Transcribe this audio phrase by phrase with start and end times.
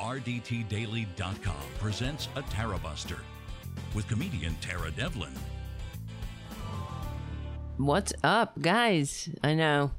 [0.00, 3.18] RDTDaily.com presents a Tara Buster
[3.94, 5.32] with comedian Tara Devlin.
[7.76, 9.28] What's up, guys?
[9.44, 9.90] I know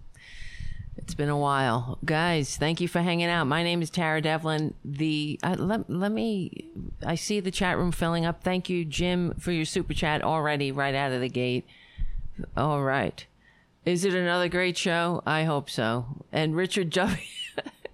[0.97, 2.57] it's been a while, guys.
[2.57, 3.45] Thank you for hanging out.
[3.45, 4.73] My name is Tara Devlin.
[4.83, 6.65] The uh, let let me.
[7.05, 8.43] I see the chat room filling up.
[8.43, 11.65] Thank you, Jim, for your super chat already right out of the gate.
[12.57, 13.23] All right,
[13.85, 15.21] is it another great show?
[15.27, 16.25] I hope so.
[16.31, 17.17] And Richard W.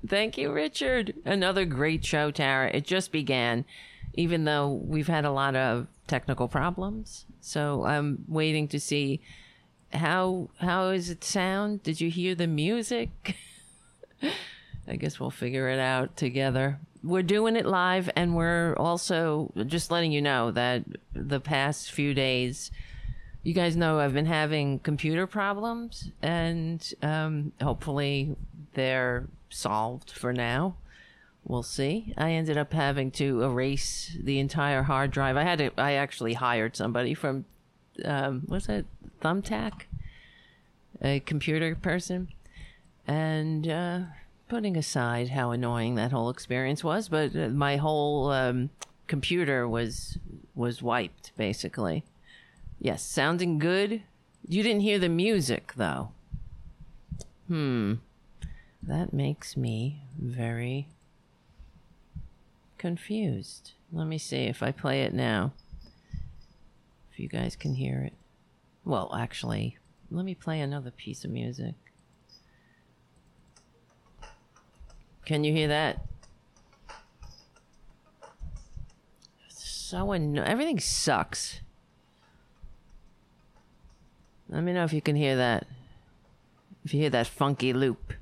[0.08, 1.16] Thank you, Richard.
[1.26, 2.70] Another great show, Tara.
[2.74, 3.66] It just began,
[4.14, 7.26] even though we've had a lot of technical problems.
[7.42, 9.22] So I'm waiting to see
[9.94, 11.84] how how is it sound?
[11.84, 13.36] Did you hear the music?
[14.88, 16.80] I guess we'll figure it out together.
[17.04, 20.84] We're doing it live, and we're also just letting you know that
[21.14, 22.72] the past few days,
[23.44, 28.36] you guys know I've been having computer problems, and um, hopefully
[28.74, 30.76] they're solved for now.
[31.44, 32.14] We'll see.
[32.18, 35.38] I ended up having to erase the entire hard drive.
[35.38, 35.72] I had to.
[35.78, 37.46] I actually hired somebody from,
[38.04, 38.86] um, what's that,
[39.22, 39.84] Thumbtack,
[41.02, 42.28] a computer person,
[43.08, 44.00] and uh,
[44.48, 48.70] putting aside how annoying that whole experience was, but uh, my whole um,
[49.08, 50.18] computer was
[50.56, 52.04] was wiped basically.
[52.80, 54.04] Yes, sounding good.
[54.48, 56.10] You didn't hear the music though.
[57.48, 57.96] Hmm.
[58.88, 60.88] That makes me very
[62.78, 63.74] confused.
[63.92, 65.52] Let me see if I play it now.
[67.12, 68.14] If you guys can hear it.
[68.86, 69.78] Well, actually,
[70.10, 71.76] let me play another piece of music.
[75.26, 76.06] Can you hear that?
[79.50, 81.60] So anno- everything sucks.
[84.48, 85.68] Let me know if you can hear that.
[86.86, 88.14] If you hear that funky loop.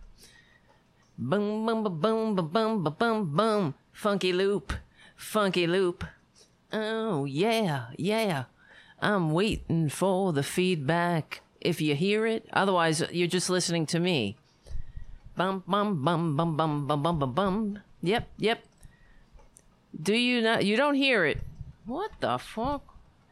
[1.18, 3.74] Boom, boom, boom, boom, boom, boom, boom, boom.
[3.94, 4.74] Funky loop,
[5.16, 6.04] funky loop.
[6.74, 8.46] Oh, yeah, yeah.
[9.02, 11.42] I'm waiting for the feedback.
[11.62, 14.36] If you hear it, otherwise, you're just listening to me.
[15.36, 17.80] Bum, bum, bum, bum, bum, bum, bum, bum, bum.
[18.02, 18.64] Yep, yep.
[20.00, 20.66] Do you not?
[20.66, 21.40] You don't hear it.
[21.86, 22.84] What the fuck?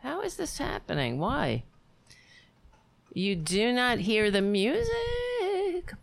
[0.01, 1.19] How is this happening?
[1.19, 1.63] Why?
[3.13, 4.87] You do not hear the music.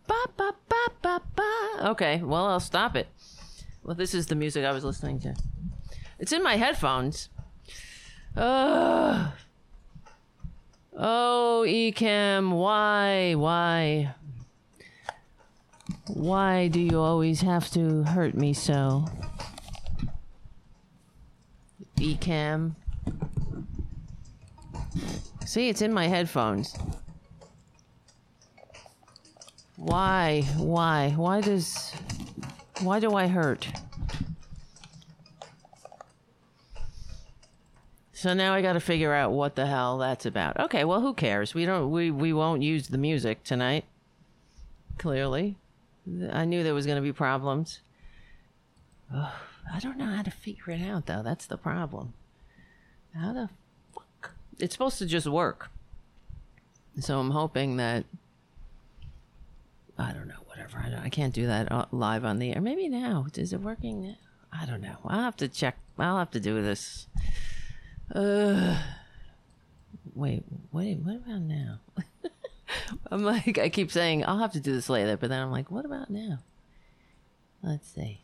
[0.07, 1.91] Ba, ba, ba, ba, ba.
[1.91, 3.09] Okay, well, I'll stop it.
[3.83, 5.35] Well, this is the music I was listening to.
[6.19, 7.29] It's in my headphones.
[8.37, 9.33] Ugh.
[10.97, 14.15] Oh, Ecamm, why, why?
[16.09, 19.07] Why do you always have to hurt me so?
[21.97, 22.75] Ecamm.
[25.47, 26.77] See, it's in my headphones.
[29.81, 30.43] Why?
[30.59, 31.15] Why?
[31.17, 31.91] Why does.
[32.83, 33.67] Why do I hurt?
[38.13, 40.61] So now I got to figure out what the hell that's about.
[40.61, 41.55] Okay, well, who cares?
[41.55, 41.91] We don't.
[41.91, 43.87] We we won't use the music tonight.
[44.99, 45.57] Clearly,
[46.31, 47.81] I knew there was going to be problems.
[49.15, 49.33] Ugh,
[49.73, 51.23] I don't know how to figure it out though.
[51.23, 52.13] That's the problem.
[53.19, 53.49] How the
[53.95, 54.33] fuck?
[54.59, 55.71] It's supposed to just work.
[56.99, 58.05] So I'm hoping that
[60.01, 60.79] I don't know, whatever.
[60.79, 62.61] I, don't, I can't do that uh, live on the air.
[62.61, 63.27] Maybe now.
[63.35, 64.17] Is it working?
[64.53, 64.97] I don't know.
[65.05, 65.77] I'll have to check.
[65.99, 67.07] I'll have to do this.
[68.15, 68.79] Uh,
[70.15, 71.81] wait, wait, what about now?
[73.11, 75.71] I'm like, I keep saying, I'll have to do this later, but then I'm like,
[75.71, 76.39] what about now?
[77.63, 78.21] Let's see.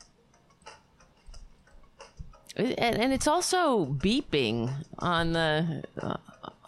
[2.57, 6.17] And, and it's also beeping on the, uh,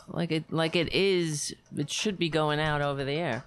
[0.06, 3.44] like it, like it is, it should be going out over the air.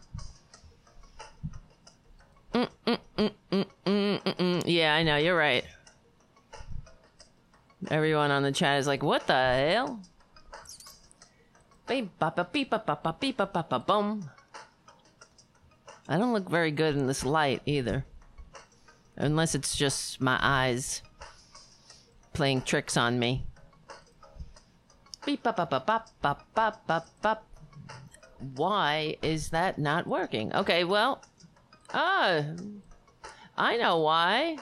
[2.53, 2.67] Mm,
[4.65, 5.17] yeah, I know.
[5.17, 5.63] You're right.
[7.89, 9.99] Everyone on the chat is like, "What the hell?"
[16.07, 18.05] I don't look very good in this light either,
[19.15, 21.01] unless it's just my eyes
[22.33, 23.45] playing tricks on me.
[28.55, 30.53] Why is that not working?
[30.55, 31.23] Okay, well,
[31.93, 32.45] ah,
[33.57, 34.57] I know why.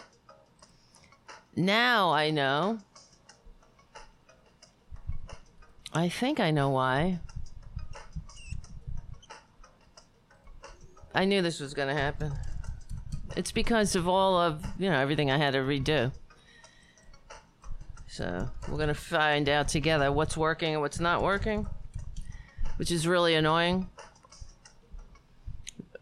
[1.56, 2.80] Now I know.
[5.94, 7.20] I think I know why.
[11.14, 12.32] I knew this was going to happen.
[13.36, 16.12] It's because of all of, you know, everything I had to redo.
[18.08, 21.68] So, we're going to find out together what's working and what's not working,
[22.78, 23.90] which is really annoying.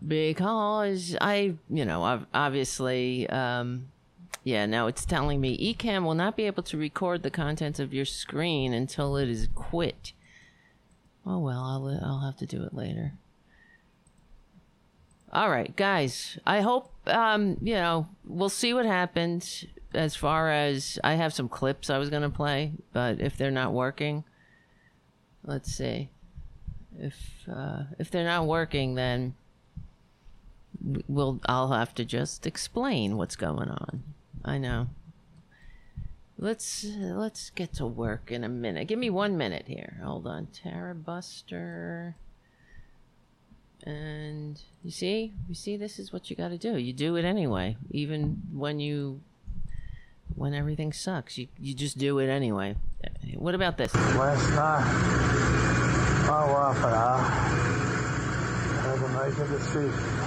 [0.06, 3.90] Because I, you know, I've obviously, um,
[4.48, 7.94] Yeah, now it's telling me Ecamm will not be able to record the contents of
[7.94, 10.14] your screen until it is quit.
[11.26, 13.12] Oh well, I'll I'll have to do it later.
[15.34, 16.40] All right, guys.
[16.46, 21.50] I hope um, you know, we'll see what happens as far as I have some
[21.50, 24.24] clips I was going to play, but if they're not working,
[25.44, 26.10] let's see.
[26.98, 27.18] If
[27.54, 29.36] uh, if they're not working then
[31.08, 34.04] we'll I'll have to just explain what's going on.
[34.44, 34.88] I know.
[36.40, 38.88] Let's let's get to work in a minute.
[38.88, 40.00] Give me one minute here.
[40.04, 42.16] Hold on, Tara Buster.
[43.84, 46.78] And you see, you see, this is what you got to do.
[46.78, 49.22] You do it anyway, even when you
[50.36, 51.38] when everything sucks.
[51.38, 52.76] You you just do it anyway.
[53.36, 53.94] What about this?
[53.96, 57.48] Last night, my wife and I
[59.30, 60.27] had a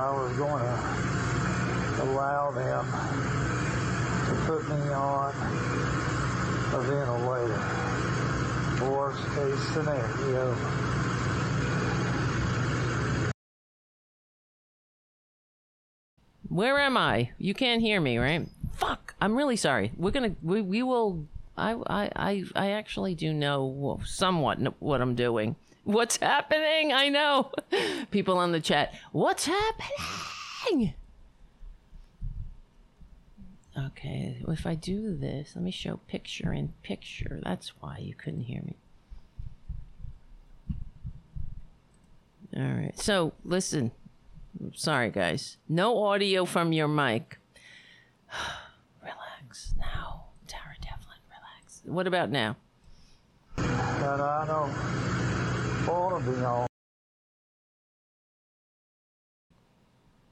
[0.00, 2.86] I was going to allow them
[4.26, 5.34] to put me on
[6.72, 7.60] a ventilator,
[8.90, 10.56] worst case scenario,
[16.48, 17.30] Where am I?
[17.38, 18.48] You can't hear me, right?
[18.72, 19.14] Fuck!
[19.20, 19.92] I'm really sorry.
[19.96, 21.26] We're gonna we, we will.
[21.56, 25.56] I I I I actually do know somewhat what I'm doing.
[25.84, 26.92] What's happening?
[26.92, 27.50] I know.
[28.10, 28.94] People on the chat.
[29.12, 30.94] What's happening?
[33.78, 37.40] Okay, if I do this, let me show picture in picture.
[37.42, 38.76] That's why you couldn't hear me.
[42.56, 42.98] All right.
[42.98, 43.92] So, listen.
[44.74, 45.56] Sorry, guys.
[45.68, 47.38] No audio from your mic.
[49.02, 50.24] relax now.
[50.46, 51.82] Tara Devlin, relax.
[51.84, 52.56] What about now?
[53.56, 55.39] and I don't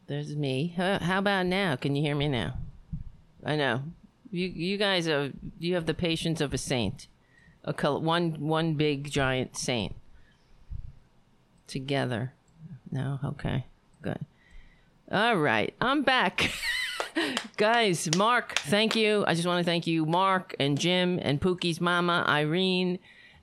[0.07, 0.75] There's me.
[0.77, 1.77] How about now?
[1.77, 2.55] Can you hear me now?
[3.45, 3.83] I know.
[4.31, 7.09] You you guys are you have the patience of a saint.
[7.65, 9.95] A col- one one big giant saint.
[11.67, 12.33] Together.
[12.91, 13.67] No, okay.
[14.01, 14.25] Good.
[15.11, 15.75] All right.
[15.81, 16.51] I'm back.
[17.57, 19.25] Guys, Mark, thank you.
[19.27, 22.99] I just want to thank you, Mark and Jim and Pookie's mama, Irene,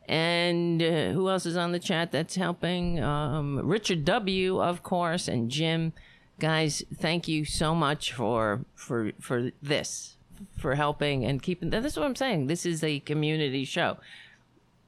[0.07, 3.01] and uh, who else is on the chat that's helping?
[3.01, 5.93] Um, Richard W, of course, and Jim.
[6.39, 10.17] Guys, thank you so much for for for this,
[10.57, 11.69] for helping and keeping.
[11.69, 12.47] This is what I'm saying.
[12.47, 13.97] This is a community show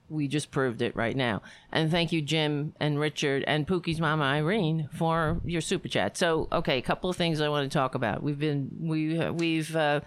[0.10, 1.42] we just proved it right now.
[1.72, 6.18] And thank you, Jim and Richard and Pookie's mama Irene for your super chat.
[6.18, 8.24] So, okay, a couple of things I want to talk about.
[8.24, 10.02] We've been we we've uh,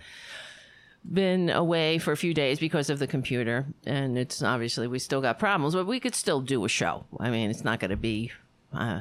[1.05, 5.21] been away for a few days because of the computer, and it's obviously we still
[5.21, 7.05] got problems, but we could still do a show.
[7.19, 8.33] I mean, it's not going to be.
[8.73, 9.01] Uh,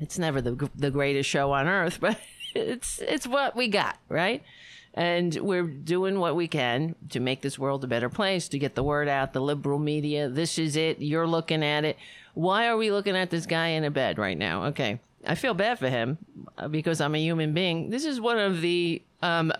[0.00, 2.18] it's never the the greatest show on earth, but
[2.54, 4.42] it's it's what we got, right?
[4.96, 8.76] And we're doing what we can to make this world a better place, to get
[8.76, 10.28] the word out, the liberal media.
[10.28, 11.00] This is it.
[11.00, 11.98] You're looking at it.
[12.34, 14.66] Why are we looking at this guy in a bed right now?
[14.66, 15.00] Okay.
[15.26, 16.18] I feel bad for him
[16.58, 17.90] uh, because I'm a human being.
[17.90, 19.52] This is one of the um,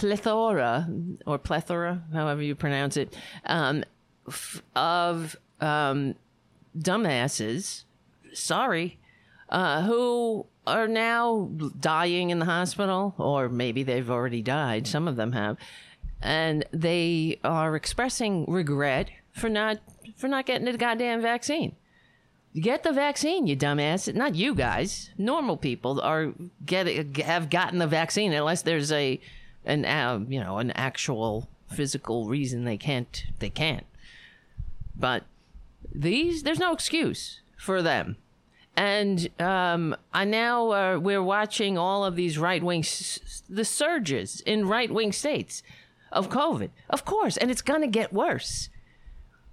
[0.00, 0.88] plethora,
[1.26, 3.14] or plethora, however you pronounce it,
[3.44, 3.84] um,
[4.26, 6.14] f- of um,
[6.76, 7.84] dumbasses,
[8.32, 8.98] sorry,
[9.50, 14.86] uh, who are now dying in the hospital, or maybe they've already died.
[14.86, 15.58] Some of them have,
[16.22, 19.80] and they are expressing regret for not
[20.16, 21.76] for not getting the goddamn vaccine.
[22.54, 24.12] Get the vaccine, you dumbass.
[24.14, 25.10] Not you guys.
[25.16, 26.32] Normal people are
[26.64, 29.20] get have gotten the vaccine unless there's a
[29.64, 33.86] an uh, you know an actual physical reason they can't they can't.
[34.96, 35.24] But
[35.92, 38.16] these there's no excuse for them
[38.76, 44.40] and um, I now uh, we're watching all of these right wing s- the surges
[44.46, 45.62] in right wing states
[46.12, 48.68] of COVID, of course, and it's to get worse.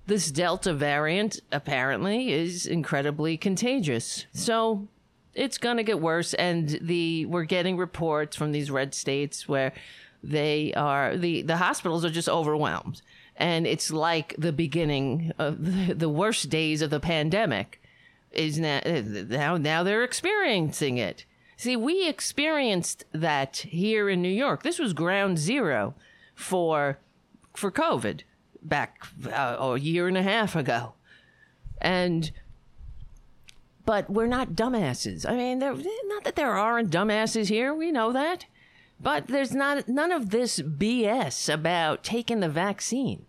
[0.06, 4.88] This Delta variant apparently is incredibly contagious, so
[5.38, 6.34] it's to get worse.
[6.34, 9.74] And the we're getting reports from these red states where
[10.24, 13.02] they are the the hospitals are just overwhelmed,
[13.36, 17.82] and it's like the beginning of the, the worst days of the pandemic
[18.32, 21.26] is now now now they're experiencing it.
[21.56, 24.62] See, we experienced that here in New York.
[24.64, 25.96] This was ground zero
[26.36, 27.00] for
[27.56, 28.22] for COVID
[28.62, 30.94] back uh, a year and a half ago,
[31.80, 32.32] and
[33.88, 35.26] but we're not dumbasses.
[35.28, 37.74] I mean, not that there aren't dumbasses here.
[37.74, 38.46] We know that,
[39.00, 43.26] but there's not none of this BS about taking the vaccine.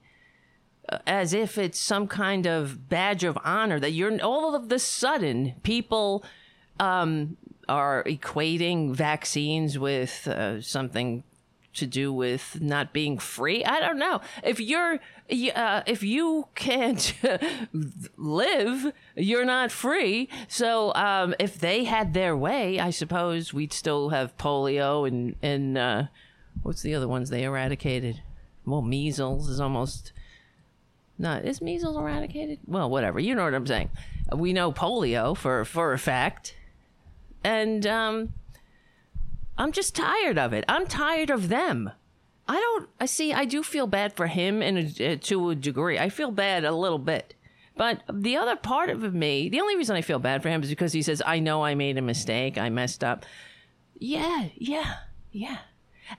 [0.89, 4.79] uh, as if it's some kind of badge of honor that you're all of the
[4.79, 6.25] sudden people
[6.81, 7.37] um,
[7.69, 11.23] are equating vaccines with uh, something
[11.79, 13.65] to do with not being free.
[13.65, 14.21] I don't know.
[14.43, 15.01] If you're
[15.55, 17.15] uh, if you can't
[18.17, 20.29] live, you're not free.
[20.49, 25.77] So um, if they had their way, I suppose we'd still have polio and and
[25.77, 26.03] uh,
[26.63, 28.23] what's the other ones they eradicated?
[28.65, 30.13] Well, measles is almost
[31.19, 31.45] not.
[31.45, 32.61] Is measles eradicated?
[32.67, 33.19] Well, whatever.
[33.19, 33.91] You know what I'm saying.
[34.35, 36.55] We know polio for for a fact,
[37.45, 38.33] and um,
[39.59, 40.65] I'm just tired of it.
[40.69, 41.91] I'm tired of them.
[42.47, 42.89] I don't.
[42.99, 43.33] I see.
[43.35, 46.73] I do feel bad for him, and uh, to a degree, I feel bad a
[46.73, 47.35] little bit.
[47.77, 50.71] But the other part of me, the only reason I feel bad for him is
[50.71, 52.57] because he says, "I know I made a mistake.
[52.57, 53.27] I messed up."
[53.99, 54.95] Yeah, yeah,
[55.31, 55.59] yeah.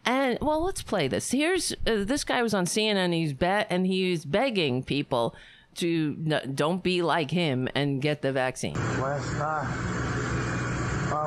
[0.05, 1.31] And well, let's play this.
[1.31, 3.13] Here's uh, this guy was on CNN.
[3.13, 5.33] He's bet and he's begging people
[5.75, 8.75] to n- don't be like him and get the vaccine.
[8.75, 9.17] My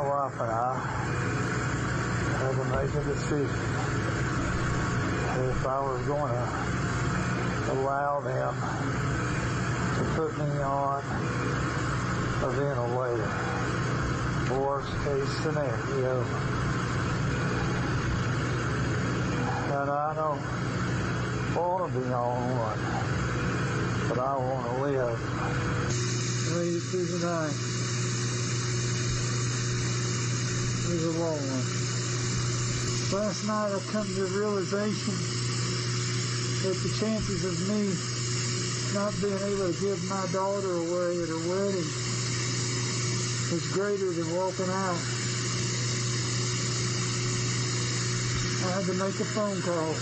[0.09, 1.52] wife and I
[2.73, 3.49] to make a decision
[5.51, 8.55] if I was going to allow them
[9.97, 11.03] to put me on
[12.43, 13.31] a ventilator.
[14.59, 16.25] Worst case scenario.
[19.73, 20.43] And I don't
[21.55, 22.79] want to be on one,
[24.09, 25.19] but I want to live.
[26.57, 27.57] Read through the night.
[30.91, 31.82] Was a long one.
[33.13, 35.13] Last night I come to the realization
[36.65, 37.93] that the chances of me
[38.97, 41.85] not being able to give my daughter away at her wedding
[43.53, 44.97] was greater than walking out.
[48.65, 49.93] I had to make a phone call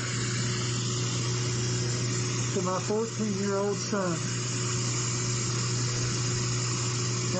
[2.54, 4.18] to my 14-year-old son.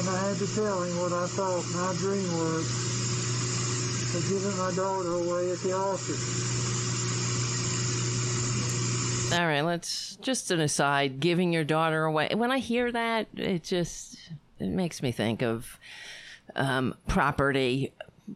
[0.01, 2.90] And I had to tell him what I thought my dream was
[4.15, 6.15] of giving my daughter away at the altar.
[9.33, 11.21] All right, let's just an aside.
[11.21, 12.31] Giving your daughter away.
[12.35, 14.17] When I hear that, it just
[14.59, 15.79] it makes me think of
[16.57, 17.93] um, property.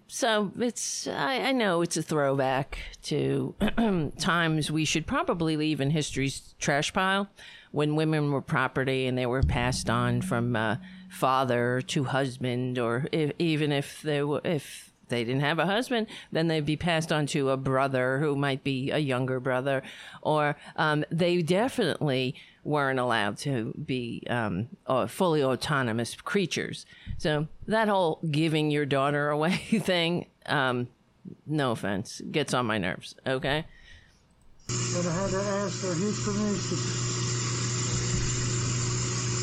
[0.06, 3.54] So it's I, I know it's a throwback to
[4.18, 7.28] times we should probably leave in history's trash pile
[7.72, 10.76] when women were property and they were passed on from uh,
[11.10, 16.08] father to husband, or if, even if they were if they didn't have a husband,
[16.32, 19.82] then they'd be passed on to a brother who might be a younger brother,
[20.22, 26.86] or um, they definitely weren't allowed to be um, uh, fully autonomous creatures.
[27.18, 30.88] So that whole giving your daughter away thing, um,
[31.46, 33.14] no offense, gets on my nerves.
[33.26, 33.64] Okay.
[34.68, 36.78] And I had to ask for his permission.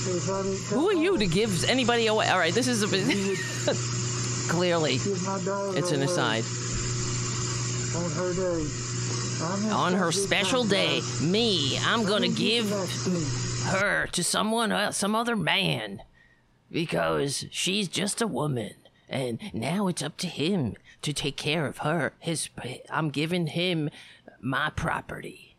[0.03, 2.27] If I didn't Who are you to give anybody away?
[2.27, 2.87] All right, this is a
[4.51, 6.43] clearly it's an aside.
[7.95, 8.67] on her day.
[9.71, 12.69] On her special day, me, I'm gonna give
[13.65, 16.01] her to someone else, some other man,
[16.69, 18.73] because she's just a woman,
[19.09, 22.13] and now it's up to him to take care of her.
[22.19, 22.49] His,
[22.89, 23.89] I'm giving him
[24.39, 25.55] my property,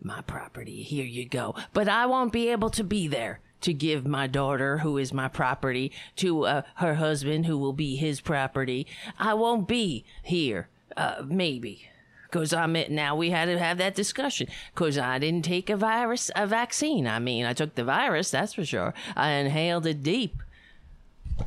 [0.00, 0.82] my property.
[0.82, 1.54] Here you go.
[1.72, 5.28] But I won't be able to be there to give my daughter, who is my
[5.28, 8.86] property, to uh, her husband, who will be his property.
[9.18, 10.68] I won't be here.
[10.96, 11.88] Uh, maybe.
[12.24, 13.16] Because I'm now.
[13.16, 14.48] We had to have that discussion.
[14.74, 17.06] Because I didn't take a virus, a vaccine.
[17.06, 18.94] I mean, I took the virus, that's for sure.
[19.14, 20.42] I inhaled it deep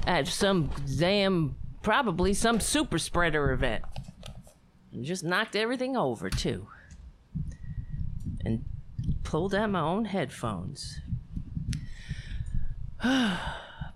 [0.06, 3.84] at some damn, probably some super spreader event.
[4.92, 6.68] And just knocked everything over, too.
[8.44, 8.66] And
[9.24, 11.02] pulled out my own headphones.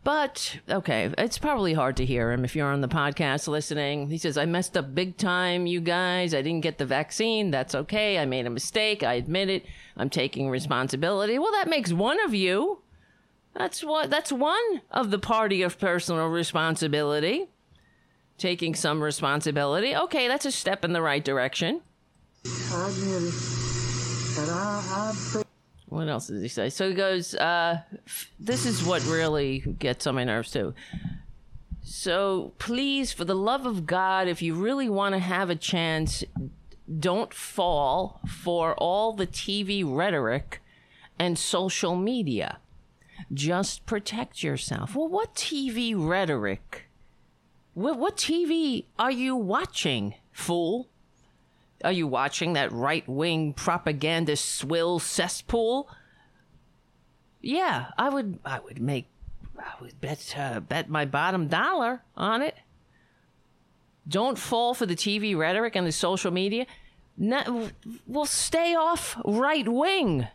[0.03, 4.09] But okay, it's probably hard to hear him if you're on the podcast listening.
[4.09, 6.33] He says, I messed up big time, you guys.
[6.33, 7.51] I didn't get the vaccine.
[7.51, 8.19] That's okay.
[8.19, 9.01] I made a mistake.
[9.01, 9.65] I admit it.
[9.95, 11.39] I'm taking responsibility.
[11.39, 12.81] Well, that makes one of you.
[13.53, 17.47] That's what that's one of the party of personal responsibility.
[18.37, 19.95] Taking some responsibility.
[19.95, 21.81] Okay, that's a step in the right direction.
[22.45, 23.33] I admit it.
[24.39, 24.83] And I,
[25.39, 25.42] I
[25.93, 26.71] What else does he say?
[26.71, 27.81] So he goes, uh,
[28.39, 30.73] this is what really gets on my nerves too.
[31.83, 36.23] So please, for the love of God, if you really want to have a chance,
[36.99, 40.63] don't fall for all the TV rhetoric
[41.19, 42.57] and social media.
[43.31, 44.95] Just protect yourself.
[44.95, 46.87] Well, what TV rhetoric?
[47.75, 50.89] What, what TV are you watching, fool?
[51.83, 55.89] Are you watching that right wing propaganda swill cesspool?
[57.43, 58.39] yeah, I would.
[58.43, 59.07] I would make.
[59.59, 62.55] I would bet uh, bet my bottom dollar on it.
[64.07, 66.65] Don't fall for the TV rhetoric and the social media.
[67.17, 67.69] No,
[68.07, 70.27] we'll stay off right wing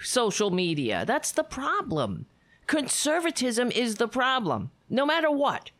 [0.00, 1.04] social media.
[1.06, 2.26] That's the problem.
[2.66, 4.70] Conservatism is the problem.
[4.90, 5.70] No matter what,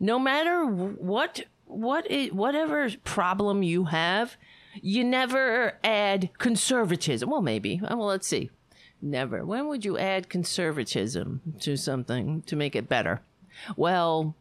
[0.00, 4.36] no matter what, what, whatever problem you have,
[4.80, 7.30] you never add conservatism.
[7.30, 7.80] Well, maybe.
[7.82, 8.50] Well, let's see.
[9.00, 9.44] Never.
[9.44, 13.20] When would you add conservatism to something to make it better?
[13.76, 14.36] Well,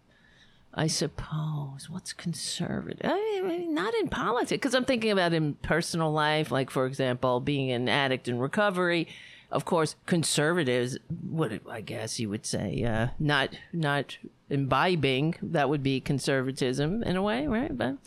[0.74, 1.90] I suppose.
[1.90, 3.02] What's conservative?
[3.04, 7.40] I mean, not in politics, because I'm thinking about in personal life, like, for example,
[7.40, 9.08] being an addict in recovery.
[9.52, 10.98] Of course, conservatives,
[11.30, 14.18] what I guess you would say, uh, not not
[14.50, 17.78] imbibing, that would be conservatism in a way, right?
[17.78, 17.98] But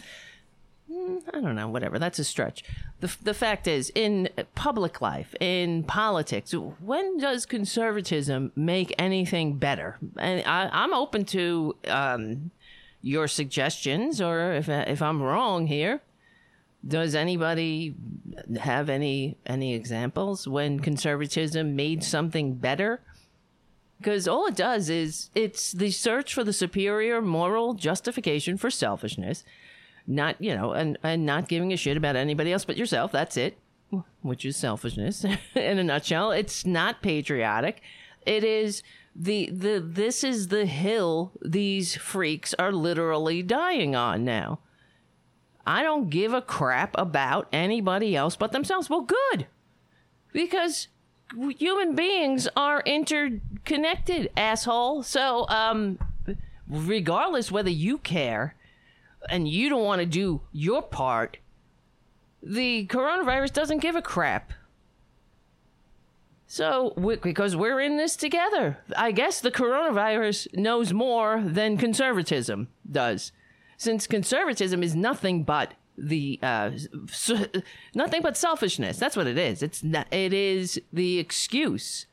[1.32, 1.98] I don't know, whatever.
[1.98, 2.64] That's a stretch.
[3.00, 9.98] The, the fact is, in public life, in politics, when does conservatism make anything better?
[10.16, 12.50] And I, I'm open to um,
[13.02, 16.00] your suggestions, or if, if I'm wrong here.
[16.86, 17.94] Does anybody
[18.60, 23.00] have any any examples when conservatism made something better?
[23.98, 29.44] Because all it does is it's the search for the superior moral justification for selfishness
[30.06, 33.12] not you know and and not giving a shit about anybody else but yourself.
[33.12, 33.58] That's it.
[34.22, 36.30] Which is selfishness in a nutshell.
[36.30, 37.80] It's not patriotic.
[38.26, 38.82] It is
[39.14, 44.60] the the this is the hill these freaks are literally dying on now.
[45.66, 48.90] I don't give a crap about anybody else but themselves.
[48.90, 49.46] Well good
[50.32, 50.88] because
[51.58, 55.02] human beings are interconnected asshole.
[55.04, 55.98] So um
[56.68, 58.54] regardless whether you care
[59.28, 61.38] and you don't want to do your part,
[62.42, 64.52] the coronavirus doesn't give a crap.
[66.46, 72.68] So, we, because we're in this together, I guess the coronavirus knows more than conservatism
[72.90, 73.32] does.
[73.76, 76.72] Since conservatism is nothing but the uh,
[77.94, 78.98] nothing but selfishness.
[78.98, 79.62] That's what it is.
[79.62, 82.06] It's not, it is the excuse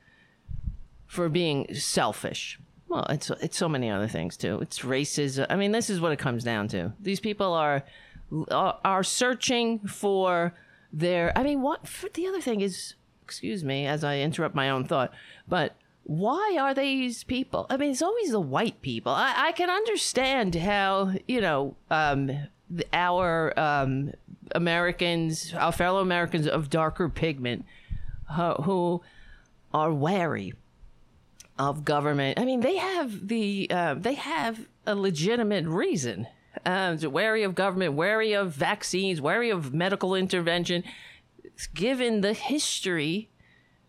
[1.07, 2.59] for being selfish.
[2.91, 4.59] Well, it's it's so many other things too.
[4.59, 5.45] It's racism.
[5.49, 6.91] I mean, this is what it comes down to.
[6.99, 7.85] These people are
[8.49, 10.53] are searching for
[10.91, 11.31] their.
[11.37, 11.87] I mean, what?
[12.13, 15.13] the other thing is, excuse me, as I interrupt my own thought,
[15.47, 17.65] but why are these people?
[17.69, 19.13] I mean, it's always the white people.
[19.13, 22.29] I, I can understand how you know um,
[22.91, 24.11] our um,
[24.53, 27.63] Americans, our fellow Americans of darker pigment,
[28.29, 29.01] uh, who
[29.73, 30.55] are wary
[31.61, 32.39] of government.
[32.39, 36.27] I mean, they have the uh, they have a legitimate reason.
[36.65, 40.83] Uh, wary of government, wary of vaccines, wary of medical intervention,
[41.73, 43.29] given the history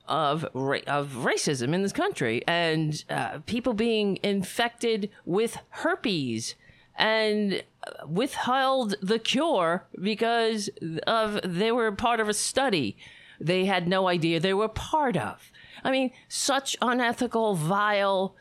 [0.06, 6.54] of ra- of racism in this country and uh, people being infected with herpes
[6.96, 7.62] and
[8.06, 10.68] withheld the cure because
[11.06, 12.96] of they were part of a study
[13.40, 15.52] they had no idea they were part of
[15.84, 18.36] I mean, such unethical, vile,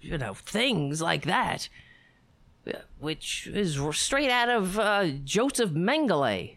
[0.00, 1.68] you know, things like that,
[2.98, 6.56] which is straight out of uh, Joseph Mengele,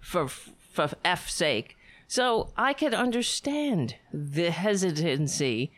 [0.00, 1.76] for for F's sake.
[2.08, 5.72] So I could understand the hesitancy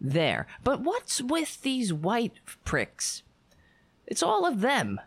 [0.00, 0.46] there.
[0.62, 2.34] But what's with these white
[2.64, 3.22] pricks?
[4.06, 5.00] It's all of them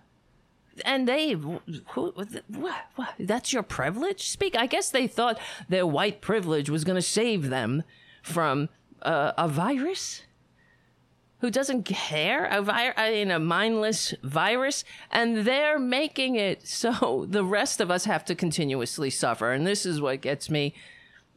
[0.84, 1.62] and they who,
[1.94, 4.28] what, what, that's your privilege?
[4.30, 4.58] Speak.
[4.58, 7.84] I guess they thought their white privilege was going to save them
[8.22, 8.70] from
[9.02, 10.24] uh, a virus?
[11.40, 12.46] Who doesn't care?
[12.46, 14.84] A vi- in a mindless virus?
[15.12, 19.52] And they're making it so the rest of us have to continuously suffer.
[19.52, 20.74] And this is what gets me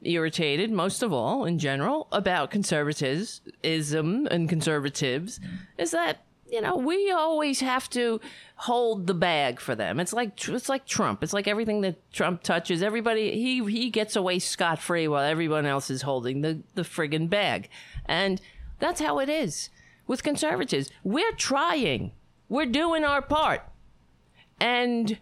[0.02, 5.40] irritated most of all in general about conservatism and conservatives
[5.76, 6.18] is that
[6.50, 8.20] you know, we always have to
[8.56, 10.00] hold the bag for them.
[10.00, 11.22] It's like it's like Trump.
[11.22, 15.66] It's like everything that Trump touches, everybody he he gets away scot free while everyone
[15.66, 17.68] else is holding the the friggin' bag.
[18.06, 18.40] And
[18.78, 19.70] that's how it is
[20.06, 20.90] with conservatives.
[21.04, 22.12] We're trying.
[22.48, 23.62] We're doing our part.
[24.58, 25.18] And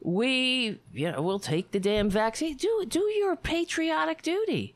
[0.00, 2.56] we, you know, we'll take the damn vaccine.
[2.56, 4.74] Do do your patriotic duty.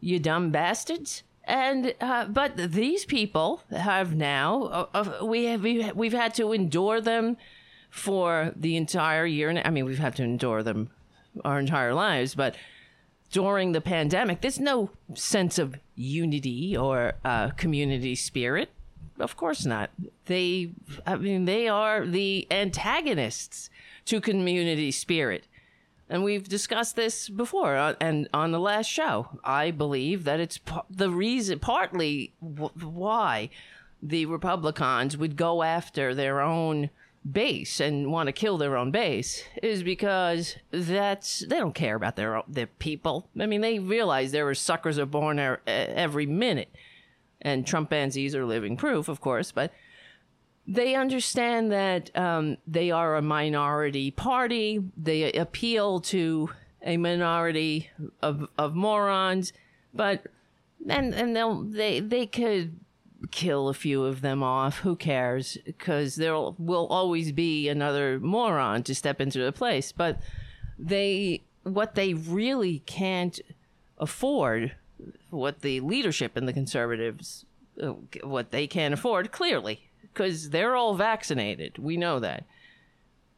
[0.00, 1.22] You dumb bastards.
[1.46, 5.62] And uh, but these people have now uh, uh, we have
[5.94, 7.36] we've had to endure them
[7.90, 9.50] for the entire year.
[9.64, 10.90] I mean, we've had to endure them
[11.44, 12.56] our entire lives, but
[13.30, 18.70] during the pandemic, there's no sense of unity or uh, community spirit.
[19.18, 19.90] Of course not.
[20.26, 20.70] They,
[21.06, 23.70] I mean, they are the antagonists
[24.06, 25.46] to community spirit.
[26.08, 29.38] And we've discussed this before uh, and on the last show.
[29.42, 33.48] I believe that it's p- the reason, partly w- why
[34.02, 36.90] the Republicans would go after their own
[37.30, 42.16] base and want to kill their own base is because that's they don't care about
[42.16, 43.28] their their people.
[43.40, 46.68] I mean, they realize there are suckers are born er, every minute,
[47.40, 49.52] and Trumpanzees are living proof, of course.
[49.52, 49.72] But
[50.66, 54.82] they understand that um, they are a minority party.
[54.96, 56.50] They appeal to
[56.82, 57.90] a minority
[58.22, 59.52] of of morons,
[59.92, 60.26] but
[60.88, 62.78] and and they'll they they could
[63.30, 64.78] kill a few of them off.
[64.80, 65.58] Who cares?
[65.64, 69.92] Because there will always be another moron to step into the place.
[69.92, 70.20] But
[70.78, 73.40] they, what they really can't
[73.98, 74.74] afford,
[75.30, 77.44] what the leadership and the conservatives,
[77.82, 81.78] uh, what they can't afford, clearly, because they're all vaccinated.
[81.78, 82.44] We know that.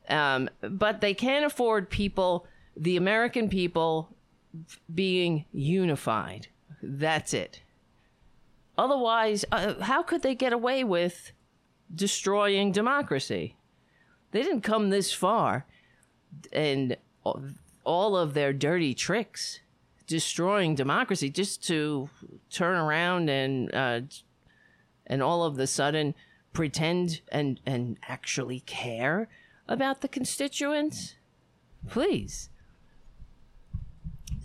[0.09, 4.11] Um, but they can't afford people, the American people,
[4.95, 6.49] being unified.
[6.83, 7.63] That's it.
[8.79, 11.33] Otherwise, uh, how could they get away with
[11.93, 13.57] destroying democracy?
[14.33, 15.65] They didn't come this far,
[16.53, 16.97] and
[17.85, 19.61] all of their dirty tricks,
[20.07, 22.11] destroying democracy, just to
[22.51, 24.01] turn around and uh,
[25.07, 26.15] and all of the sudden
[26.57, 29.29] pretend and and actually care
[29.69, 31.17] about the constituents.
[31.87, 32.49] Please.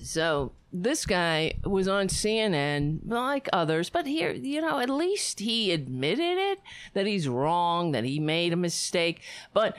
[0.03, 5.71] So this guy was on CNN like others, but here, you know, at least he
[5.71, 6.59] admitted it
[6.93, 9.21] that he's wrong, that he made a mistake.
[9.53, 9.77] But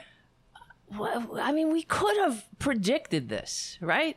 [0.98, 4.16] I mean, we could have predicted this, right?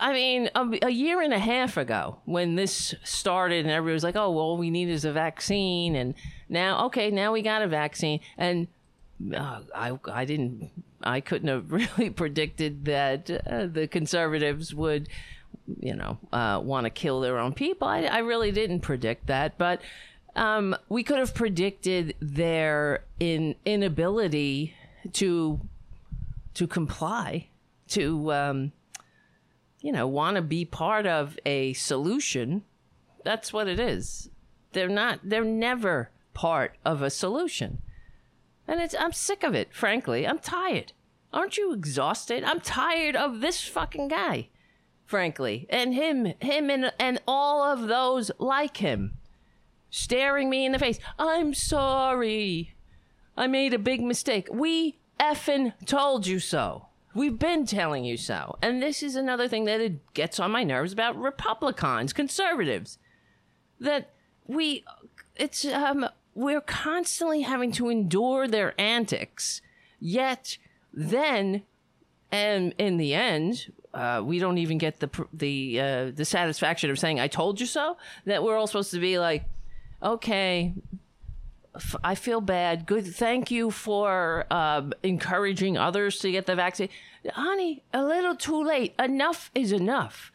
[0.00, 4.04] I mean, a, a, year and a half ago when this started, and everybody was
[4.04, 6.14] like, "Oh, well, all we need is a vaccine," and
[6.48, 8.68] now, okay, now we got a vaccine, and
[9.34, 10.70] uh, I, I didn't,
[11.02, 15.08] I couldn't have really predicted that uh, the conservatives would
[15.80, 17.86] you know, uh, want to kill their own people.
[17.86, 19.80] I, I really didn't predict that, but
[20.36, 24.74] um, we could have predicted their in inability
[25.14, 25.60] to
[26.54, 27.48] to comply,
[27.88, 28.72] to um,
[29.80, 32.64] you know, want to be part of a solution.
[33.24, 34.30] That's what it is.
[34.72, 35.20] They're not.
[35.22, 37.82] They're never part of a solution,
[38.66, 38.94] and it's.
[38.98, 39.72] I'm sick of it.
[39.72, 40.92] Frankly, I'm tired.
[41.32, 42.44] Aren't you exhausted?
[42.44, 44.48] I'm tired of this fucking guy
[45.08, 49.14] frankly, and him, him, and and all of those like him,
[49.90, 51.00] staring me in the face.
[51.18, 52.74] I'm sorry,
[53.36, 54.48] I made a big mistake.
[54.52, 56.87] We effing told you so.
[57.18, 58.56] We've been telling you so.
[58.62, 62.98] And this is another thing that it gets on my nerves about Republicans, conservatives,
[63.80, 64.10] that
[64.46, 64.84] we,
[65.34, 69.60] it's um, we're constantly having to endure their antics,
[69.98, 70.58] yet
[70.92, 71.64] then
[72.30, 77.00] and in the end, uh, we don't even get the the uh, the satisfaction of
[77.00, 79.42] saying "I told you so." That we're all supposed to be like,
[80.00, 80.72] okay,
[82.02, 82.86] I feel bad.
[82.86, 86.88] Good, thank you for uh, encouraging others to get the vaccine,
[87.32, 87.82] honey.
[87.92, 88.94] A little too late.
[88.98, 90.32] Enough is enough.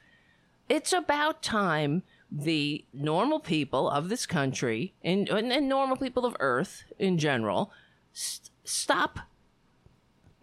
[0.70, 6.84] It's about time the normal people of this country and, and normal people of Earth
[6.98, 7.72] in general
[8.12, 9.20] st- stop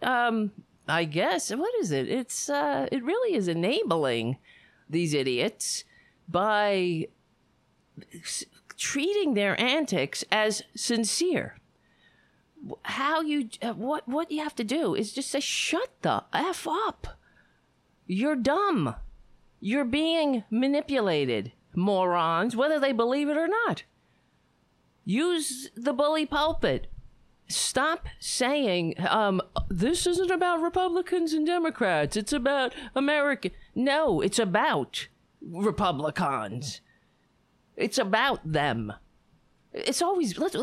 [0.01, 0.51] um,
[0.87, 2.09] I guess what is it?
[2.09, 4.37] It's uh, it really is enabling
[4.89, 5.83] these idiots
[6.27, 7.07] by
[8.13, 8.45] s-
[8.77, 11.55] treating their antics as sincere.
[12.83, 16.67] How you uh, what what you have to do is just say shut the f
[16.67, 17.19] up.
[18.05, 18.95] You're dumb.
[19.59, 23.83] You're being manipulated, morons, whether they believe it or not.
[25.05, 26.87] Use the bully pulpit
[27.51, 32.17] stop saying um, this isn't about Republicans and Democrats.
[32.17, 33.51] It's about America.
[33.75, 35.07] No, it's about
[35.41, 36.81] Republicans.
[37.75, 38.93] It's about them.
[39.73, 40.55] It's always let's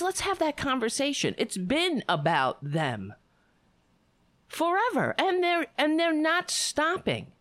[0.00, 1.34] let's, have that conversation.
[1.36, 3.14] It's been about them
[4.48, 7.32] forever, and they're and they're not stopping.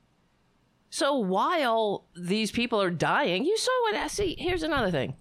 [0.89, 4.35] So while these people are dying, you saw what I see.
[4.37, 5.15] Here's another thing.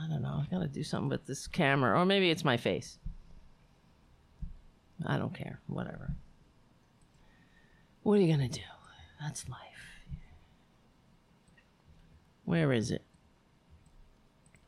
[0.00, 0.42] I don't know.
[0.42, 2.98] I gotta do something with this camera, or maybe it's my face.
[5.06, 5.60] I don't care.
[5.66, 6.14] Whatever.
[8.02, 8.60] What are you gonna do?
[9.20, 9.73] That's life.
[12.44, 13.02] Where is it?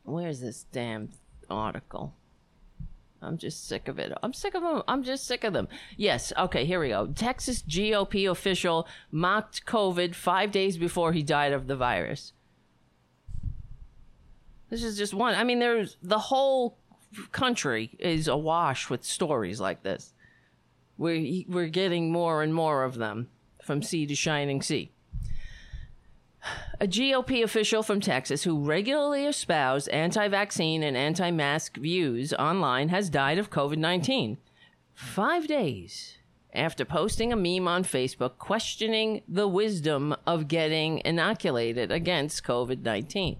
[0.03, 1.09] Where's this damn
[1.49, 2.13] article?
[3.21, 4.13] I'm just sick of it.
[4.21, 4.83] I'm sick of them.
[4.87, 5.67] I'm just sick of them.
[5.95, 6.31] Yes.
[6.37, 6.65] Okay.
[6.65, 7.07] Here we go.
[7.07, 12.33] Texas GOP official mocked COVID five days before he died of the virus.
[14.69, 15.33] This is just one.
[15.33, 16.77] I mean, there's the whole
[17.31, 20.13] country is awash with stories like this.
[20.97, 23.29] We're, we're getting more and more of them
[23.63, 24.91] from sea to shining sea.
[26.79, 32.89] A GOP official from Texas who regularly espoused anti vaccine and anti mask views online
[32.89, 34.37] has died of COVID 19.
[34.93, 36.17] Five days
[36.53, 43.39] after posting a meme on Facebook questioning the wisdom of getting inoculated against COVID 19.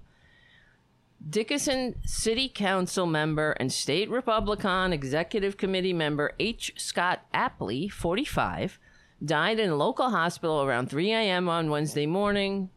[1.30, 6.74] Dickinson City Council member and state Republican Executive Committee member H.
[6.78, 8.80] Scott Apley, 45,
[9.24, 11.50] died in a local hospital around 3 a.m.
[11.50, 12.70] on Wednesday morning.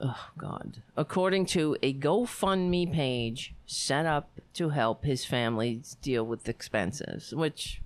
[0.00, 0.82] Oh, God.
[0.96, 7.80] According to a GoFundMe page set up to help his family deal with expenses, which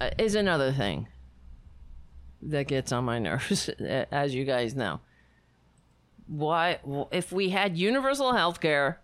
[0.00, 1.08] uh, is another thing
[2.42, 3.68] that gets on my nerves,
[4.10, 5.00] as you guys know.
[6.26, 6.78] Why,
[7.10, 9.00] if we had universal health care,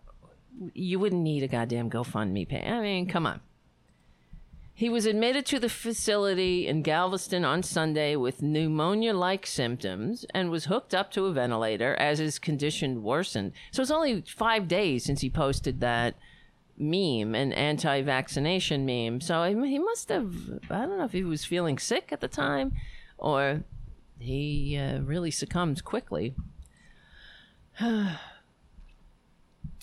[0.74, 2.64] you wouldn't need a goddamn GoFundMe page.
[2.64, 3.40] I mean, come on.
[4.78, 10.50] He was admitted to the facility in Galveston on Sunday with pneumonia like symptoms and
[10.50, 13.52] was hooked up to a ventilator as his condition worsened.
[13.70, 16.16] So it's only five days since he posted that
[16.76, 19.22] meme, an anti vaccination meme.
[19.22, 20.34] So he must have,
[20.68, 22.72] I don't know if he was feeling sick at the time
[23.16, 23.64] or
[24.18, 26.34] he uh, really succumbed quickly.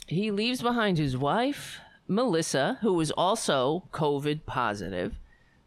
[0.06, 1.80] he leaves behind his wife,
[2.14, 5.20] Melissa, who was also COVID positive,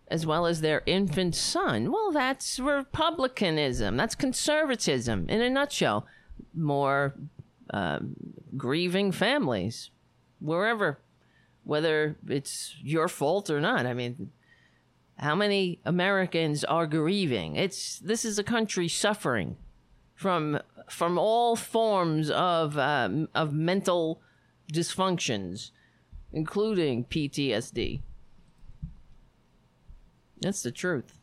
[0.08, 1.90] as well as their infant son.
[1.90, 3.96] Well, that's republicanism.
[3.96, 6.06] That's conservatism in a nutshell.
[6.54, 7.14] More
[7.70, 8.00] uh,
[8.56, 9.90] grieving families,
[10.40, 11.00] wherever,
[11.64, 13.86] whether it's your fault or not.
[13.86, 14.30] I mean,
[15.18, 17.56] how many Americans are grieving?
[17.56, 19.56] It's this is a country suffering
[20.14, 24.20] from from all forms of um, of mental
[24.72, 25.70] dysfunctions
[26.32, 28.00] including PTSD.
[30.40, 31.18] That's the truth.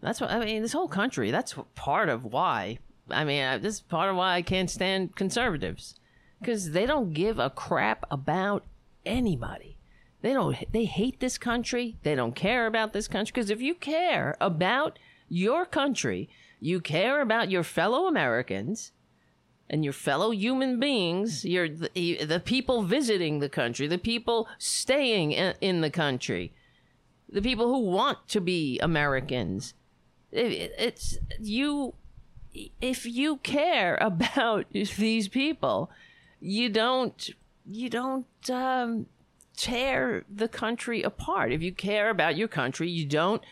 [0.00, 0.62] That's what I mean.
[0.62, 1.30] This whole country.
[1.30, 2.78] That's part of why.
[3.10, 5.94] I mean, uh, this is part of why I can't stand conservatives
[6.40, 8.64] because they don't give a crap about
[9.06, 9.76] anybody.
[10.22, 10.56] They don't.
[10.72, 11.96] They hate this country.
[12.02, 13.32] They don't care about this country.
[13.32, 16.28] Because if you care about your country,
[16.60, 18.92] you care about your fellow Americans
[19.68, 25.32] and your fellow human beings, your the, the people visiting the country, the people staying
[25.32, 26.52] in, the country,
[27.28, 29.74] the people who want to be Americans.
[30.30, 31.94] It, it's you.
[32.80, 35.90] If you care about these people,
[36.40, 37.30] you don't
[37.66, 39.06] you don't um,
[39.56, 41.52] tear the country apart.
[41.52, 43.42] If you care about your country, you don't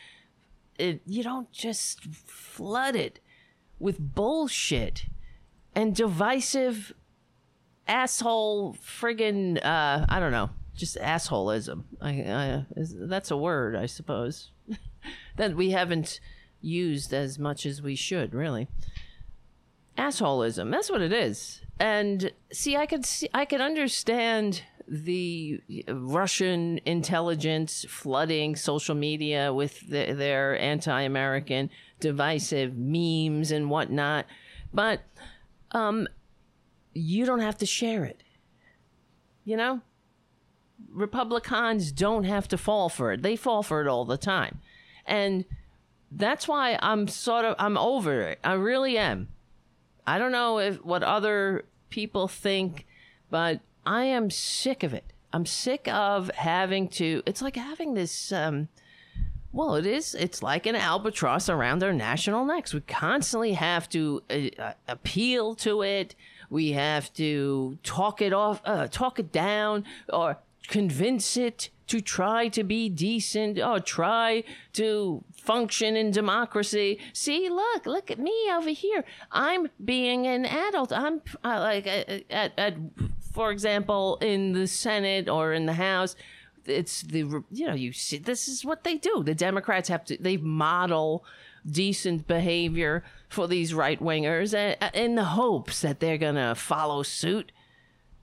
[0.78, 3.20] it, you don't just flood it
[3.78, 5.06] with bullshit
[5.74, 6.92] and divisive
[7.88, 11.84] asshole friggin' uh, I don't know, just assholeism.
[12.00, 14.50] I, I is, that's a word, I suppose,
[15.36, 16.20] that we haven't
[16.60, 18.68] used as much as we should, really.
[19.98, 20.70] Assholeism.
[20.70, 21.60] That's what it is.
[21.78, 29.80] And see, I could see, I could understand the Russian intelligence flooding social media with
[29.88, 34.26] the, their anti-American divisive memes and whatnot,
[34.72, 35.02] but
[35.72, 36.06] um,
[36.94, 38.22] you don't have to share it.
[39.44, 39.80] You know?
[40.90, 43.22] Republicans don't have to fall for it.
[43.22, 44.60] They fall for it all the time.
[45.06, 45.44] And
[46.10, 48.38] that's why I'm sort of I'm over it.
[48.44, 49.28] I really am.
[50.06, 52.86] I don't know if what other people think,
[53.30, 55.12] but I am sick of it.
[55.32, 58.68] I'm sick of having to it's like having this um
[59.52, 60.14] well, it is.
[60.14, 62.72] It's like an albatross around our national necks.
[62.72, 66.14] We constantly have to uh, uh, appeal to it.
[66.48, 70.38] We have to talk it off, uh, talk it down, or
[70.68, 76.98] convince it to try to be decent or try to function in democracy.
[77.12, 79.04] See, look, look at me over here.
[79.30, 80.92] I'm being an adult.
[80.92, 82.74] I'm uh, like uh, uh, at, at,
[83.32, 86.16] for example, in the Senate or in the House
[86.66, 89.22] it's the you know you see this is what they do.
[89.22, 91.24] The Democrats have to they model
[91.68, 94.54] decent behavior for these right wingers
[94.94, 97.52] in the hopes that they're gonna follow suit.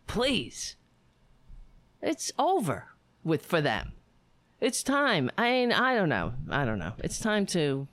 [0.07, 0.75] Please,
[2.01, 2.87] it's over
[3.23, 3.93] with for them.
[4.59, 5.31] It's time.
[5.37, 6.33] I mean, I don't know.
[6.49, 6.93] I don't know.
[6.99, 7.87] It's time to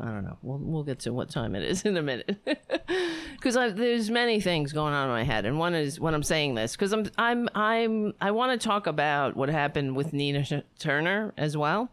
[0.00, 0.38] I don't know.
[0.42, 2.36] We'll we'll get to what time it is in a minute,
[3.32, 6.54] because there's many things going on in my head, and one is when I'm saying
[6.54, 10.44] this, because I'm I'm I'm I want to talk about what happened with Nina
[10.78, 11.90] Turner as well.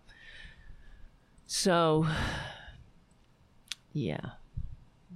[1.48, 2.08] So,
[3.94, 4.20] yeah,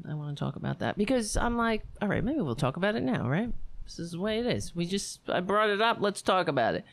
[0.07, 2.95] I want to talk about that because I'm like, all right, maybe we'll talk about
[2.95, 3.51] it now, right?
[3.83, 4.75] This is the way it is.
[4.75, 5.97] We just I brought it up.
[5.99, 6.85] Let's talk about it.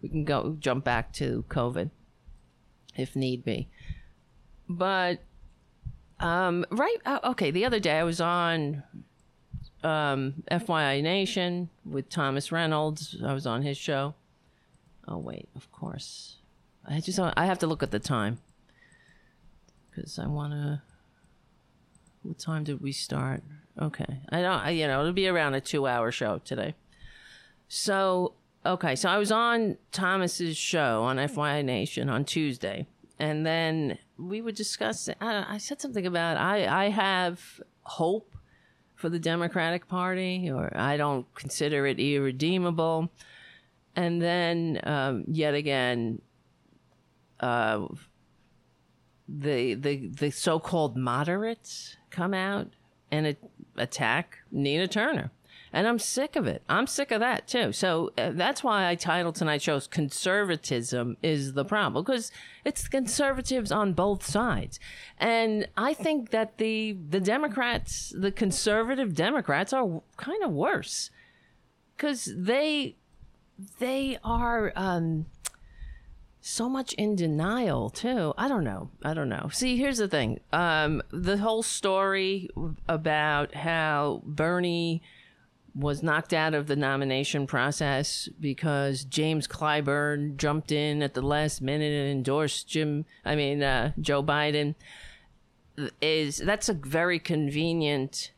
[0.00, 1.90] We can go jump back to COVID.
[2.96, 3.68] if need be.
[4.68, 5.20] But
[6.24, 7.50] um, right, uh, okay.
[7.50, 8.82] The other day I was on
[9.82, 13.16] um, FYI Nation with Thomas Reynolds.
[13.24, 14.14] I was on his show.
[15.06, 16.36] Oh wait, of course.
[16.86, 18.38] I just I have to look at the time
[19.90, 20.82] because I want to.
[22.22, 23.42] What time did we start?
[23.80, 24.60] Okay, I don't.
[24.60, 26.74] I, you know, it'll be around a two-hour show today.
[27.68, 28.32] So
[28.64, 32.86] okay, so I was on Thomas's show on FYI Nation on Tuesday,
[33.18, 35.08] and then we would discuss.
[35.20, 38.34] I, I said something about I I have hope
[38.94, 43.10] for the Democratic Party, or I don't consider it irredeemable.
[43.96, 46.20] And then um, yet again,
[47.40, 47.86] uh,
[49.28, 52.68] the the the so-called moderates come out
[53.10, 53.36] and
[53.76, 55.30] attack Nina Turner.
[55.74, 56.62] And I'm sick of it.
[56.68, 57.72] I'm sick of that too.
[57.72, 62.30] So uh, that's why I titled tonight's show "Conservatism is the Problem" because
[62.64, 64.78] it's conservatives on both sides,
[65.18, 71.10] and I think that the the Democrats, the conservative Democrats, are kind of worse
[71.96, 72.94] because they
[73.78, 75.26] they are um,
[76.40, 78.34] so much in denial too.
[78.36, 78.90] I don't know.
[79.02, 79.48] I don't know.
[79.50, 80.40] See, here's the thing.
[80.52, 82.48] Um, the whole story
[82.86, 85.02] about how Bernie
[85.74, 91.60] was knocked out of the nomination process because James Clyburn jumped in at the last
[91.60, 94.74] minute and endorsed Jim, I mean, uh, Joe Biden.
[96.00, 98.30] Is that's a very convenient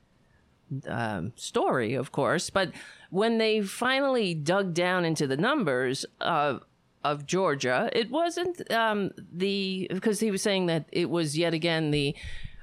[0.88, 2.72] um, story, of course, but
[3.10, 6.62] when they finally dug down into the numbers of
[7.04, 11.90] of Georgia, it wasn't um, the because he was saying that it was yet again
[11.90, 12.16] the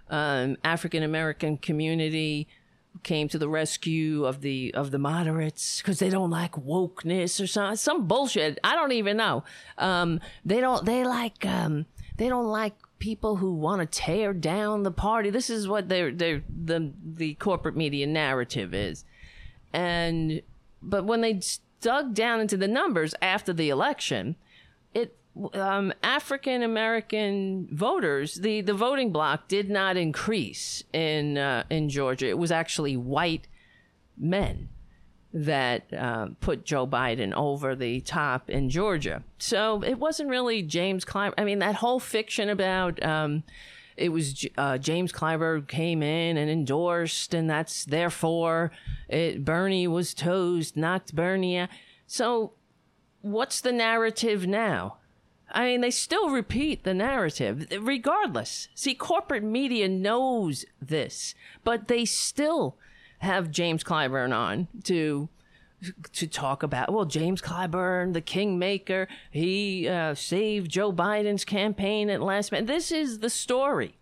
[0.09, 2.47] um, African American community
[3.01, 7.47] came to the rescue of the of the moderates because they don't like wokeness or
[7.47, 8.59] some some bullshit.
[8.63, 9.43] I don't even know.
[9.77, 10.85] Um, they don't.
[10.85, 11.45] They like.
[11.45, 11.85] Um,
[12.17, 15.29] they don't like people who want to tear down the party.
[15.29, 19.05] This is what their their the the corporate media narrative is,
[19.73, 20.41] and
[20.81, 21.41] but when they
[21.81, 24.35] dug down into the numbers after the election,
[25.53, 32.27] um, African American voters, the, the voting bloc did not increase in uh, in Georgia.
[32.27, 33.47] It was actually white
[34.17, 34.69] men
[35.33, 39.23] that uh, put Joe Biden over the top in Georgia.
[39.39, 41.33] So it wasn't really James Clyburn.
[41.37, 43.43] I mean, that whole fiction about um,
[43.97, 48.71] it was uh, James Clyburn came in and endorsed, and that's therefore
[49.09, 51.69] it, Bernie was toast, knocked Bernie out.
[52.05, 52.53] So
[53.21, 54.97] what's the narrative now?
[55.53, 58.69] I mean, they still repeat the narrative, regardless.
[58.73, 62.75] See, corporate media knows this, but they still
[63.19, 65.29] have James Clyburn on to
[66.13, 66.93] to talk about.
[66.93, 72.67] Well, James Clyburn, the kingmaker, he uh, saved Joe Biden's campaign at last minute.
[72.67, 73.95] This is the story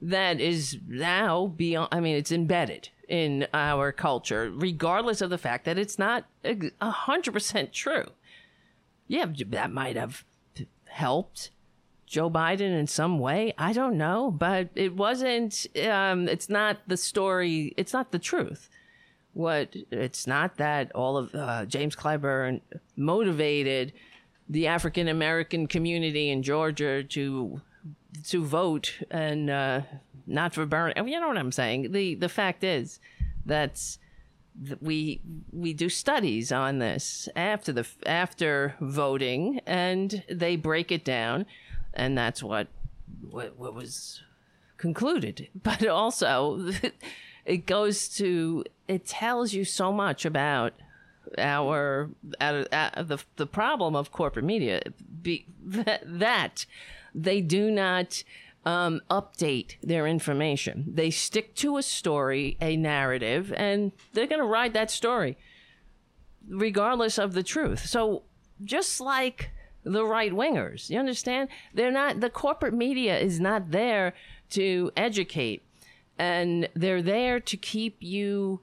[0.00, 1.88] that is now beyond.
[1.92, 6.90] I mean, it's embedded in our culture, regardless of the fact that it's not a
[6.90, 8.06] hundred percent true.
[9.08, 10.24] Yeah, that might have
[10.88, 11.50] helped
[12.06, 13.52] Joe Biden in some way.
[13.58, 15.66] I don't know, but it wasn't.
[15.86, 17.74] Um, it's not the story.
[17.76, 18.68] It's not the truth.
[19.34, 22.60] What it's not that all of uh, James Clyburn
[22.96, 23.92] motivated
[24.48, 27.60] the African American community in Georgia to
[28.28, 29.82] to vote and uh,
[30.26, 30.94] not for Bernie.
[31.10, 31.92] You know what I'm saying?
[31.92, 33.00] The the fact is
[33.44, 33.98] that's
[34.80, 35.20] we
[35.52, 41.46] we do studies on this after the after voting, and they break it down,
[41.94, 42.68] and that's what
[43.30, 44.22] what, what was
[44.76, 45.48] concluded.
[45.62, 46.72] But also,
[47.44, 50.72] it goes to it tells you so much about
[51.36, 54.82] our uh, uh, the the problem of corporate media
[55.22, 56.66] be, that, that
[57.14, 58.22] they do not
[58.68, 60.84] um, update their information.
[60.86, 65.38] They stick to a story, a narrative, and they're going to ride that story
[66.46, 67.86] regardless of the truth.
[67.86, 68.24] So
[68.62, 69.50] just like
[69.84, 71.48] the right wingers, you understand?
[71.72, 74.12] They're not, the corporate media is not there
[74.50, 75.62] to educate,
[76.18, 78.60] and they're there to keep you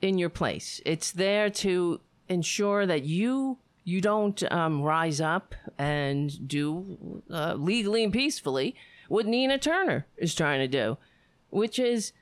[0.00, 0.80] in your place.
[0.86, 8.04] It's there to ensure that you you don't um, rise up and do uh, legally
[8.04, 8.76] and peacefully
[9.12, 10.96] what Nina Turner is trying to do,
[11.50, 12.14] which is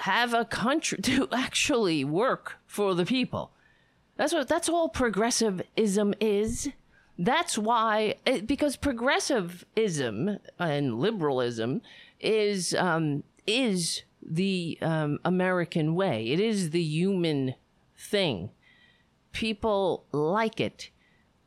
[0.00, 3.52] have a country to actually work for the people.
[4.16, 6.70] That's what that's all progressivism is.
[7.16, 11.82] That's why because progressivism and liberalism
[12.18, 16.26] is um, is the um, American way.
[16.32, 17.54] It is the human
[17.96, 18.50] thing.
[19.30, 20.90] People like it.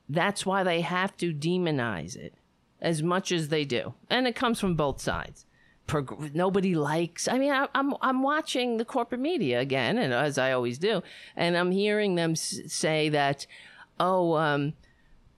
[0.08, 2.34] That's why they have to demonize it
[2.82, 5.45] as much as they do, and it comes from both sides.
[5.88, 7.28] Prog- nobody likes.
[7.28, 11.01] I mean, I, I'm I'm watching the corporate media again, and as I always do,
[11.36, 13.47] and I'm hearing them s- say that,
[13.99, 14.73] oh, um,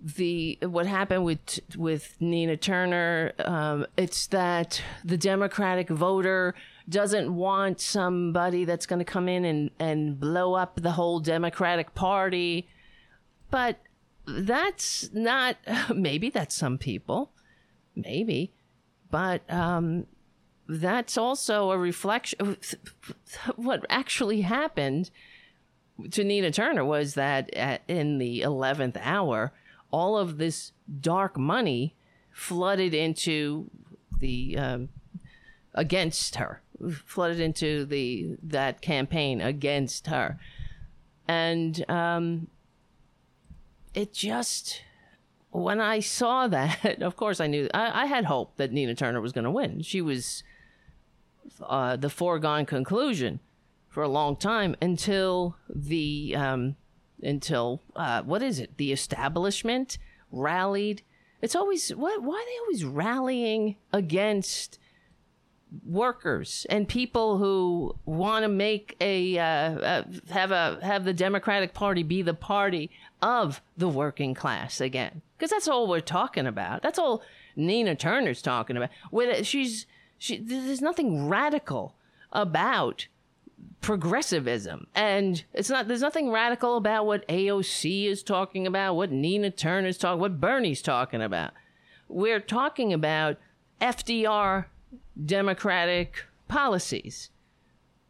[0.01, 3.33] the what happened with with Nina Turner.
[3.39, 6.55] Um, it's that the Democratic voter
[6.87, 11.93] doesn't want somebody that's going to come in and and blow up the whole Democratic
[11.93, 12.67] Party,
[13.51, 13.77] but
[14.37, 15.57] that's not.
[15.95, 17.31] Maybe that's some people,
[17.95, 18.53] maybe,
[19.09, 20.05] but um,
[20.67, 22.39] that's also a reflection.
[22.41, 22.57] of
[23.55, 25.09] What actually happened
[26.11, 29.51] to Nina Turner was that at, in the 11th hour,
[29.91, 30.71] all of this
[31.01, 31.95] dark money
[32.31, 33.69] flooded into
[34.19, 34.89] the um,
[35.73, 36.61] against her,
[37.05, 40.39] flooded into the that campaign against her,
[41.27, 42.47] and um,
[43.93, 44.81] it just
[45.51, 49.21] when I saw that, of course, I knew I, I had hope that Nina Turner
[49.21, 49.81] was going to win.
[49.81, 50.43] She was
[51.61, 53.39] uh, the foregone conclusion
[53.87, 56.75] for a long time until the um,
[57.21, 58.77] until uh, what is it?
[58.77, 59.97] The establishment
[60.31, 61.01] rallied.
[61.41, 62.21] It's always what?
[62.21, 64.77] Why are they always rallying against
[65.85, 71.73] workers and people who want to make a uh, uh, have a have the Democratic
[71.73, 72.89] Party be the party
[73.21, 75.21] of the working class again?
[75.37, 76.81] Because that's all we're talking about.
[76.81, 77.23] That's all
[77.55, 78.89] Nina Turner's talking about.
[79.11, 79.85] With she's
[80.17, 81.95] she, there's nothing radical
[82.31, 83.07] about
[83.81, 89.51] progressivism and it's not there's nothing radical about what AOC is talking about what Nina
[89.51, 91.53] Turner's talking what Bernie's talking about
[92.09, 93.37] we're talking about
[93.79, 94.65] FDR
[95.25, 97.29] democratic policies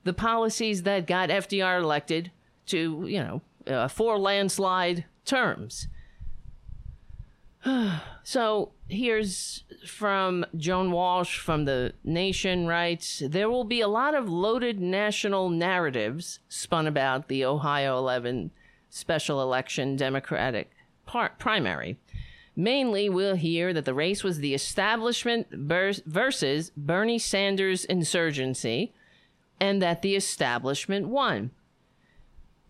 [0.03, 2.31] the policies that got FDR elected
[2.67, 5.87] to you know uh, four landslide terms
[8.23, 14.29] so here's from Joan Walsh from The Nation writes There will be a lot of
[14.29, 18.51] loaded national narratives spun about the Ohio 11
[18.89, 20.71] special election Democratic
[21.05, 21.97] par- primary.
[22.59, 28.91] Mainly, we'll hear that the race was the establishment versus Bernie Sanders' insurgency,
[29.61, 31.51] and that the establishment won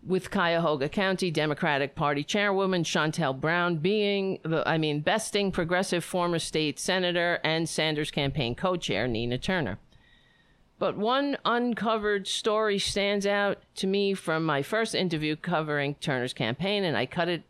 [0.05, 6.37] with Cuyahoga County Democratic Party Chairwoman Shontel Brown being, the, I mean, besting progressive former
[6.37, 9.79] state senator and Sanders campaign co chair Nina Turner.
[10.77, 16.83] But one uncovered story stands out to me from my first interview covering Turner's campaign,
[16.83, 17.41] and I cut it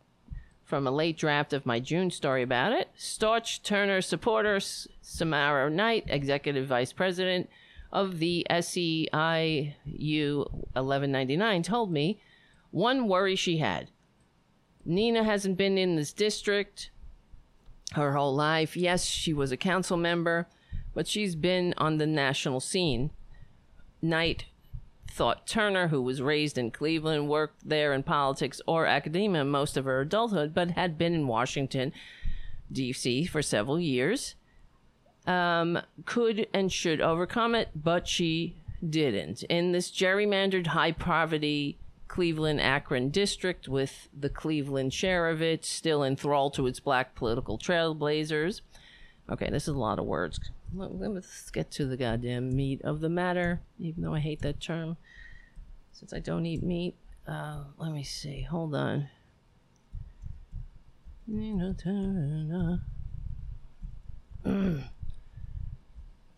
[0.70, 2.90] from a late draft of my June story about it.
[2.96, 4.60] Staunch Turner supporter
[5.02, 7.50] Samara Knight, executive vice president
[7.92, 9.10] of the SEIU
[10.38, 12.22] 1199, told me
[12.70, 13.90] one worry she had
[14.86, 16.92] Nina hasn't been in this district
[17.94, 18.78] her whole life.
[18.78, 20.48] Yes, she was a council member,
[20.94, 23.12] but she's been on the national scene.
[24.02, 24.46] Knight
[25.10, 29.86] thought Turner, who was raised in Cleveland, worked there in politics or academia most of
[29.86, 31.92] her adulthood, but had been in Washington,
[32.72, 33.26] D.C.
[33.26, 34.36] for several years,
[35.26, 38.56] um, could and should overcome it, but she
[38.88, 39.44] didn't.
[39.44, 46.04] In this gerrymandered high poverty Cleveland Akron district, with the Cleveland share of it still
[46.04, 48.62] enthralled to its black political trailblazers.
[49.30, 50.40] Okay, this is a lot of words.
[50.74, 54.98] Let's get to the goddamn meat of the matter, even though I hate that term.
[55.92, 56.96] Since I don't eat meat,
[57.28, 58.42] uh, let me see.
[58.44, 59.10] Hold on.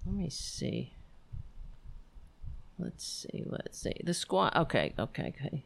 [0.06, 0.94] Let me see.
[2.78, 3.44] Let's see.
[3.46, 3.94] Let's see.
[4.04, 4.56] The squad.
[4.56, 4.94] Okay.
[4.98, 5.34] Okay.
[5.38, 5.66] Okay.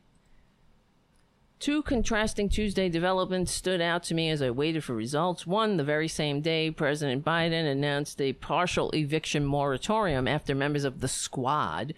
[1.66, 5.48] Two contrasting Tuesday developments stood out to me as I waited for results.
[5.48, 11.02] One, the very same day, President Biden announced a partial eviction moratorium after members of
[11.02, 11.96] the squad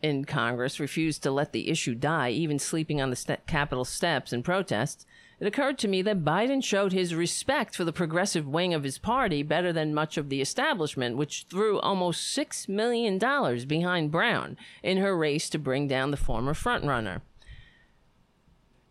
[0.00, 4.44] in Congress refused to let the issue die, even sleeping on the Capitol steps in
[4.44, 5.04] protests.
[5.40, 8.98] It occurred to me that Biden showed his respect for the progressive wing of his
[8.98, 13.18] party better than much of the establishment, which threw almost $6 million
[13.66, 17.22] behind Brown in her race to bring down the former frontrunner.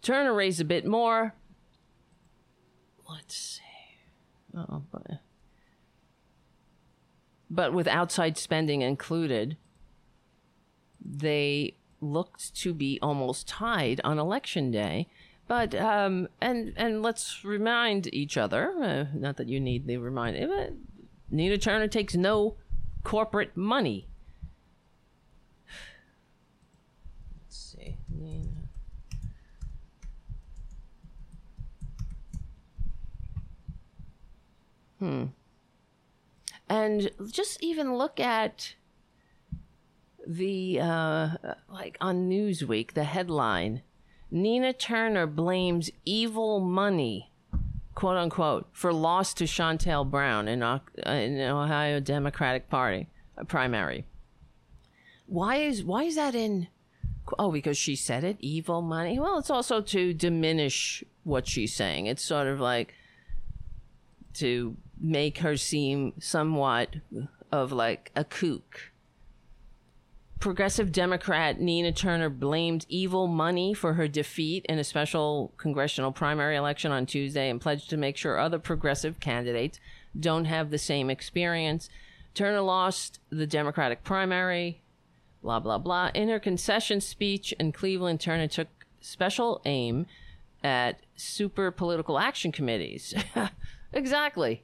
[0.07, 1.33] Turner raised a bit more.
[3.09, 4.57] Let's see.
[4.57, 5.19] Oh, but,
[7.49, 9.57] but with outside spending included,
[11.03, 15.09] they looked to be almost tied on election day.
[15.45, 20.69] But um, and and let's remind each other, uh, not that you need the reminder.
[21.29, 22.55] Nina Turner takes no
[23.03, 24.07] corporate money.
[27.43, 28.67] Let's see, Nina.
[36.69, 38.75] And just even look at
[40.25, 41.29] the uh
[41.69, 43.81] like on Newsweek, the headline
[44.29, 47.31] Nina Turner blames evil money,
[47.95, 54.05] quote unquote, for loss to Shontel Brown in, uh, in Ohio Democratic Party uh, primary.
[55.27, 56.67] Why is why is that in?
[57.37, 58.37] Oh, because she said it.
[58.39, 59.19] Evil money.
[59.19, 62.05] Well, it's also to diminish what she's saying.
[62.05, 62.93] It's sort of like
[64.35, 66.95] to make her seem somewhat
[67.51, 68.91] of like a kook.
[70.39, 76.55] Progressive Democrat Nina Turner blamed evil money for her defeat in a special congressional primary
[76.55, 79.79] election on Tuesday and pledged to make sure other progressive candidates
[80.19, 81.89] don't have the same experience.
[82.35, 84.81] Turner lost the Democratic primary,
[85.41, 86.11] blah, blah, blah.
[86.13, 88.67] In her concession speech in Cleveland, Turner took
[89.01, 90.05] special aim
[90.63, 93.15] at super political action committees.
[93.93, 94.63] exactly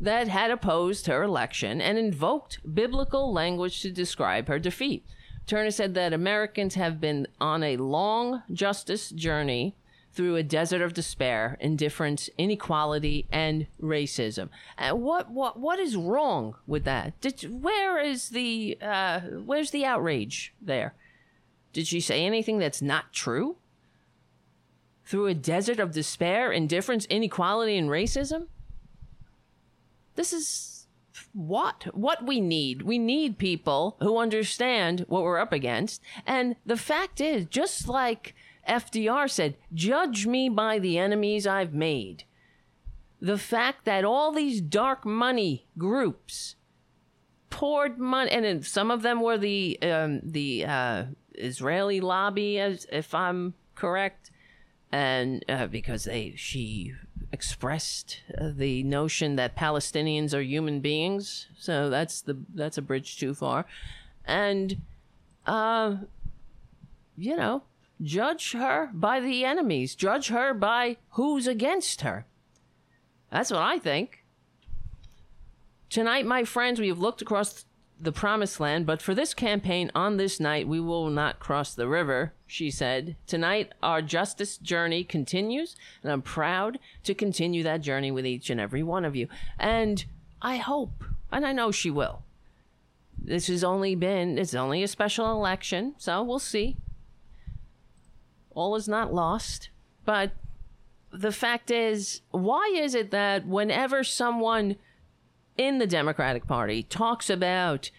[0.00, 5.04] that had opposed her election and invoked biblical language to describe her defeat.
[5.46, 9.76] Turner said that Americans have been on a long justice journey
[10.12, 14.48] through a desert of despair, indifference, inequality, and racism.
[14.78, 17.20] Uh, what what what is wrong with that?
[17.20, 20.94] Did, where is the uh, where's the outrage there?
[21.72, 23.56] Did she say anything that's not true?
[25.04, 28.46] Through a desert of despair, indifference, inequality, and racism?
[30.16, 30.86] This is
[31.32, 32.82] what what we need.
[32.82, 36.02] We need people who understand what we're up against.
[36.26, 38.34] And the fact is just like
[38.68, 42.24] FDR said judge me by the enemies I've made.
[43.20, 46.56] The fact that all these dark money groups
[47.48, 51.04] poured money and some of them were the um, the uh,
[51.34, 54.30] Israeli lobby as if I'm correct
[54.92, 56.94] and uh, because they she
[57.32, 61.48] expressed uh, the notion that Palestinians are human beings.
[61.58, 63.66] So that's the that's a bridge too far,
[64.24, 64.80] and
[65.46, 65.96] uh,
[67.16, 67.62] you know,
[68.02, 69.94] judge her by the enemies.
[69.94, 72.26] Judge her by who's against her.
[73.30, 74.24] That's what I think.
[75.88, 77.64] Tonight, my friends, we have looked across
[77.98, 81.88] the promised land, but for this campaign on this night, we will not cross the
[81.88, 83.16] river, she said.
[83.26, 88.60] Tonight, our justice journey continues, and I'm proud to continue that journey with each and
[88.60, 89.28] every one of you.
[89.58, 90.04] And
[90.42, 92.22] I hope, and I know she will.
[93.18, 96.76] This has only been, it's only a special election, so we'll see.
[98.50, 99.70] All is not lost,
[100.04, 100.32] but
[101.10, 104.76] the fact is, why is it that whenever someone
[105.56, 107.90] in the Democratic Party talks about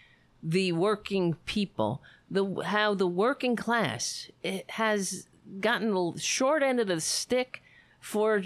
[0.42, 4.30] the working people, the how the working class
[4.70, 5.28] has
[5.60, 7.62] gotten the short end of the stick
[8.00, 8.44] for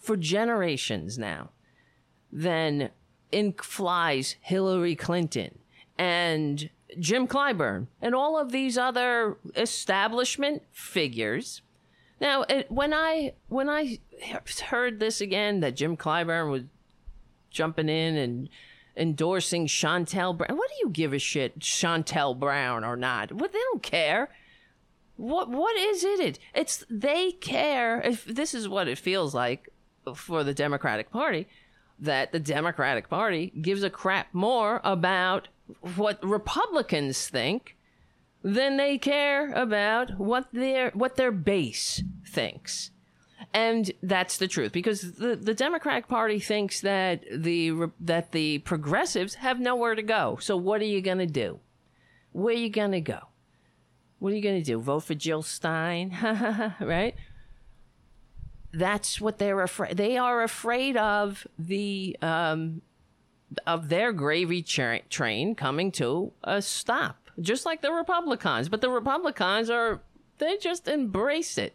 [0.00, 1.50] for generations now.
[2.32, 2.90] Then
[3.32, 5.58] in flies Hillary Clinton
[5.98, 11.62] and Jim Clyburn and all of these other establishment figures.
[12.20, 13.98] Now, it, when I when I
[14.68, 16.62] heard this again that Jim Clyburn was
[17.56, 18.48] jumping in and
[18.96, 20.56] endorsing Shontel Brown.
[20.56, 23.32] What do you give a shit, Shontel Brown or not?
[23.32, 24.30] What they don't care.
[25.16, 26.38] What what is it?
[26.54, 28.00] It's they care.
[28.00, 29.70] If this is what it feels like
[30.14, 31.48] for the Democratic Party,
[31.98, 35.48] that the Democratic Party gives a crap more about
[35.96, 37.76] what Republicans think
[38.42, 42.90] than they care about what their what their base thinks.
[43.52, 49.36] And that's the truth because the, the Democratic Party thinks that the that the progressives
[49.36, 50.38] have nowhere to go.
[50.40, 51.60] So what are you going to do?
[52.32, 53.20] Where are you going to go?
[54.18, 54.78] What are you going to do?
[54.78, 56.16] Vote for Jill Stein,
[56.80, 57.14] right?
[58.72, 59.96] That's what they're afraid.
[59.96, 62.82] They are afraid of the um,
[63.66, 68.68] of their gravy tra- train coming to a stop, just like the Republicans.
[68.68, 70.02] But the Republicans are
[70.38, 71.74] they just embrace it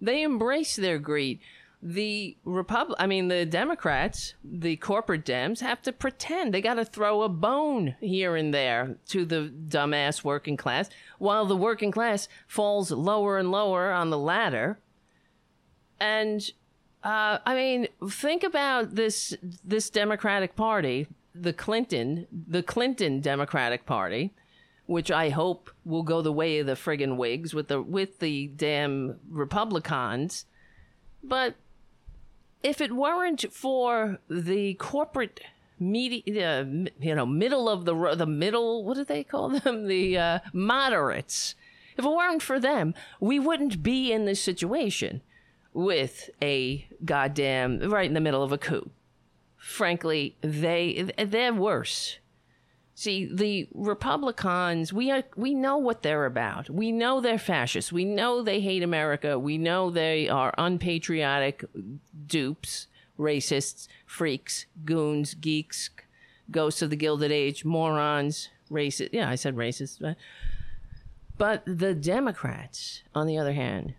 [0.00, 1.40] they embrace their greed.
[1.82, 6.84] The Republic, I mean, the Democrats, the corporate Dems, have to pretend they got to
[6.84, 10.88] throw a bone here and there to the dumbass working class,
[11.18, 14.78] while the working class falls lower and lower on the ladder.
[16.00, 16.50] And
[17.02, 24.32] uh, I mean, think about this this Democratic Party, the Clinton, the Clinton Democratic Party
[24.86, 28.48] which I hope will go the way of the friggin' Whigs with the with the
[28.48, 30.46] damn Republicans.
[31.22, 31.54] But
[32.62, 35.40] if it weren't for the corporate
[35.78, 36.64] media, uh,
[37.00, 39.86] you know, middle of the the middle, what do they call them?
[39.88, 41.54] The uh, moderates.
[41.96, 45.22] If it weren't for them, we wouldn't be in this situation
[45.72, 48.90] with a goddamn right in the middle of a coup
[49.64, 52.18] frankly, they they're worse.
[52.96, 56.70] See, the Republicans, we are, we know what they're about.
[56.70, 57.92] We know they're fascists.
[57.92, 59.36] We know they hate America.
[59.36, 61.64] We know they are unpatriotic
[62.26, 62.86] dupes,
[63.18, 65.90] racists, freaks, goons, geeks,
[66.52, 69.08] ghosts of the Gilded Age, morons, racist.
[69.12, 69.98] Yeah, I said racist.
[70.00, 70.16] But,
[71.36, 73.94] but the Democrats, on the other hand,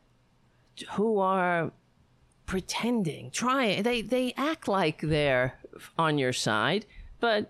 [0.91, 1.73] who are
[2.45, 5.59] pretending, trying, they, they act like they're
[5.97, 6.85] on your side,
[7.19, 7.49] but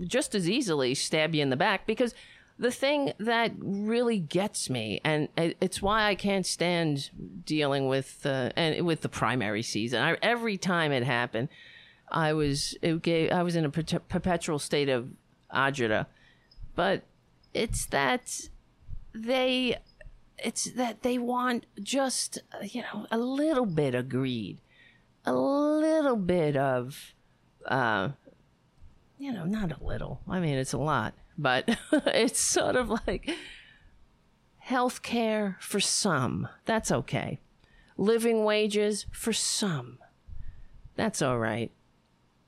[0.00, 2.14] just as easily stab you in the back because
[2.58, 7.10] the thing that really gets me, and it's why I can't stand
[7.44, 10.02] dealing with uh, and with the primary season.
[10.02, 11.48] I, every time it happened,
[12.10, 15.08] I was it gave I was in a perpetual state of
[15.52, 16.06] agita,
[16.76, 17.02] but
[17.54, 18.48] it's that
[19.14, 19.78] they
[20.38, 24.60] it's that they want just you know a little bit of greed,
[25.24, 27.14] a little bit of
[27.66, 28.10] uh,
[29.22, 30.20] you know, not a little.
[30.28, 33.30] I mean, it's a lot, but it's sort of like
[34.58, 36.48] health care for some.
[36.64, 37.38] That's okay.
[37.96, 39.98] Living wages for some.
[40.96, 41.70] That's all right.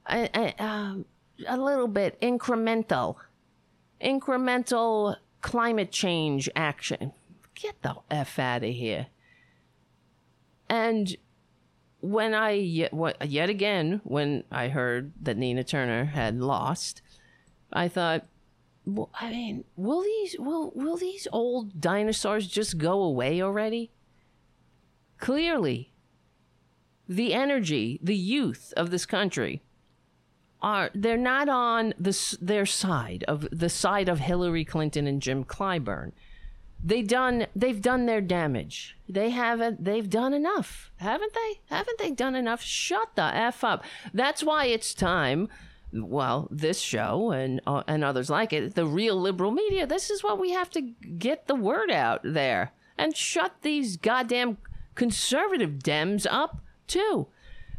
[0.04, 1.04] I, I, um,
[1.46, 3.18] a little bit incremental.
[4.02, 7.12] Incremental climate change action.
[7.54, 9.06] Get the F out of here.
[10.68, 11.16] And
[12.04, 17.00] when I yet, again when I heard that Nina Turner had lost,
[17.72, 18.26] I thought,
[18.84, 23.90] well, I mean, will these will will these old dinosaurs just go away already?
[25.16, 25.94] Clearly,
[27.08, 29.62] the energy, the youth of this country
[30.60, 35.44] are they're not on the, their side of the side of Hillary Clinton and Jim
[35.44, 36.12] Clyburn
[36.84, 38.96] they done they've done their damage.
[39.08, 40.92] They haven't they've done enough.
[40.96, 41.60] Haven't they?
[41.74, 42.62] Haven't they done enough?
[42.62, 43.84] Shut the F up.
[44.12, 45.48] That's why it's time
[45.94, 50.22] well, this show and uh, and others like it, the real liberal media, this is
[50.24, 54.58] what we have to get the word out there and shut these goddamn
[54.94, 57.28] conservative Dems up too.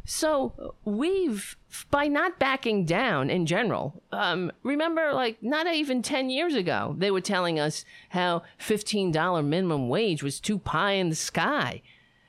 [0.04, 4.02] So we've by not backing down in general.
[4.12, 9.42] Um, remember, like not even ten years ago, they were telling us how fifteen dollar
[9.42, 11.82] minimum wage was too pie in the sky.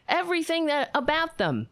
[0.08, 1.68] Everything that about them,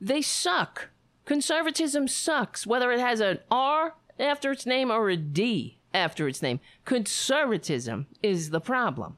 [0.00, 0.88] they suck.
[1.24, 6.42] Conservatism sucks, whether it has an R after its name or a D after its
[6.42, 6.60] name.
[6.84, 9.16] Conservatism is the problem.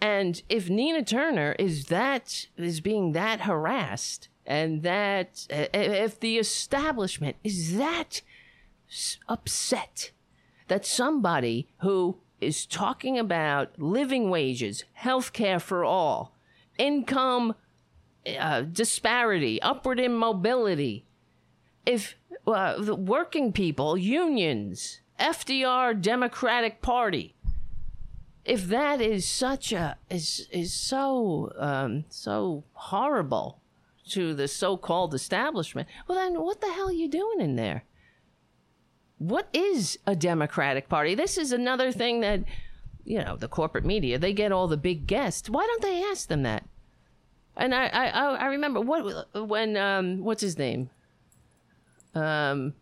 [0.00, 7.36] And if Nina Turner is that is being that harassed, and that if the establishment
[7.44, 8.20] is that
[9.28, 10.10] upset
[10.66, 16.34] that somebody who is talking about living wages, health care for all,
[16.78, 17.54] income
[18.40, 21.04] uh, disparity, upward immobility,
[21.86, 27.36] if uh, the working people, unions, FDR, Democratic Party,
[28.44, 33.59] if that is such a is is so um, so horrible
[34.10, 37.84] to the so-called establishment, well then what the hell are you doing in there?
[39.18, 41.14] What is a Democratic Party?
[41.14, 42.44] This is another thing that
[43.04, 45.48] you know, the corporate media, they get all the big guests.
[45.48, 46.64] Why don't they ask them that?
[47.56, 50.90] And I I I remember what when um what's his name?
[52.14, 52.74] Um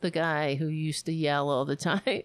[0.00, 2.00] the guy who used to yell all the time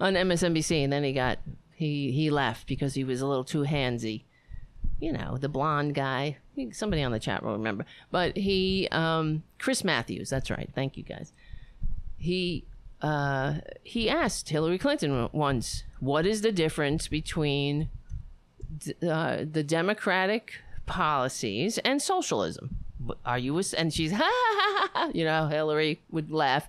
[0.00, 1.38] on MSNBC and then he got
[1.74, 4.22] he he left because he was a little too handsy
[4.98, 6.38] you know, the blonde guy.
[6.72, 7.84] Somebody on the chat will remember.
[8.10, 10.68] But he, um, Chris Matthews, that's right.
[10.74, 11.32] Thank you guys.
[12.16, 12.64] He,
[13.02, 17.88] uh, he asked Hillary Clinton once, what is the difference between
[19.06, 20.54] uh, the Democratic
[20.86, 22.76] policies and socialism?
[23.24, 26.68] Are you, a, and she's, ha, ha, ha, you know, Hillary would laugh.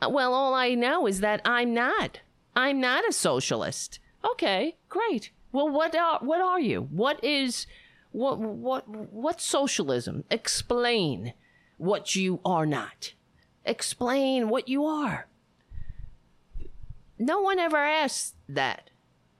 [0.00, 2.20] Well, all I know is that I'm not.
[2.56, 3.98] I'm not a socialist.
[4.24, 5.30] Okay, great.
[5.52, 6.88] Well, what are what are you?
[6.90, 7.66] What is
[8.12, 10.24] what what what socialism?
[10.30, 11.34] Explain
[11.76, 13.14] what you are not.
[13.64, 15.28] Explain what you are.
[17.18, 18.90] No one ever asks that.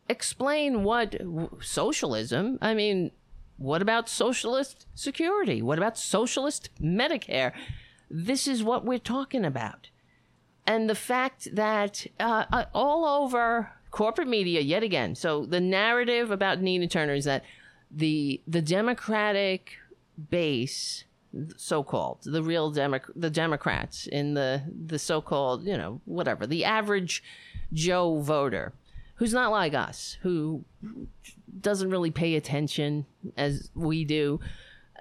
[0.08, 1.16] Explain what
[1.60, 2.58] socialism?
[2.60, 3.10] I mean,
[3.56, 5.62] what about socialist security?
[5.62, 7.52] What about socialist Medicare?
[8.10, 9.90] This is what we're talking about.
[10.66, 15.14] And the fact that uh, uh all over corporate media yet again.
[15.14, 17.44] So the narrative about Nina Turner is that
[17.90, 19.76] the the Democratic
[20.30, 21.04] base,
[21.56, 26.46] so called the real Demo- the Democrats in the the so called you know whatever
[26.46, 27.22] the average
[27.72, 28.72] Joe voter,
[29.16, 30.64] who's not like us, who
[31.60, 34.40] doesn't really pay attention as we do.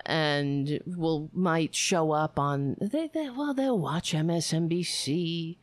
[0.05, 5.57] and will might show up on they, they well they'll watch MSNBC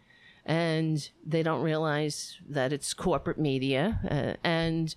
[0.44, 4.94] and they don't realize that it's corporate media uh, and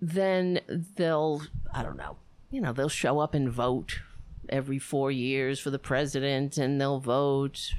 [0.00, 0.60] then
[0.96, 1.42] they'll
[1.72, 2.16] I don't know
[2.50, 4.00] you know they'll show up and vote
[4.48, 7.72] every 4 years for the president and they'll vote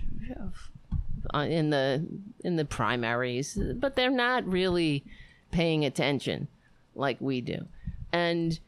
[1.33, 2.05] uh, in the
[2.43, 5.03] in the primaries but they're not really
[5.51, 6.47] paying attention
[6.93, 7.67] like we do
[8.11, 8.59] and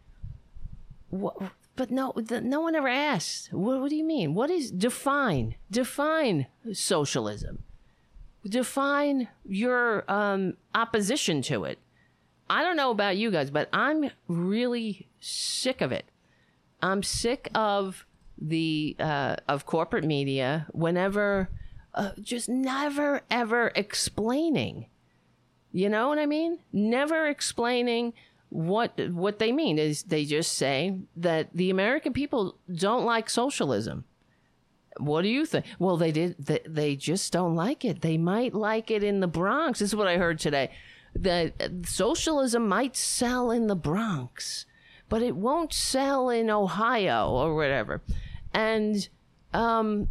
[1.09, 1.35] what
[1.75, 3.51] but no, no one ever asked.
[3.51, 4.35] What, what do you mean?
[4.35, 5.55] What is define?
[5.71, 7.63] Define socialism.
[8.47, 11.79] Define your um, opposition to it.
[12.51, 16.03] I don't know about you guys, but I'm really sick of it.
[16.81, 18.05] I'm sick of
[18.37, 21.47] the uh, of corporate media whenever
[21.93, 24.87] uh, just never ever explaining.
[25.71, 26.59] You know what I mean?
[26.73, 28.11] Never explaining
[28.49, 34.03] what what they mean is they just say that the American people don't like socialism.
[34.97, 35.65] What do you think?
[35.79, 36.35] Well, they did.
[36.37, 38.01] They, they just don't like it.
[38.01, 39.79] They might like it in the Bronx.
[39.79, 40.71] This is what I heard today.
[41.14, 41.53] That
[41.86, 44.66] socialism might sell in the Bronx,
[45.09, 48.01] but it won't sell in Ohio or whatever.
[48.53, 49.07] And,
[49.53, 50.07] um,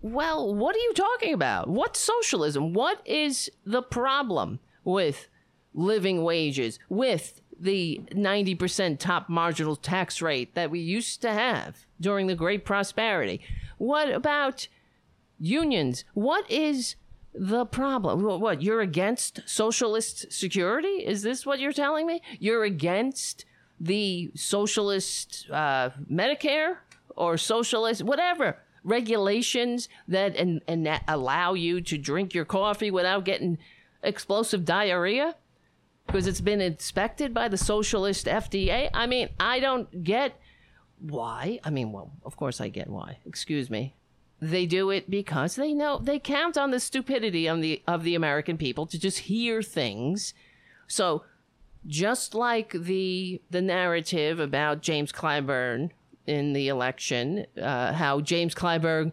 [0.00, 1.68] well, what are you talking about?
[1.68, 2.72] What's socialism?
[2.74, 5.28] What is the problem with
[5.72, 6.78] living wages?
[6.88, 12.64] With the 90% top marginal tax rate that we used to have during the Great
[12.64, 13.40] Prosperity?
[13.78, 14.68] What about
[15.38, 16.04] unions?
[16.14, 16.96] What is
[17.34, 18.22] the problem?
[18.22, 21.04] What, you're against socialist security?
[21.06, 22.22] Is this what you're telling me?
[22.38, 23.44] You're against
[23.80, 26.76] the socialist uh, Medicare
[27.16, 33.24] or socialist, whatever regulations that and, and that allow you to drink your coffee without
[33.24, 33.58] getting
[34.02, 35.34] explosive diarrhea?
[36.06, 38.90] because it's been inspected by the socialist FDA.
[38.92, 40.38] I mean, I don't get
[41.00, 41.60] why.
[41.64, 43.18] I mean, well, of course I get why.
[43.26, 43.94] Excuse me.
[44.44, 48.14] They do it because they know they count on the stupidity of the of the
[48.14, 50.34] American people to just hear things.
[50.86, 51.24] So,
[51.86, 55.92] just like the the narrative about James Clyburn
[56.26, 59.12] in the election, uh, how James Clyburn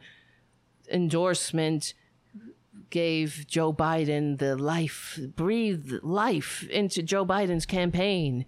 [0.91, 1.93] endorsement
[2.89, 8.45] gave Joe Biden the life, breathed life into Joe Biden's campaign.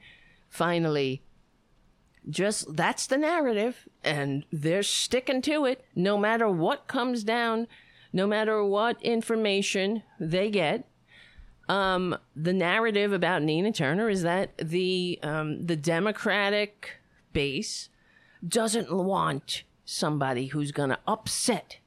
[0.50, 1.22] Finally,
[2.30, 7.67] just that's the narrative, and they're sticking to it no matter what comes down,
[8.11, 10.88] no matter what information they get.
[11.69, 16.97] Um, the narrative about Nina Turner is that the um, the Democratic
[17.32, 17.89] base
[18.45, 21.78] doesn't want somebody who's going to upset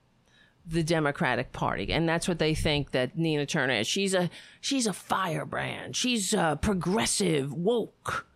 [0.66, 3.86] the Democratic Party, and that's what they think that Nina Turner is.
[3.86, 4.30] She's a
[4.60, 5.94] she's a firebrand.
[5.94, 8.26] She's a progressive, woke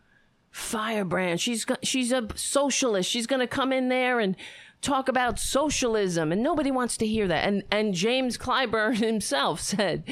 [0.51, 1.41] firebrand.
[1.41, 3.11] She's she's a socialist.
[3.11, 4.37] She's going to come in there and
[4.83, 7.47] talk about socialism, and nobody wants to hear that.
[7.47, 10.05] And and James Clyburn himself said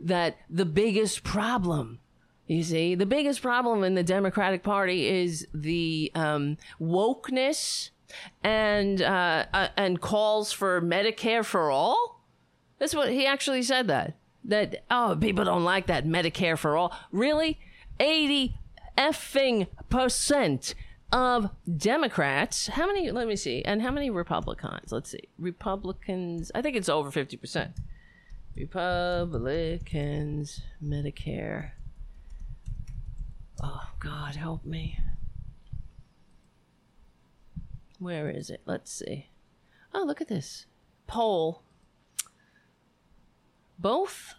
[0.00, 2.00] that the biggest problem.
[2.46, 7.90] You see, the biggest problem in the Democratic Party is the um, wokeness
[8.44, 12.20] and uh, uh, and calls for Medicare for all.
[12.78, 13.88] That's what he actually said.
[13.88, 16.96] That that oh people don't like that Medicare for all.
[17.10, 17.58] Really,
[17.98, 18.58] eighty
[18.96, 20.74] effing percent
[21.12, 22.66] of Democrats.
[22.68, 23.10] How many?
[23.10, 23.62] Let me see.
[23.64, 24.92] And how many Republicans?
[24.92, 25.28] Let's see.
[25.38, 26.50] Republicans.
[26.54, 27.72] I think it's over fifty percent.
[28.56, 29.80] Republicans
[30.82, 31.72] Medicare.
[33.62, 34.98] Oh God, help me.
[37.98, 38.60] Where is it?
[38.66, 39.28] Let's see.
[39.94, 40.66] Oh, look at this
[41.06, 41.62] poll.
[43.78, 44.34] Both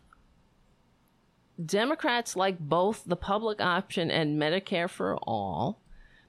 [1.63, 5.79] Democrats like both the public option and Medicare for all,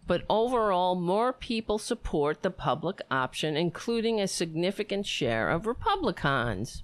[0.06, 6.82] but overall, more people support the public option, including a significant share of Republicans.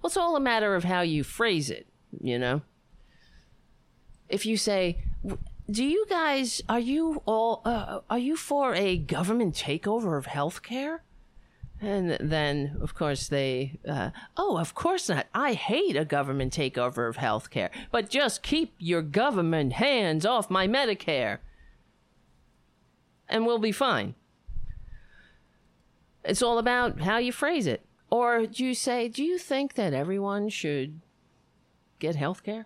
[0.00, 1.86] Well, it's all a matter of how you phrase it,
[2.18, 2.62] you know?
[4.28, 5.04] If you say,
[5.70, 11.00] do you guys are you all uh, are you for a government takeover of healthcare?
[11.80, 15.26] And then, of course, they, uh, oh, of course not.
[15.34, 20.66] I hate a government takeover of healthcare, but just keep your government hands off my
[20.66, 21.38] Medicare.
[23.28, 24.14] And we'll be fine.
[26.24, 27.84] It's all about how you phrase it.
[28.10, 31.00] Or do you say, do you think that everyone should
[31.98, 32.64] get healthcare?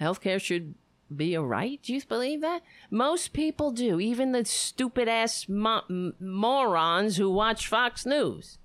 [0.00, 0.74] Healthcare should
[1.14, 1.80] be a right?
[1.82, 2.62] Do you believe that?
[2.90, 8.58] Most people do, even the stupid ass mo- morons who watch Fox News.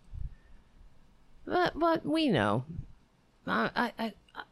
[1.46, 2.66] But but we know.
[3.48, 3.94] I, I,
[4.36, 4.44] I,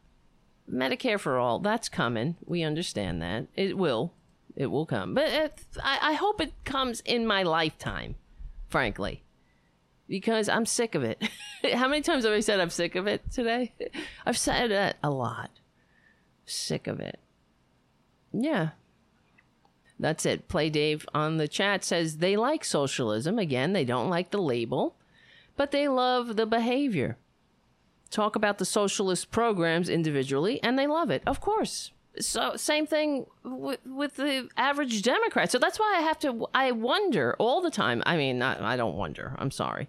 [0.70, 2.36] Medicare for all, that's coming.
[2.44, 3.46] We understand that.
[3.54, 4.12] It will.
[4.56, 5.14] It will come.
[5.14, 8.16] But it, I, I hope it comes in my lifetime,
[8.68, 9.22] frankly,
[10.08, 11.22] because I'm sick of it.
[11.74, 13.72] How many times have I said I'm sick of it today?
[14.26, 15.50] I've said it a lot.
[16.46, 17.19] Sick of it.
[18.32, 18.70] Yeah.
[19.98, 20.48] That's it.
[20.48, 23.38] Play Dave on the chat says they like socialism.
[23.38, 24.96] Again, they don't like the label,
[25.56, 27.18] but they love the behavior.
[28.10, 31.22] Talk about the socialist programs individually, and they love it.
[31.26, 31.92] Of course.
[32.18, 35.52] So same thing with, with the average Democrat.
[35.52, 36.46] So that's why I have to.
[36.54, 38.02] I wonder all the time.
[38.06, 39.36] I mean, not, I don't wonder.
[39.38, 39.88] I'm sorry.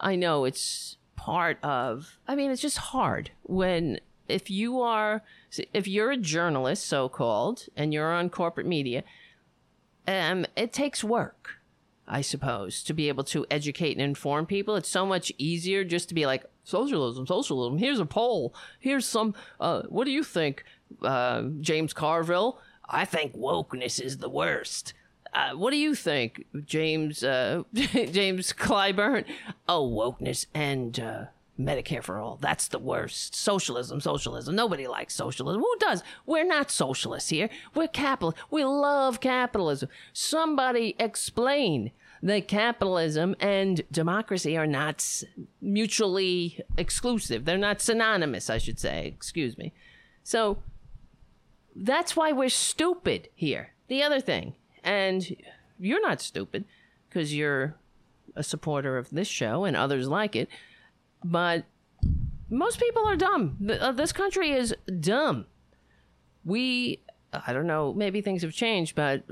[0.00, 2.18] I know it's part of.
[2.26, 5.22] I mean, it's just hard when if you are
[5.72, 9.04] if you're a journalist, so called, and you're on corporate media.
[10.06, 11.60] Um, it takes work.
[12.06, 14.76] I suppose, to be able to educate and inform people.
[14.76, 17.78] It's so much easier just to be like, socialism, socialism.
[17.78, 18.54] Here's a poll.
[18.78, 20.64] Here's some, uh, what do you think,
[21.02, 22.58] uh, James Carville?
[22.88, 24.92] I think wokeness is the worst.
[25.32, 29.24] Uh, what do you think, James, uh, James Clyburn?
[29.68, 31.24] Oh, wokeness and, uh,
[31.58, 32.38] Medicare for all.
[32.40, 33.34] That's the worst.
[33.34, 34.56] Socialism, socialism.
[34.56, 35.60] Nobody likes socialism.
[35.60, 36.02] Who does?
[36.26, 37.48] We're not socialists here.
[37.74, 38.34] We're capital.
[38.50, 39.88] We love capitalism.
[40.12, 41.92] Somebody explain
[42.22, 45.22] that capitalism and democracy are not
[45.60, 47.44] mutually exclusive.
[47.44, 49.06] They're not synonymous, I should say.
[49.06, 49.72] Excuse me.
[50.24, 50.58] So
[51.76, 53.70] that's why we're stupid here.
[53.88, 55.36] The other thing, and
[55.78, 56.64] you're not stupid
[57.08, 57.76] because you're
[58.34, 60.48] a supporter of this show and others like it
[61.24, 61.64] but
[62.50, 63.70] most people are dumb.
[63.80, 65.46] Uh, this country is dumb.
[66.44, 67.02] We,
[67.32, 69.24] I don't know, maybe things have changed, but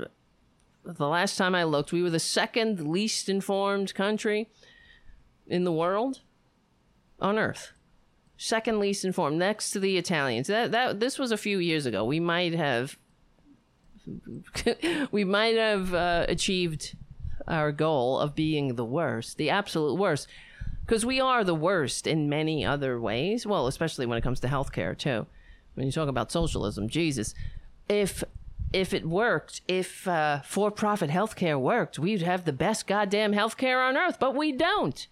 [0.83, 4.49] the last time I looked, we were the second least informed country
[5.47, 6.21] in the world
[7.19, 7.71] on earth.
[8.35, 10.47] Second least informed, next to the Italians.
[10.47, 12.03] That that this was a few years ago.
[12.03, 12.97] We might have
[15.11, 16.95] we might have uh, achieved
[17.47, 20.27] our goal of being the worst, the absolute worst
[20.85, 23.45] because we are the worst in many other ways.
[23.45, 25.27] Well, especially when it comes to healthcare too.
[25.75, 27.33] When you talk about socialism, Jesus,
[27.89, 28.23] if
[28.71, 33.97] if it worked, if uh, for-profit healthcare worked, we'd have the best goddamn healthcare on
[33.97, 34.17] earth.
[34.19, 35.07] But we don't.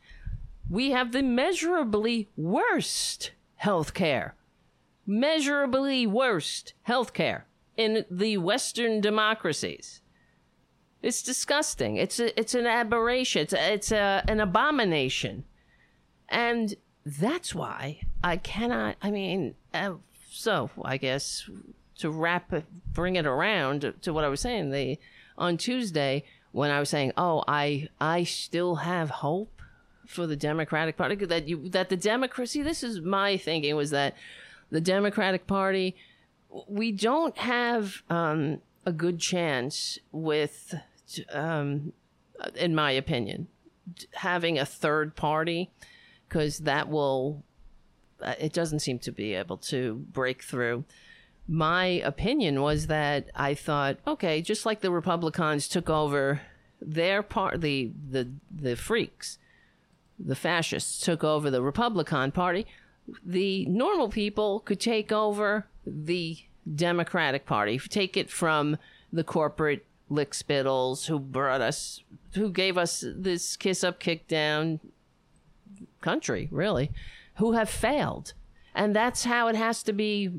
[0.70, 3.32] We have the measurably worst
[3.64, 4.32] healthcare,
[5.06, 7.44] measurably worst healthcare
[7.78, 10.02] in the Western democracies.
[11.02, 11.98] It's disgusting.
[11.98, 13.42] It's a, it's an aberration.
[13.42, 15.44] It's a, it's a, an abomination.
[16.32, 16.74] And
[17.06, 19.96] that's why I cannot, I mean, uh,
[20.32, 21.50] so I guess
[21.98, 22.52] to wrap
[22.94, 24.98] bring it around to what I was saying, the,
[25.38, 26.24] on Tuesday,
[26.54, 29.62] when I was saying, oh, I, I still have hope
[30.08, 34.16] for the Democratic Party, that you, that the democracy, this is my thinking was that
[34.70, 35.96] the Democratic Party,
[36.68, 40.74] we don't have, um, a good chance with,
[41.32, 41.94] um,
[42.56, 43.48] in my opinion,
[44.14, 45.70] having a third party
[46.32, 47.44] because that will
[48.22, 50.86] uh, it doesn't seem to be able to break through.
[51.48, 56.42] My opinion was that i thought okay just like the republicans took over
[56.82, 59.38] their part the the the freaks
[60.18, 62.66] the fascists took over the republican party
[63.26, 66.38] the normal people could take over the
[66.76, 67.80] democratic party.
[67.80, 68.78] Take it from
[69.12, 72.04] the corporate lickspittles who brought us
[72.34, 74.80] who gave us this kiss up kick down
[76.02, 76.92] country, really,
[77.36, 78.34] who have failed.
[78.74, 80.32] And that's how it has to be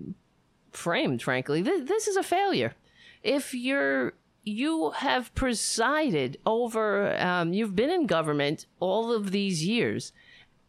[0.70, 1.62] framed, frankly.
[1.62, 2.74] This, this is a failure.
[3.22, 10.12] If you're you have presided over, um, you've been in government all of these years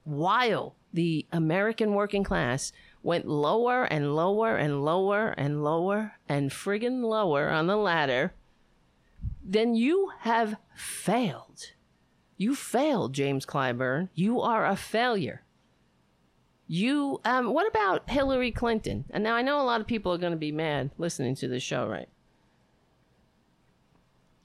[0.03, 2.71] while the American working class
[3.01, 8.33] went lower and lower and lower and lower and friggin' lower on the ladder,
[9.43, 11.71] then you have failed.
[12.37, 14.09] You failed, James Clyburn.
[14.13, 15.43] You are a failure.
[16.67, 19.05] You, um, what about Hillary Clinton?
[19.09, 21.47] And now I know a lot of people are going to be mad listening to
[21.47, 22.09] this show, right?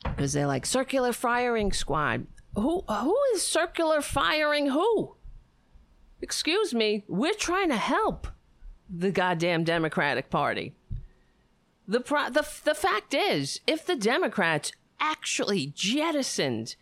[0.05, 2.27] Because they're like, circular firing squad.
[2.55, 5.15] Who, who is circular firing who?
[6.21, 8.27] Excuse me, we're trying to help
[8.91, 10.75] the goddamn Democratic Party.
[11.87, 16.77] The, pro- the, the fact is, if the Democrats actually jettisoned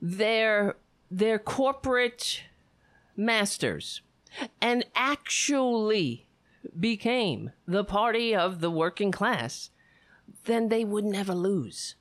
[0.00, 0.76] their
[1.10, 2.42] their corporate
[3.16, 4.02] masters
[4.60, 6.26] and actually
[6.78, 9.70] became the party of the working class,
[10.44, 11.94] then they would never lose.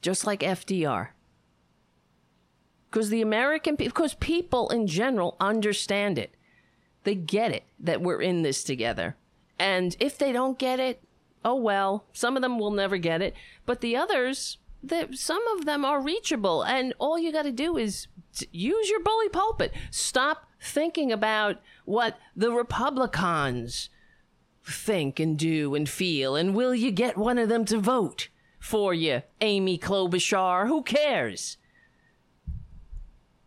[0.00, 1.08] Just like FDR.
[2.90, 6.34] Because the American because people in general understand it.
[7.04, 9.16] They get it that we're in this together.
[9.58, 11.02] And if they don't get it,
[11.44, 12.04] oh well.
[12.12, 13.34] Some of them will never get it,
[13.66, 17.76] but the others, the, some of them are reachable, and all you got to do
[17.76, 18.06] is
[18.50, 19.72] use your bully pulpit.
[19.90, 23.90] Stop thinking about what the Republicans
[24.64, 28.92] think and do and feel, and will you get one of them to vote for
[28.92, 30.66] you, Amy Klobuchar?
[30.68, 31.56] Who cares?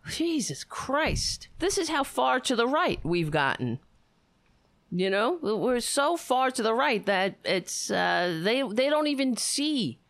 [0.10, 1.48] Jesus Christ.
[1.60, 3.80] This is how far to the right we've gotten.
[4.92, 9.38] You know, we're so far to the right that it's uh, they they don't even
[9.38, 10.01] see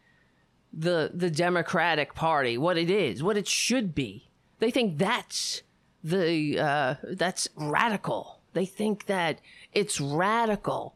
[0.74, 4.30] the the Democratic Party what it is, what it should be.
[4.59, 5.63] They think that's
[6.03, 8.41] the uh, that's radical.
[8.53, 9.39] They think that
[9.74, 10.95] it's radical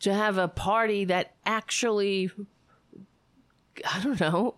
[0.00, 2.30] to have a party that actually
[3.84, 4.56] I don't know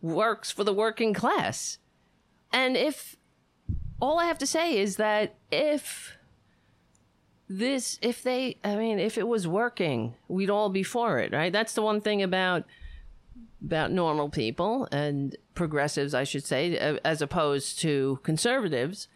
[0.00, 1.78] works for the working class.
[2.52, 3.16] And if
[4.00, 6.16] all I have to say is that if
[7.48, 11.52] this if they i mean if it was working we'd all be for it right
[11.52, 12.64] that's the one thing about
[13.64, 19.08] about normal people and progressives i should say as opposed to conservatives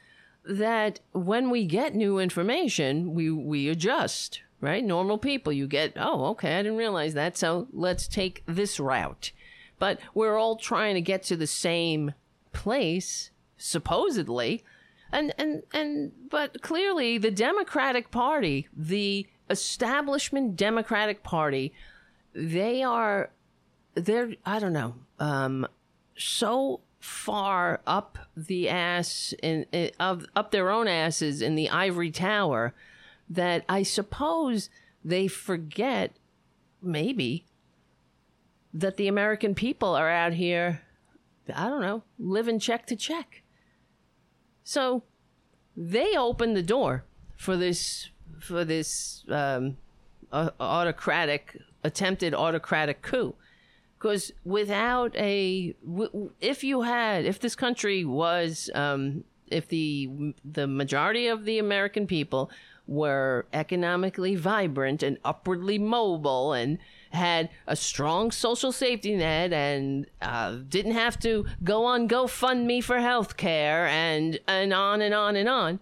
[0.45, 4.85] that when we get new information we we adjust right?
[4.85, 9.33] Normal people you get oh okay i didn't realize that so let's take this route.
[9.79, 12.15] But we're all trying to get to the same
[12.53, 14.65] place supposedly
[15.13, 21.73] and and and but clearly the Democratic Party, the establishment Democratic Party,
[22.35, 23.31] they are
[23.97, 25.67] they're I don't know um,
[26.17, 32.11] so far up the ass in, in of up their own asses in the ivory
[32.11, 32.75] tower
[33.29, 34.71] that I suppose
[35.05, 36.13] they forget
[36.83, 37.45] maybe
[38.73, 40.83] that the American people are out here
[41.55, 43.43] I don't know living check to check.
[44.63, 45.05] So
[45.77, 47.05] they opened the door
[47.37, 49.79] for this for this um,
[50.33, 53.35] autocratic attempted autocratic coup
[54.07, 55.75] because without a
[56.41, 62.07] if you had if this country was um, if the the majority of the American
[62.07, 62.49] people
[62.87, 66.79] were economically vibrant and upwardly mobile and
[67.11, 73.01] had a strong social safety net and uh, didn't have to go on GoFundMe for
[73.01, 75.81] health care and, and on and on and on,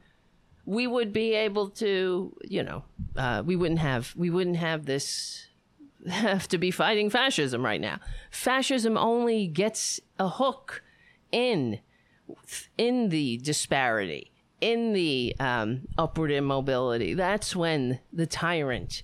[0.64, 2.84] we would be able to, you know,
[3.16, 5.48] uh, we wouldn't have we wouldn't have this
[6.08, 7.98] have to be fighting fascism right now.
[8.30, 10.82] Fascism only gets a hook
[11.32, 11.80] in
[12.78, 14.30] in the disparity,
[14.60, 17.14] in the um, upward immobility.
[17.14, 19.02] That's when the tyrant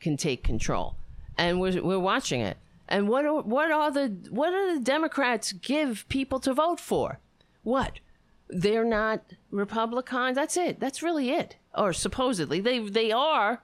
[0.00, 0.96] can take control
[1.38, 2.56] and we're we're watching it.
[2.88, 7.20] And what are, what are the what do the Democrats give people to vote for?
[7.62, 8.00] What?
[8.48, 10.36] They're not Republicans.
[10.36, 10.78] That's it.
[10.78, 11.56] That's really it.
[11.74, 13.62] Or supposedly they they are.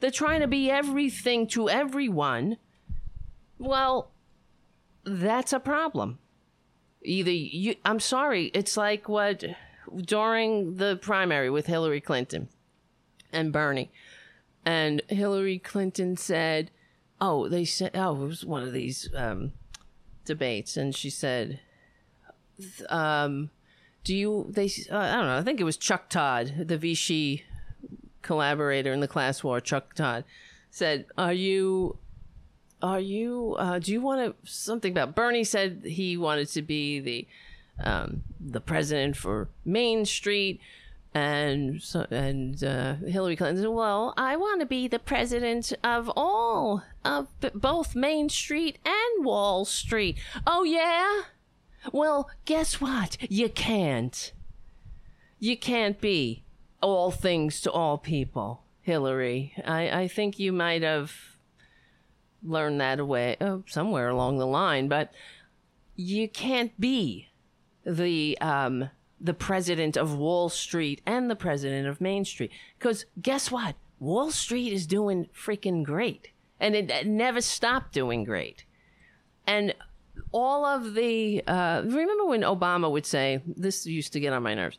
[0.00, 2.56] They're trying to be everything to everyone.
[3.58, 4.12] Well,
[5.04, 6.18] that's a problem.
[7.02, 9.44] Either you I'm sorry, it's like what
[9.96, 12.48] during the primary with Hillary Clinton
[13.32, 13.90] and Bernie.
[14.64, 16.70] And Hillary Clinton said,
[17.20, 19.52] oh, they said, oh, it was one of these um,
[20.24, 21.60] debates, and she said,
[22.90, 23.50] um,
[24.04, 27.44] do you, they, uh, I don't know, I think it was Chuck Todd, the Vichy
[28.28, 30.22] collaborator in the class war, Chuck Todd,
[30.70, 31.96] said, are you,
[32.80, 37.00] are you, uh, do you want to, something about, Bernie said he wanted to be
[37.00, 37.26] the,
[37.82, 40.60] um, the president for Main Street
[41.14, 46.10] and so, and uh, Hillary Clinton said, "Well, I want to be the president of
[46.14, 51.22] all of both Main Street and Wall Street." Oh yeah.
[51.92, 53.16] Well, guess what?
[53.30, 54.32] You can't.
[55.38, 56.42] You can't be
[56.80, 59.54] all things to all people, Hillary.
[59.64, 61.12] I, I think you might have
[62.42, 65.12] learned that away oh, somewhere along the line, but
[65.96, 67.28] you can't be
[67.84, 72.52] the um, the president of Wall Street and the president of Main Street.
[72.78, 73.74] Because guess what?
[73.98, 76.30] Wall Street is doing freaking great.
[76.60, 78.64] And it, it never stopped doing great.
[79.46, 79.74] And
[80.32, 84.54] all of the, uh, remember when Obama would say, this used to get on my
[84.54, 84.78] nerves,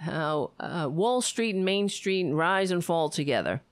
[0.00, 3.62] how uh, Wall Street and Main Street rise and fall together.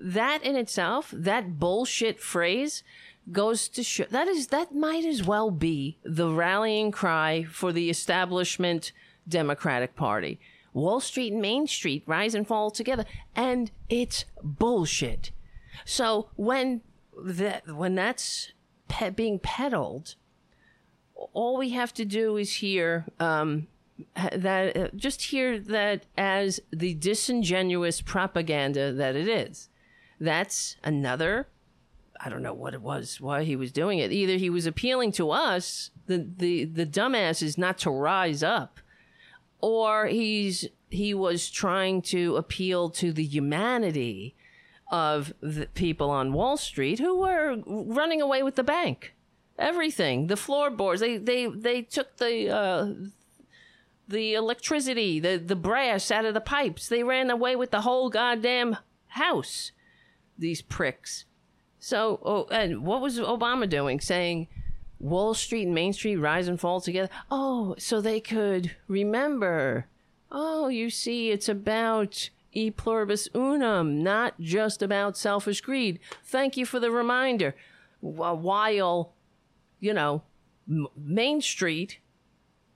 [0.00, 2.82] That in itself, that bullshit phrase,
[3.30, 7.88] goes to show that is that might as well be the rallying cry for the
[7.88, 8.92] establishment
[9.28, 10.40] Democratic Party.
[10.72, 13.04] Wall Street and Main Street rise and fall together,
[13.36, 15.30] and it's bullshit.
[15.84, 16.80] So when
[17.16, 18.52] that when that's
[18.88, 20.16] pe- being peddled,
[21.14, 23.68] all we have to do is hear um,
[24.32, 29.68] that uh, just hear that as the disingenuous propaganda that it is.
[30.20, 31.48] That's another
[32.24, 34.12] I don't know what it was, why he was doing it.
[34.12, 38.78] Either he was appealing to us, the the the dumbasses, not to rise up,
[39.60, 44.36] or he's he was trying to appeal to the humanity
[44.90, 49.14] of the people on Wall Street who were running away with the bank,
[49.58, 51.00] everything, the floorboards.
[51.00, 52.48] They they they took the.
[52.50, 52.92] Uh,
[54.08, 56.88] the electricity, the, the brass out of the pipes.
[56.88, 58.76] They ran away with the whole goddamn
[59.08, 59.72] house.
[60.38, 61.24] These pricks.
[61.78, 64.00] So, oh, and what was Obama doing?
[64.00, 64.48] Saying
[64.98, 67.10] Wall Street and Main Street rise and fall together.
[67.30, 69.86] Oh, so they could remember.
[70.30, 75.98] Oh, you see, it's about e pluribus unum, not just about selfish greed.
[76.24, 77.54] Thank you for the reminder.
[78.00, 79.12] While,
[79.80, 80.22] you know,
[80.66, 81.98] Main Street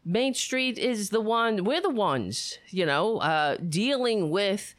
[0.08, 4.76] Main Street is the one we're the ones, you know, uh, dealing with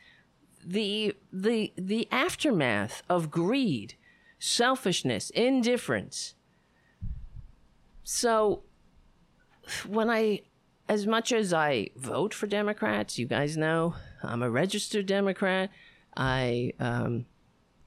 [0.66, 3.96] the the the aftermath of greed,
[4.40, 6.34] selfishness, indifference.
[8.06, 8.64] So
[9.86, 10.44] when I
[10.88, 15.70] as much as I vote for Democrats, you guys know I'm a registered Democrat.
[16.16, 17.26] I um,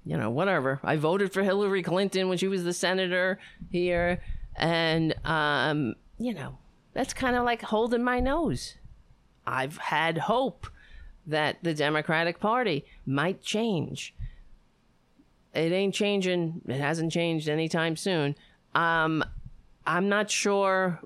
[0.05, 0.79] you know, whatever.
[0.83, 3.39] I voted for Hillary Clinton when she was the senator
[3.71, 4.21] here
[4.57, 6.59] and um, you know,
[6.93, 8.75] that's kind of like holding my nose.
[9.47, 10.67] I've had hope
[11.27, 14.15] that the Democratic Party might change.
[15.55, 16.63] It ain't changing.
[16.67, 18.37] It hasn't changed anytime soon.
[18.75, 19.25] Um,
[19.87, 21.01] I'm not sure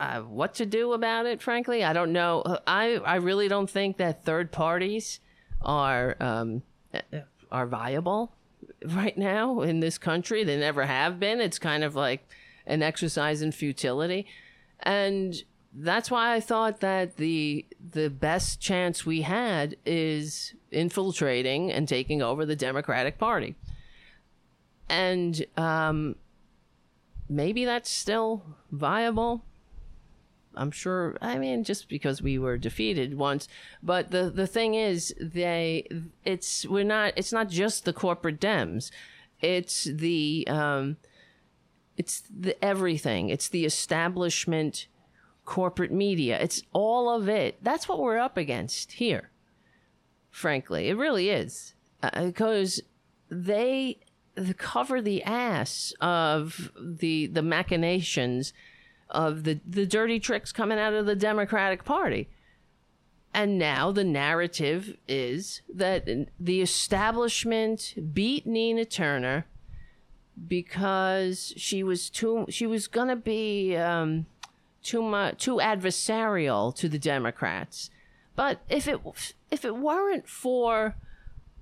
[0.00, 1.40] uh, what to do about it.
[1.40, 2.42] Frankly, I don't know.
[2.66, 5.20] I I really don't think that third parties
[5.62, 6.62] are um,
[7.52, 8.32] are viable
[8.86, 10.42] right now in this country.
[10.42, 11.40] They never have been.
[11.40, 12.26] It's kind of like
[12.66, 14.26] an exercise in futility
[14.84, 21.88] and that's why I thought that the the best chance we had is infiltrating and
[21.88, 23.56] taking over the Democratic Party,
[24.88, 26.14] and um,
[27.28, 29.42] maybe that's still viable.
[30.56, 31.16] I'm sure.
[31.20, 33.48] I mean, just because we were defeated once,
[33.82, 35.88] but the the thing is, they
[36.24, 37.14] it's we're not.
[37.16, 38.92] It's not just the corporate Dems.
[39.40, 40.98] It's the um,
[41.96, 43.28] it's the everything.
[43.28, 44.86] It's the establishment,
[45.44, 46.38] corporate media.
[46.40, 47.62] It's all of it.
[47.62, 49.30] That's what we're up against here.
[50.30, 51.74] Frankly, it really is
[52.22, 52.82] because uh,
[53.30, 53.98] they
[54.56, 58.52] cover the ass of the the machinations
[59.10, 62.28] of the the dirty tricks coming out of the Democratic Party.
[63.32, 69.46] And now the narrative is that the establishment beat Nina Turner
[70.48, 74.26] because she was too she was gonna be um,
[74.82, 77.90] too much too adversarial to the Democrats.
[78.36, 79.00] But if it
[79.50, 80.96] if it weren't for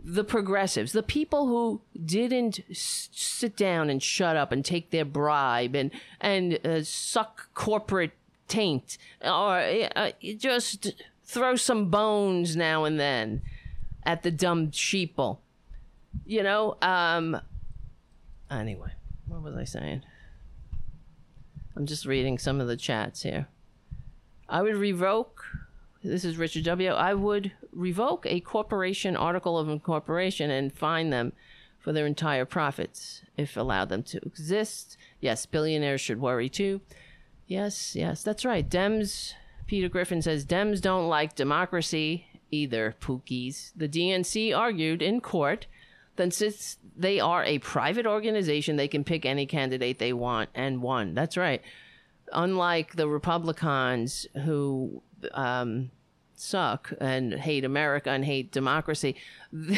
[0.05, 5.05] the progressives, the people who didn't s- sit down and shut up and take their
[5.05, 8.13] bribe and and uh, suck corporate
[8.49, 9.59] taint or
[9.95, 10.93] uh, just
[11.25, 13.43] throw some bones now and then
[14.05, 15.39] at the dumb sheeple,
[16.27, 17.41] you know, um,
[18.61, 18.93] Anyway,
[19.27, 20.03] what was I saying?
[21.75, 23.49] I'm just reading some of the chats here.
[24.49, 25.45] I would revoke.
[26.05, 26.91] This is Richard W.
[26.91, 31.33] I would revoke a corporation article of incorporation and fine them
[31.79, 34.97] for their entire profits if allowed them to exist.
[35.21, 36.81] Yes, billionaires should worry too.
[37.47, 38.69] Yes, yes, that's right.
[38.69, 39.33] Dems,
[39.67, 43.73] Peter Griffin says, Dems don't like democracy either, Pookies.
[43.75, 45.67] The DNC argued in court
[46.23, 50.81] then since they are a private organization, they can pick any candidate they want and
[50.81, 51.15] won.
[51.15, 51.61] That's right.
[52.33, 55.91] Unlike the Republicans who um,
[56.37, 59.17] suck and hate America and hate democracy,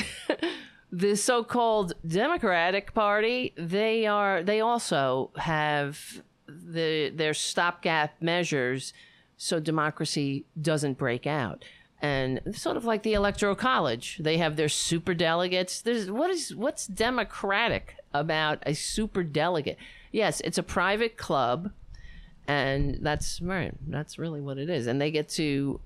[0.92, 8.92] the so-called Democratic Party they are they also have the their stopgap measures
[9.38, 11.64] so democracy doesn't break out
[12.02, 14.18] and sort of like the electoral college.
[14.18, 19.76] They have their super delegates there's what is what's democratic about a super delegate
[20.12, 21.72] yes it's a private club
[22.46, 24.86] and that's right that's really what it is.
[24.86, 25.80] And they get to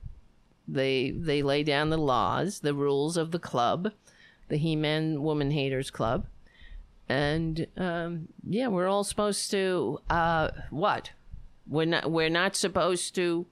[0.66, 3.93] they they lay down the laws the rules of the club
[4.48, 6.26] the he-man woman haters club.
[7.09, 11.12] And um, yeah we're all supposed to uh, what?
[11.66, 13.47] We're not we're not supposed to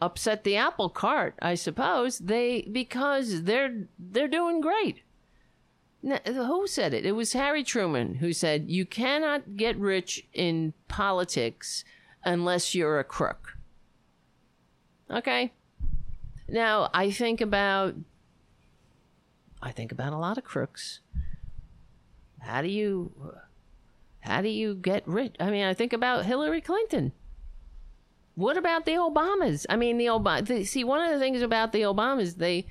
[0.00, 2.18] upset the apple cart, I suppose.
[2.18, 5.02] They because they're they're doing great.
[6.02, 7.04] Now, who said it?
[7.04, 11.84] It was Harry Truman who said, "You cannot get rich in politics
[12.24, 13.56] unless you're a crook."
[15.10, 15.52] Okay.
[16.48, 17.94] Now, I think about
[19.62, 21.00] I think about a lot of crooks.
[22.40, 23.12] how do you
[24.20, 25.34] how do you get rich?
[25.40, 27.12] I mean, I think about Hillary Clinton.
[28.36, 29.64] What about the Obamas?
[29.68, 30.66] I mean, the Obama.
[30.66, 32.66] See, one of the things about the Obamas, they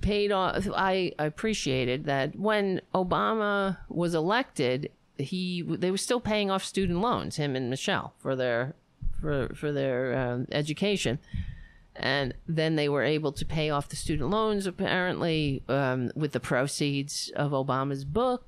[0.00, 0.66] paid off.
[0.74, 7.36] I appreciated that when Obama was elected, he they were still paying off student loans,
[7.36, 8.74] him and Michelle, for their
[9.20, 11.18] for for their um, education,
[11.94, 16.40] and then they were able to pay off the student loans apparently um, with the
[16.40, 18.46] proceeds of Obama's book.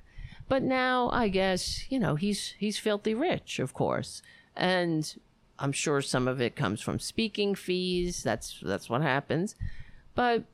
[0.49, 4.23] But now I guess you know he's he's filthy rich, of course,
[4.57, 5.15] and
[5.61, 8.23] I'm sure some of it comes from speaking fees.
[8.23, 9.55] That's that's what happens,
[10.15, 10.45] but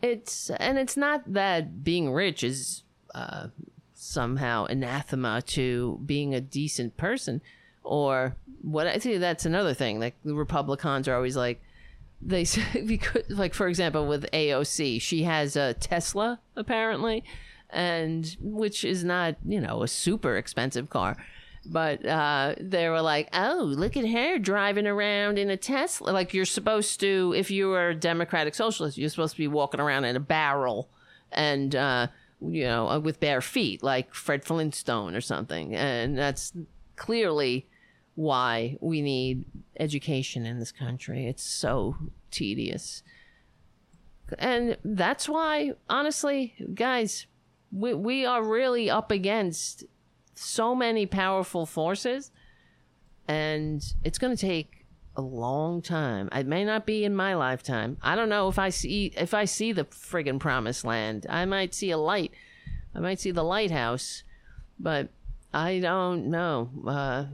[0.00, 2.84] it's and it's not that being rich is
[3.14, 3.48] uh,
[3.94, 7.40] somehow anathema to being a decent person
[7.84, 10.00] or what I see that's another thing.
[10.00, 11.60] Like the Republicans are always like
[12.20, 17.24] they say because like for example with AOC, she has a Tesla apparently
[17.70, 21.16] and which is not, you know, a super expensive car
[21.64, 26.34] but uh, they were like, "Oh, look at her driving around in a Tesla." Like
[26.34, 30.04] you're supposed to, if you are a Democratic Socialist, you're supposed to be walking around
[30.04, 30.88] in a barrel
[31.30, 32.08] and uh,
[32.40, 35.74] you know uh, with bare feet, like Fred Flintstone or something.
[35.74, 36.52] And that's
[36.96, 37.66] clearly
[38.14, 39.44] why we need
[39.78, 41.26] education in this country.
[41.26, 41.96] It's so
[42.30, 43.02] tedious,
[44.38, 47.26] and that's why, honestly, guys,
[47.70, 49.84] we we are really up against
[50.42, 52.30] so many powerful forces,
[53.28, 54.82] and it's going to take
[55.16, 56.28] a long time.
[56.32, 57.98] It may not be in my lifetime.
[58.02, 61.26] I don't know if I see if I see the friggin' promised land.
[61.28, 62.32] I might see a light.
[62.94, 64.22] I might see the lighthouse,
[64.78, 65.10] but
[65.52, 66.70] I don't know.
[66.86, 67.24] Uh,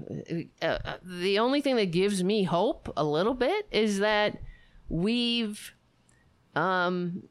[0.61, 4.39] uh, the only thing that gives me hope a little bit is that
[4.89, 5.75] we've
[6.57, 7.23] um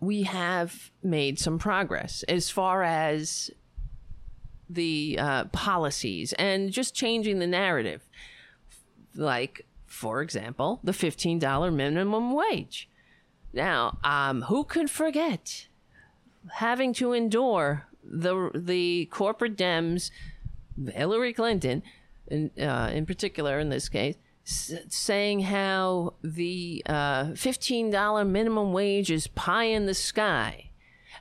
[0.00, 3.50] we have made some progress as far as
[4.74, 8.02] the uh, policies and just changing the narrative.
[9.14, 12.88] Like, for example, the $15 minimum wage.
[13.52, 15.66] Now, um, who could forget
[16.54, 20.10] having to endure the the corporate Dems,
[20.92, 21.82] Hillary Clinton,
[22.28, 24.16] in, uh, in particular in this case,
[24.46, 30.70] s- saying how the uh, $15 minimum wage is pie in the sky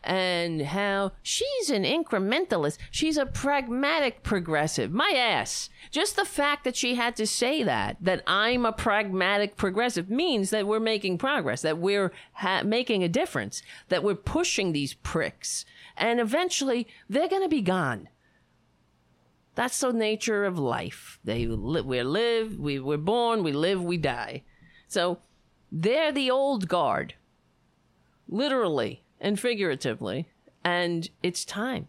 [0.03, 2.77] and how she's an incrementalist.
[2.89, 4.91] She's a pragmatic progressive.
[4.91, 5.69] My ass.
[5.91, 10.49] Just the fact that she had to say that, that I'm a pragmatic progressive, means
[10.49, 15.65] that we're making progress, that we're ha- making a difference, that we're pushing these pricks.
[15.95, 18.09] And eventually, they're going to be gone.
[19.53, 21.19] That's the nature of life.
[21.23, 24.43] They li- we live, we we're born, we live, we die.
[24.87, 25.19] So
[25.71, 27.15] they're the old guard.
[28.27, 30.27] Literally and figuratively.
[30.65, 31.87] And it's time.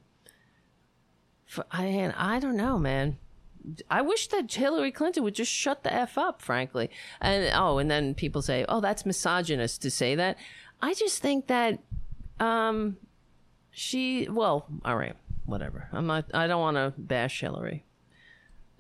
[1.47, 3.19] For, I, I don't know, man.
[3.91, 6.91] I wish that Hillary Clinton would just shut the F up, frankly.
[7.21, 10.37] And oh, and then people say, oh, that's misogynist to say that.
[10.81, 11.79] I just think that
[12.41, 12.97] um,
[13.71, 15.15] she, well, all right,
[15.47, 15.89] whatever.
[15.93, 17.85] I'm not, I don't want to bash Hillary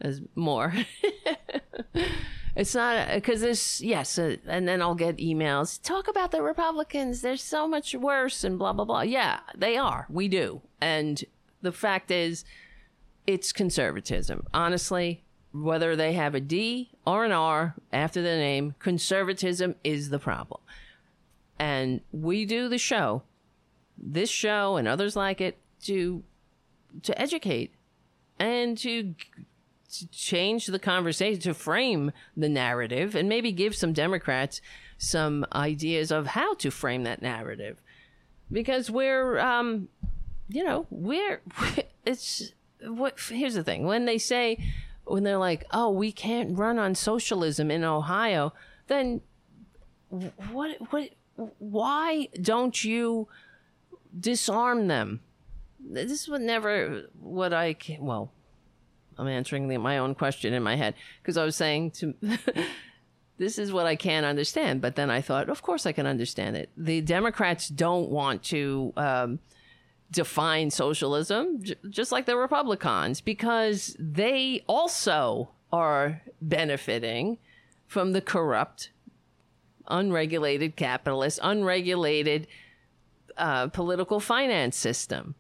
[0.01, 0.75] as more.
[2.55, 5.81] It's not because there's yes, uh, and then I'll get emails.
[5.83, 7.23] Talk about the Republicans.
[7.23, 9.03] They're so much worse, and blah blah blah.
[9.03, 10.07] Yeah, they are.
[10.11, 11.25] We do, and
[11.63, 12.45] the fact is,
[13.27, 14.47] it's conservatism.
[14.53, 20.19] Honestly, whether they have a D or an R after the name, conservatism is the
[20.19, 20.61] problem.
[21.59, 23.23] And we do the show,
[23.97, 26.23] this show and others like it, to
[27.03, 27.73] to educate
[28.39, 29.15] and to
[29.93, 34.61] to change the conversation, to frame the narrative, and maybe give some Democrats
[34.97, 37.81] some ideas of how to frame that narrative.
[38.51, 39.89] Because we're, um,
[40.49, 41.43] you know, we're,
[42.07, 42.53] it's,
[42.87, 44.59] what, here's the thing when they say,
[45.05, 48.55] when they're like, oh, we can't run on socialism in Ohio,
[48.87, 49.21] then
[50.51, 51.11] what, what,
[51.59, 53.29] why don't you
[54.19, 55.21] disarm them?
[55.81, 58.33] This was never what I, well,
[59.19, 62.15] I'm answering the, my own question in my head because I was saying to
[63.39, 64.81] this is what I can't understand.
[64.81, 66.71] But then I thought, of course I can understand it.
[66.77, 69.39] The Democrats don't want to um,
[70.11, 77.39] define socialism, j- just like the Republicans, because they also are benefiting
[77.87, 78.91] from the corrupt,
[79.89, 82.47] unregulated capitalist, unregulated
[83.37, 85.35] uh, political finance system.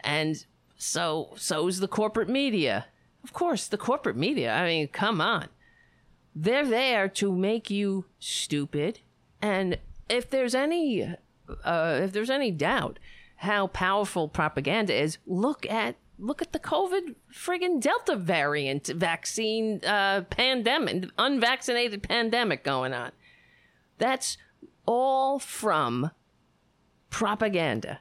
[0.00, 0.44] And
[0.76, 2.86] so so is the corporate media.
[3.24, 4.52] Of course, the corporate media.
[4.52, 5.48] I mean, come on.
[6.34, 9.00] They're there to make you stupid.
[9.40, 9.78] And
[10.08, 11.14] if there's any,
[11.64, 12.98] uh, if there's any doubt
[13.36, 20.22] how powerful propaganda is, look at look at the COVID friggin' Delta variant vaccine uh,
[20.30, 23.10] pandemic, unvaccinated pandemic going on.
[23.98, 24.38] That's
[24.86, 26.12] all from
[27.10, 28.00] propaganda.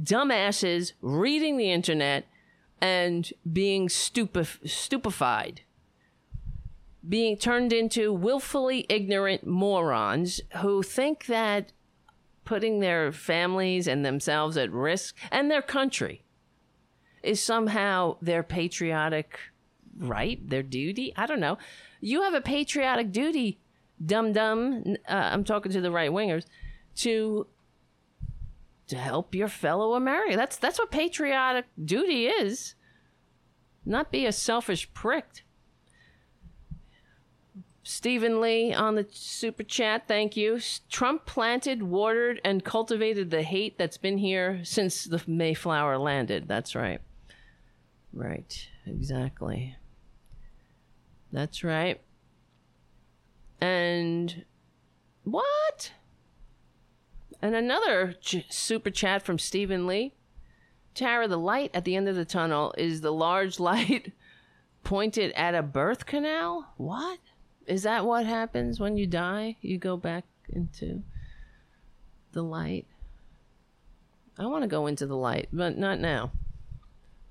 [0.00, 2.24] Dumbasses reading the internet
[2.80, 5.62] and being stupef- stupefied,
[7.06, 11.72] being turned into willfully ignorant morons who think that
[12.44, 16.22] putting their families and themselves at risk and their country
[17.22, 19.38] is somehow their patriotic
[19.98, 21.12] right, their duty.
[21.16, 21.58] I don't know.
[22.00, 23.58] You have a patriotic duty,
[24.04, 24.96] dum dum.
[25.08, 26.44] Uh, I'm talking to the right wingers
[26.96, 27.46] to
[28.90, 30.36] to help your fellow American.
[30.36, 32.74] That's that's what patriotic duty is.
[33.84, 35.44] Not be a selfish prick.
[37.82, 40.60] Stephen Lee on the super chat, thank you.
[40.90, 46.46] Trump planted, watered, and cultivated the hate that's been here since the Mayflower landed.
[46.46, 47.00] That's right.
[48.12, 49.76] Right, exactly.
[51.32, 52.00] That's right.
[53.60, 54.44] And
[55.24, 55.92] what?
[57.42, 60.14] And another ch- super chat from Stephen Lee.
[60.94, 64.12] Tara, the light at the end of the tunnel is the large light
[64.84, 66.72] pointed at a birth canal?
[66.76, 67.18] What?
[67.66, 69.56] Is that what happens when you die?
[69.60, 71.02] You go back into
[72.32, 72.86] the light?
[74.38, 76.32] I want to go into the light, but not now.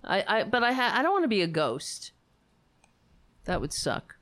[0.03, 2.11] I, I but I ha- I don't want to be a ghost.
[3.45, 4.15] That would suck.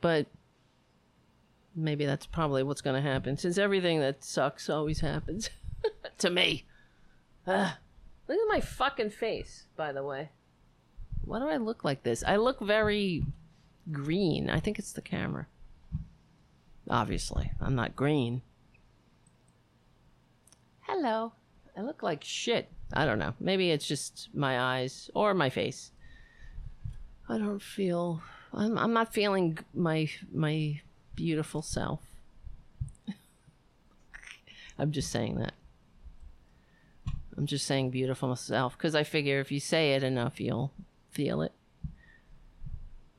[0.00, 0.26] But
[1.78, 5.50] maybe that's probably what's going to happen since everything that sucks always happens
[6.18, 6.64] to me.
[7.46, 10.30] Look at my fucking face, by the way.
[11.24, 12.22] Why do I look like this?
[12.26, 13.22] I look very
[13.90, 14.50] green.
[14.50, 15.46] I think it's the camera.
[16.90, 18.42] Obviously, I'm not green.
[20.80, 21.32] Hello.
[21.76, 22.70] I look like shit.
[22.92, 23.34] I don't know.
[23.40, 25.92] Maybe it's just my eyes or my face.
[27.28, 28.22] I don't feel
[28.52, 30.80] I'm I'm not feeling my my
[31.18, 32.00] beautiful self.
[34.78, 35.54] I'm just saying that.
[37.36, 40.72] I'm just saying beautiful self because I figure if you say it enough, you'll
[41.10, 41.52] feel it.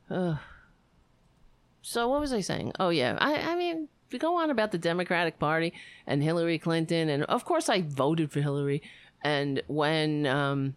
[0.09, 0.37] Ugh.
[1.81, 2.71] So what was I saying?
[2.79, 5.73] Oh yeah, I I mean we go on about the Democratic Party
[6.07, 8.81] and Hillary Clinton, and of course I voted for Hillary.
[9.21, 10.75] And when um,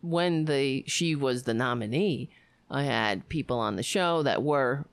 [0.00, 2.30] when the she was the nominee,
[2.70, 4.86] I had people on the show that were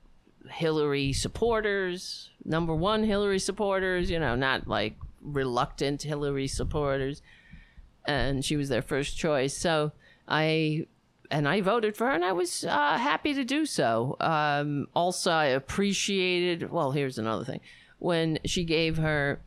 [0.50, 4.10] Hillary supporters, number one Hillary supporters.
[4.10, 7.22] You know, not like reluctant Hillary supporters,
[8.04, 9.56] and she was their first choice.
[9.56, 9.92] So
[10.28, 10.86] I
[11.30, 14.16] and I voted for her, and I was uh, happy to do so.
[14.20, 16.70] Um, also, I appreciated.
[16.70, 17.60] Well, here's another thing:
[17.98, 19.40] when she gave her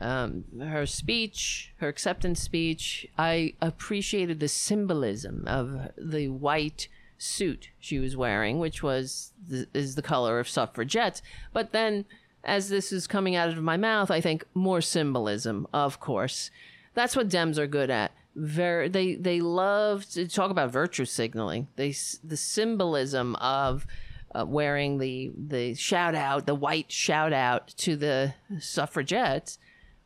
[0.00, 7.98] um, her speech, her acceptance speech, I appreciated the symbolism of the white suit she
[7.98, 11.22] was wearing, which was the, is the color of suffragettes.
[11.52, 12.04] But then,
[12.44, 16.50] as this is coming out of my mouth, I think more symbolism, of course.
[16.94, 21.68] That's what Dems are good at very they they love to talk about virtue signaling
[21.76, 23.86] they the symbolism of
[24.34, 29.58] uh, wearing the the shout out the white shout out to the suffragettes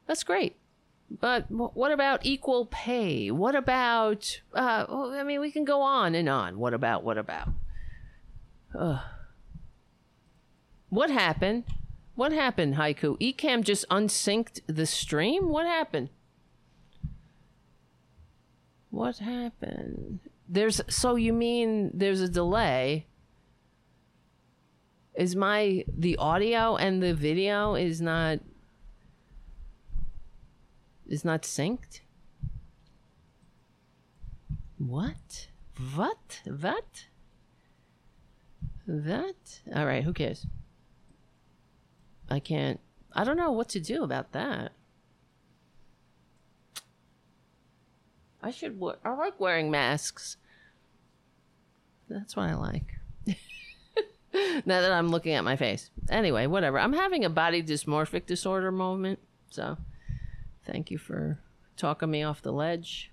[0.07, 0.57] that's great
[1.11, 3.31] but what about equal pay?
[3.31, 6.59] What about uh, i mean we can go on and on.
[6.59, 7.49] What about what about?
[8.79, 9.01] Uh,
[10.89, 11.65] what happened?
[12.15, 13.19] What happened haiku?
[13.21, 15.49] Ecamm just unsynced the stream?
[15.49, 16.11] What happened?
[18.91, 20.21] What happened?
[20.49, 23.07] There's so you mean there's a delay?
[25.15, 28.41] Is my the audio and the video is not
[31.11, 32.01] is not synced?
[34.79, 35.49] What?
[35.95, 36.41] What?
[36.47, 37.05] What?
[38.87, 39.61] That?
[39.75, 40.47] All right, who cares?
[42.31, 42.81] I can't
[43.13, 44.73] I don't know what to do about that.
[48.43, 48.79] I should.
[48.81, 50.37] Wear, I like wearing masks.
[52.09, 52.95] That's what I like.
[54.65, 55.91] now that I'm looking at my face.
[56.09, 56.79] Anyway, whatever.
[56.79, 59.19] I'm having a body dysmorphic disorder moment.
[59.51, 59.77] So,
[60.65, 61.39] thank you for
[61.77, 63.11] talking me off the ledge.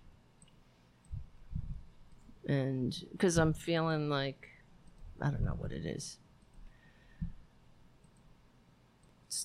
[2.48, 4.48] And because I'm feeling like,
[5.22, 6.18] I don't know what it is.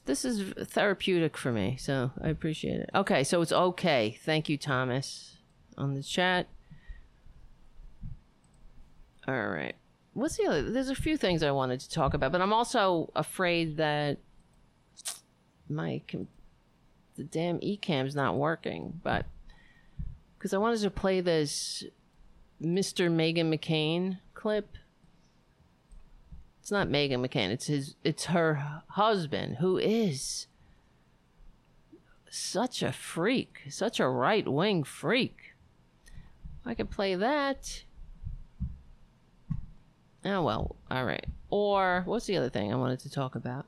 [0.05, 2.91] This is therapeutic for me, so I appreciate it.
[2.95, 4.17] Okay, so it's okay.
[4.25, 5.37] Thank you, Thomas
[5.77, 6.49] on the chat.
[9.27, 9.75] All right.
[10.15, 10.71] What's the other?
[10.71, 14.19] There's a few things I wanted to talk about, but I'm also afraid that
[15.69, 16.29] my com-
[17.17, 19.01] the damn Ecamm's not working.
[19.03, 19.27] But
[20.37, 21.85] because I wanted to play this
[22.61, 23.11] Mr.
[23.11, 24.77] Meghan McCain clip.
[26.61, 27.51] It's not Meghan McCain.
[27.51, 27.97] It's his.
[28.05, 30.47] It's her husband who is
[32.31, 35.55] such a freak, such a right wing freak.
[36.65, 37.85] I could play that.
[40.25, 41.27] Oh well, all right.
[41.51, 43.67] Or what's the other thing I wanted to talk about?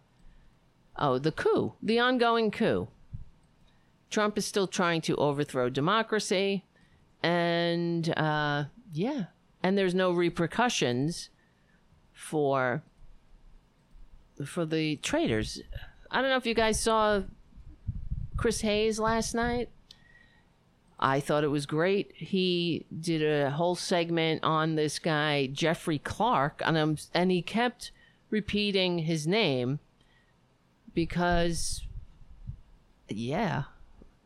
[0.96, 2.88] Oh, the coup, the ongoing coup.
[4.14, 6.64] Trump is still trying to overthrow democracy,
[7.20, 8.62] and uh,
[8.92, 9.24] yeah,
[9.60, 11.30] and there's no repercussions
[12.12, 12.84] for
[14.46, 15.60] for the traitors.
[16.12, 17.22] I don't know if you guys saw
[18.36, 19.68] Chris Hayes last night.
[21.00, 22.12] I thought it was great.
[22.14, 27.90] He did a whole segment on this guy Jeffrey Clark, and um, and he kept
[28.30, 29.80] repeating his name
[30.94, 31.82] because,
[33.08, 33.64] yeah,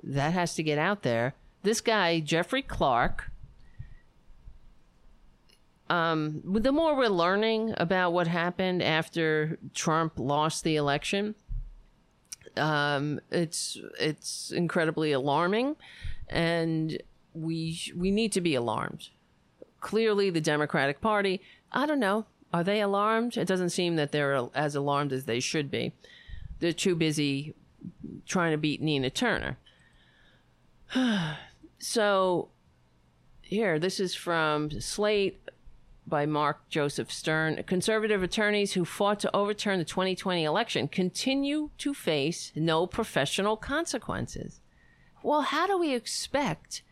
[0.02, 1.34] that has to get out there.
[1.62, 3.30] This guy Jeffrey Clark.
[5.90, 11.34] Um, the more we're learning about what happened after Trump lost the election,
[12.58, 15.76] um, it's it's incredibly alarming,
[16.28, 17.00] and
[17.32, 19.08] we we need to be alarmed.
[19.80, 21.40] Clearly, the Democratic Party.
[21.72, 22.26] I don't know.
[22.52, 23.36] Are they alarmed?
[23.36, 25.92] It doesn't seem that they're as alarmed as they should be.
[26.60, 27.54] They're too busy
[28.26, 29.58] trying to beat Nina Turner.
[31.78, 32.48] so,
[33.40, 35.40] here, this is from Slate
[36.06, 37.62] by Mark Joseph Stern.
[37.64, 44.60] Conservative attorneys who fought to overturn the 2020 election continue to face no professional consequences.
[45.22, 46.82] Well, how do we expect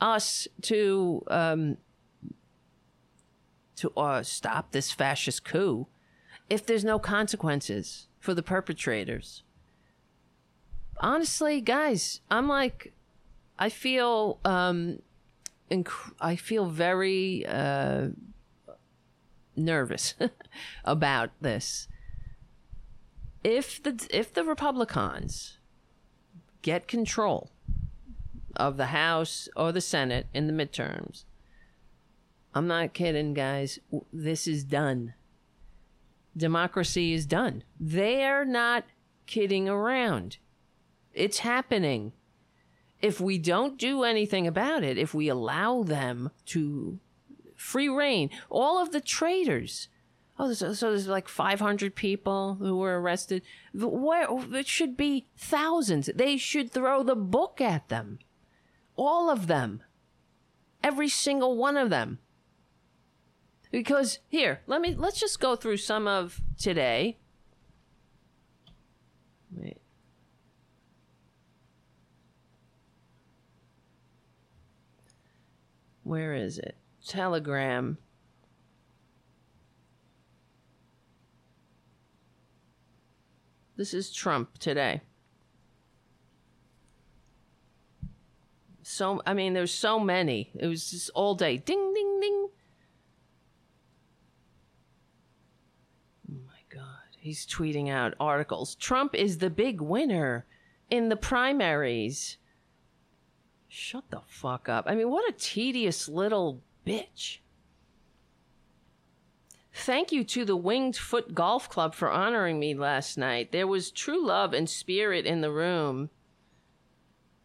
[0.00, 1.76] us to um,
[3.76, 5.86] to uh, stop this fascist coup
[6.50, 9.42] if there's no consequences for the perpetrators?
[11.00, 12.92] Honestly, guys, I'm like,
[13.58, 15.00] I feel um,
[15.70, 18.08] inc- I feel very uh,
[19.56, 20.14] nervous
[20.84, 21.88] about this.
[23.44, 25.58] If the if the Republicans
[26.62, 27.50] get control
[28.56, 31.24] of the House or the Senate in the midterms,
[32.54, 33.78] I'm not kidding, guys.
[34.12, 35.14] This is done.
[36.36, 37.64] Democracy is done.
[37.78, 38.84] They're not
[39.26, 40.38] kidding around.
[41.14, 42.12] It's happening
[43.00, 46.98] if we don't do anything about it, if we allow them to
[47.54, 49.88] free reign, all of the traitors.
[50.38, 53.42] Oh, so, so there's like 500 people who were arrested.
[53.74, 56.10] Where it should be thousands.
[56.14, 58.20] They should throw the book at them,
[58.96, 59.82] all of them,
[60.82, 62.18] every single one of them.
[63.70, 67.18] Because here, let me let's just go through some of today.
[69.50, 69.77] Wait.
[76.08, 76.74] Where is it?
[77.06, 77.98] Telegram.
[83.76, 85.02] This is Trump today.
[88.80, 90.50] So, I mean, there's so many.
[90.54, 91.58] It was just all day.
[91.58, 92.48] Ding, ding, ding.
[96.30, 96.84] Oh my God.
[97.18, 98.76] He's tweeting out articles.
[98.76, 100.46] Trump is the big winner
[100.88, 102.38] in the primaries.
[103.68, 104.86] Shut the fuck up.
[104.88, 107.38] I mean, what a tedious little bitch.
[109.72, 113.52] Thank you to the Winged Foot Golf Club for honoring me last night.
[113.52, 116.10] There was true love and spirit in the room.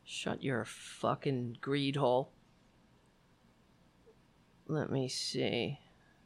[0.04, 2.32] Shut your fucking greed hole.
[4.68, 5.80] Let me see.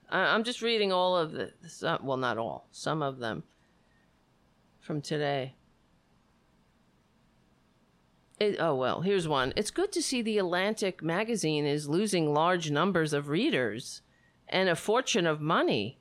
[0.10, 1.52] I- am just reading all of the,
[2.02, 3.44] well, not all, some of them
[4.80, 5.57] from today.
[8.40, 9.52] It, oh well, here's one.
[9.56, 14.02] It's good to see the Atlantic magazine is losing large numbers of readers
[14.48, 16.00] and a fortune of money.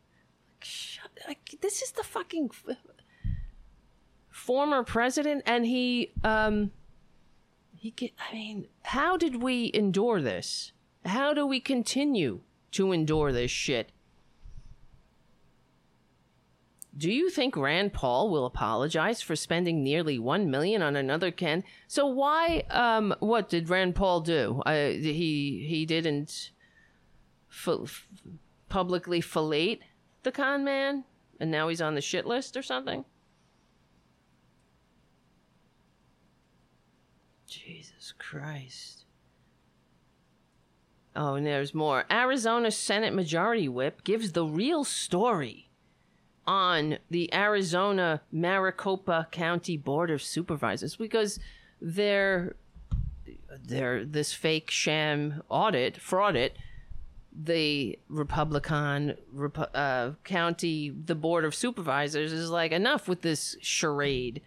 [1.26, 2.50] Like, this is the fucking
[4.30, 6.72] former president, and he um
[7.74, 8.12] he get.
[8.18, 10.72] I mean, how did we endure this?
[11.04, 12.40] How do we continue
[12.72, 13.92] to endure this shit?
[16.96, 21.62] Do you think Rand Paul will apologize for spending nearly one million on another can?
[21.88, 22.64] So why?
[22.70, 24.62] Um, what did Rand Paul do?
[24.64, 26.52] Uh, he he didn't
[27.50, 28.08] f-
[28.70, 29.80] publicly fillet
[30.22, 31.04] the con man,
[31.38, 33.04] and now he's on the shit list or something.
[37.46, 39.04] Jesus Christ.
[41.14, 42.04] Oh, and there's more.
[42.10, 45.65] Arizona Senate Majority Whip gives the real story
[46.46, 51.38] on the Arizona Maricopa County Board of Supervisors because
[51.80, 52.56] they're
[53.64, 56.56] there this fake sham audit, fraud it,
[57.32, 64.40] the Republican Repu- uh, county, the board of supervisors is like enough with this charade.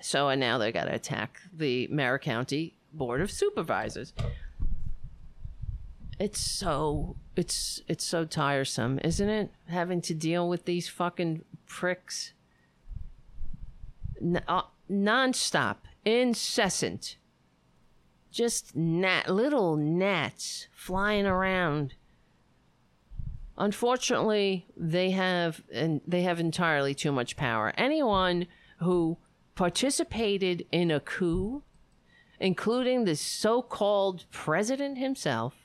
[0.00, 4.12] So and now they got to attack the Mara County board of supervisors.
[6.22, 9.50] It's so it's it's so tiresome, isn't it?
[9.66, 12.32] Having to deal with these fucking pricks.
[14.20, 17.16] N- uh, nonstop, incessant.
[18.30, 21.94] Just gnat, little gnats flying around.
[23.58, 27.72] Unfortunately, they have and they have entirely too much power.
[27.76, 28.46] Anyone
[28.78, 29.18] who
[29.56, 31.64] participated in a coup,
[32.38, 35.61] including the so-called president himself,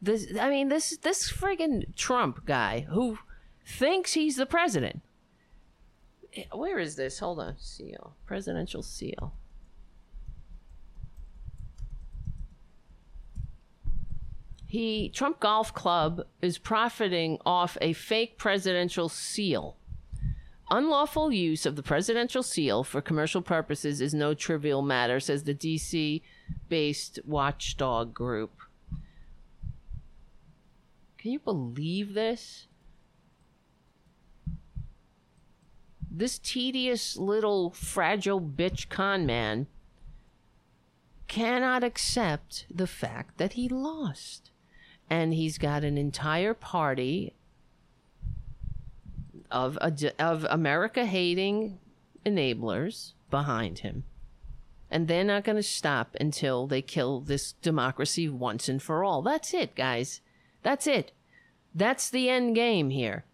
[0.00, 3.18] this I mean this this friggin' Trump guy who
[3.64, 5.02] thinks he's the president.
[6.52, 7.18] Where is this?
[7.18, 7.56] Hold on.
[7.58, 8.16] Seal.
[8.26, 9.34] Presidential seal.
[14.66, 19.76] He Trump Golf Club is profiting off a fake presidential seal.
[20.70, 25.54] Unlawful use of the presidential seal for commercial purposes is no trivial matter, says the
[25.54, 26.22] DC
[26.68, 28.52] based watchdog group.
[31.20, 32.66] Can you believe this?
[36.10, 39.66] This tedious little fragile bitch con man
[41.28, 44.50] cannot accept the fact that he lost.
[45.10, 47.34] And he's got an entire party
[49.50, 51.78] of of America hating
[52.24, 54.04] enablers behind him.
[54.90, 59.20] And they're not going to stop until they kill this democracy once and for all.
[59.20, 60.22] That's it, guys.
[60.62, 61.12] That's it.
[61.74, 63.24] That's the end game here.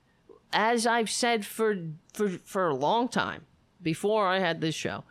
[0.53, 1.77] As I've said for
[2.13, 3.47] for for a long time
[3.83, 5.05] before I had this show,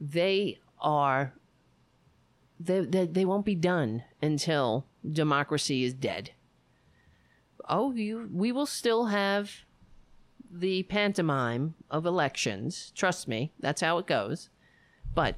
[0.00, 1.34] they are
[2.58, 6.30] they, they, they won't be done until democracy is dead.
[7.68, 9.50] Oh, you we will still have
[10.50, 12.92] the pantomime of elections.
[12.96, 14.48] Trust me, that's how it goes.
[15.14, 15.36] But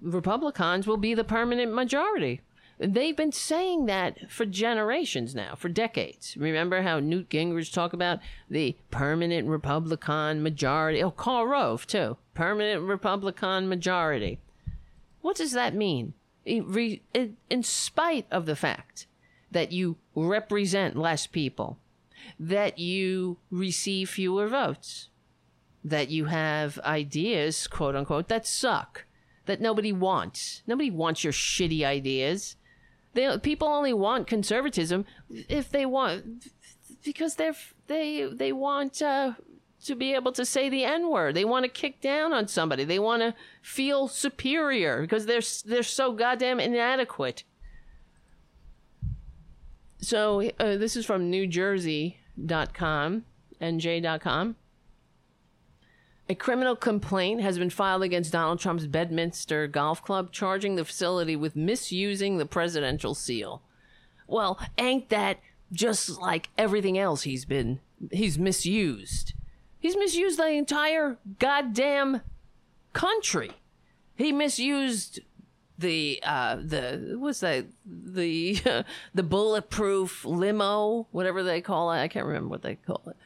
[0.00, 2.40] Republicans will be the permanent majority.
[2.80, 6.36] They've been saying that for generations now, for decades.
[6.36, 11.02] Remember how Newt Gingrich talked about the permanent Republican majority?
[11.02, 12.16] Oh, Karl Rove, too.
[12.34, 14.38] Permanent Republican majority.
[15.22, 16.14] What does that mean?
[16.46, 19.06] In spite of the fact
[19.50, 21.78] that you represent less people,
[22.38, 25.08] that you receive fewer votes,
[25.82, 29.04] that you have ideas, quote unquote, that suck,
[29.46, 30.62] that nobody wants.
[30.66, 32.56] Nobody wants your shitty ideas.
[33.14, 36.46] They, people only want conservatism if they want
[37.04, 37.56] because they're
[37.86, 39.32] they they want uh,
[39.84, 41.34] to be able to say the n word.
[41.34, 42.84] They want to kick down on somebody.
[42.84, 47.44] They want to feel superior because they're they're so goddamn inadequate.
[50.00, 53.24] So uh, this is from NewJersey.com,
[53.60, 54.56] NJ.com.
[56.30, 61.36] A criminal complaint has been filed against Donald Trump's Bedminster Golf Club, charging the facility
[61.36, 63.62] with misusing the presidential seal.
[64.26, 65.40] Well, ain't that
[65.72, 67.80] just like everything else he's been
[68.12, 69.32] he's misused?
[69.78, 72.20] He's misused the entire goddamn
[72.92, 73.52] country.
[74.14, 75.20] He misused
[75.78, 78.82] the uh the what's that the uh,
[79.14, 83.16] the bulletproof limo whatever they call it i can't remember what they call it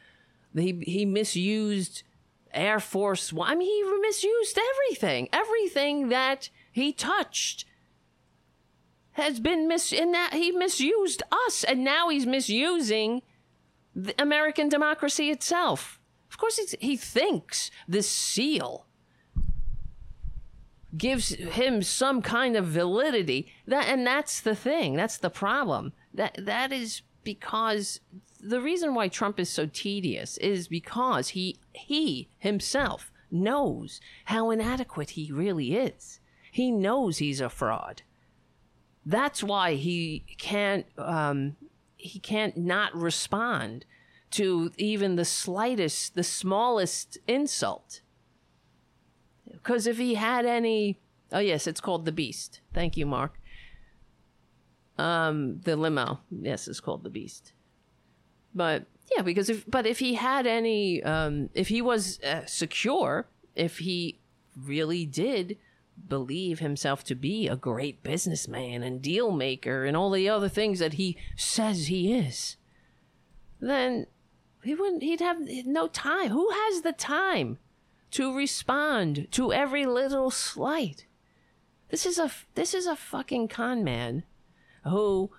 [0.61, 2.03] he he misused
[2.53, 3.49] Air Force One.
[3.49, 5.29] I mean, he misused everything.
[5.31, 7.65] Everything that he touched
[9.13, 13.21] has been mis in that he misused us, and now he's misusing
[13.95, 15.99] the American democracy itself.
[16.31, 18.87] Of course, he thinks this seal
[20.97, 23.51] gives him some kind of validity.
[23.67, 24.95] That and that's the thing.
[24.95, 25.93] That's the problem.
[26.13, 27.99] That that is because
[28.43, 35.11] the reason why Trump is so tedious is because he he himself knows how inadequate
[35.11, 36.19] he really is.
[36.51, 38.03] He knows he's a fraud.
[39.05, 41.55] That's why he can't um,
[41.95, 43.85] he can't not respond
[44.31, 48.01] to even the slightest, the smallest insult.
[49.49, 50.99] Because if he had any,
[51.31, 52.59] oh yes, it's called the Beast.
[52.73, 53.39] Thank you, Mark.
[54.97, 57.53] Um, the limo, yes, it's called the Beast
[58.53, 58.85] but
[59.15, 63.79] yeah, because if but if he had any, um, if he was uh, secure, if
[63.79, 64.19] he
[64.55, 65.57] really did
[66.07, 70.79] believe himself to be a great businessman and deal maker and all the other things
[70.79, 72.57] that he says he is,
[73.59, 74.07] then
[74.63, 75.03] he wouldn't.
[75.03, 76.29] He'd have no time.
[76.29, 77.57] Who has the time
[78.11, 81.05] to respond to every little slight?
[81.89, 84.23] This is a this is a fucking con man
[84.83, 85.31] who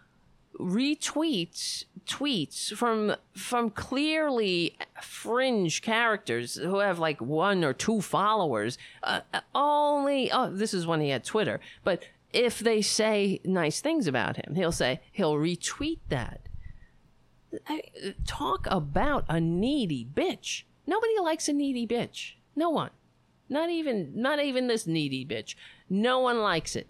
[0.58, 9.20] retweets tweets from from clearly fringe characters who have like one or two followers uh,
[9.54, 12.04] only oh this is when he had twitter but
[12.34, 16.40] if they say nice things about him he'll say he'll retweet that.
[17.68, 17.82] I,
[18.26, 20.64] talk about a needy bitch.
[20.86, 22.32] Nobody likes a needy bitch.
[22.56, 22.90] No one.
[23.48, 25.54] Not even not even this needy bitch.
[25.88, 26.88] No one likes it.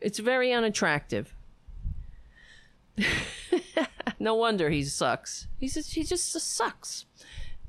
[0.00, 1.34] It's very unattractive
[4.20, 5.48] no wonder he sucks.
[5.58, 7.06] He's just, he just sucks.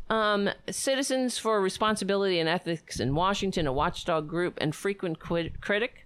[0.10, 6.06] Um, Citizens for Responsibility and Ethics in Washington, a watchdog group and frequent critic,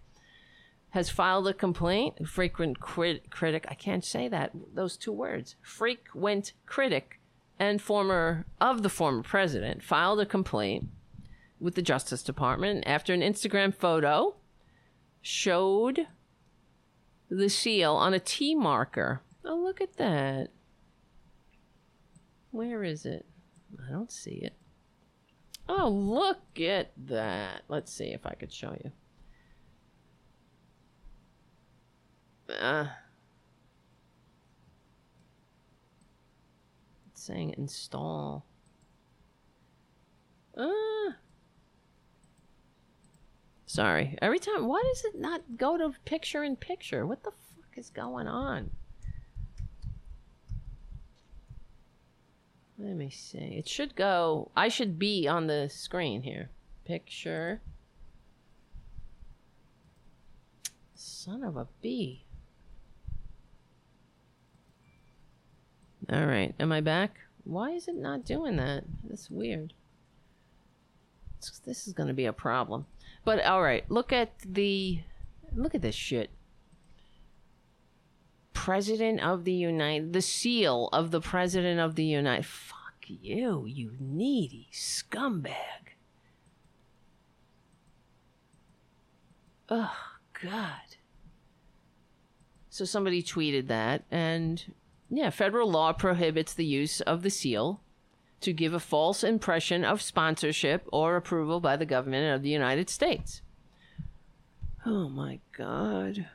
[0.92, 2.28] has filed a complaint.
[2.28, 5.56] Frequent critic, I can't say that, those two words.
[5.64, 7.20] Frequent critic
[7.58, 10.90] and former of the former president filed a complaint
[11.60, 14.36] with the Justice Department after an Instagram photo
[15.22, 16.06] showed
[17.30, 19.22] the seal on a T marker.
[19.46, 20.50] Oh, look at that.
[22.52, 23.26] Where is it?
[23.86, 24.54] I don't see it.
[25.68, 27.64] Oh, look at that.
[27.68, 28.92] Let's see if I could show you.
[32.54, 32.88] Uh,
[37.12, 38.46] it's saying install.
[40.58, 41.12] Uh,
[43.76, 44.18] Sorry.
[44.22, 47.06] Every time, why does it not go to picture in picture?
[47.06, 48.70] What the fuck is going on?
[52.78, 53.38] Let me see.
[53.38, 54.52] It should go.
[54.56, 56.50] I should be on the screen here.
[56.86, 57.62] Picture.
[60.94, 62.26] Son of a bee.
[66.12, 66.54] All right.
[66.60, 67.20] Am I back?
[67.46, 68.84] Why is it not doing that?
[69.04, 69.74] That's weird.
[71.66, 72.88] This is going to be a problem.
[73.24, 75.00] But all right, look at the
[75.56, 76.30] look at this shit.
[78.66, 83.92] President of the United the seal of the President of the United Fuck you, you
[84.00, 85.94] needy scumbag.
[89.70, 89.96] Oh
[90.42, 90.98] god.
[92.72, 94.74] So somebody tweeted that and
[95.12, 97.82] yeah, federal law prohibits the use of the seal
[98.42, 102.90] to give a false impression of sponsorship or approval by the government of the United
[102.90, 103.44] States.
[104.88, 106.28] Oh my God.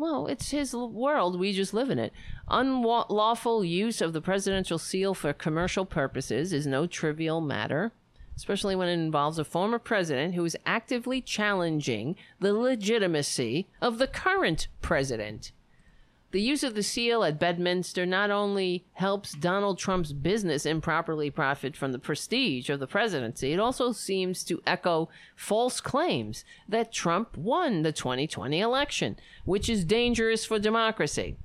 [0.00, 1.38] Well, it's his world.
[1.38, 2.14] We just live in it.
[2.48, 7.92] Unlawful use of the presidential seal for commercial purposes is no trivial matter,
[8.34, 14.06] especially when it involves a former president who is actively challenging the legitimacy of the
[14.06, 15.52] current president.
[16.32, 21.76] The use of the seal at Bedminster not only helps Donald Trump's business improperly profit
[21.76, 27.36] from the prestige of the presidency, it also seems to echo false claims that Trump
[27.36, 31.36] won the 2020 election, which is dangerous for democracy.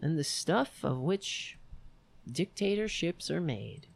[0.00, 1.58] And the stuff of which
[2.30, 3.86] dictatorships are made.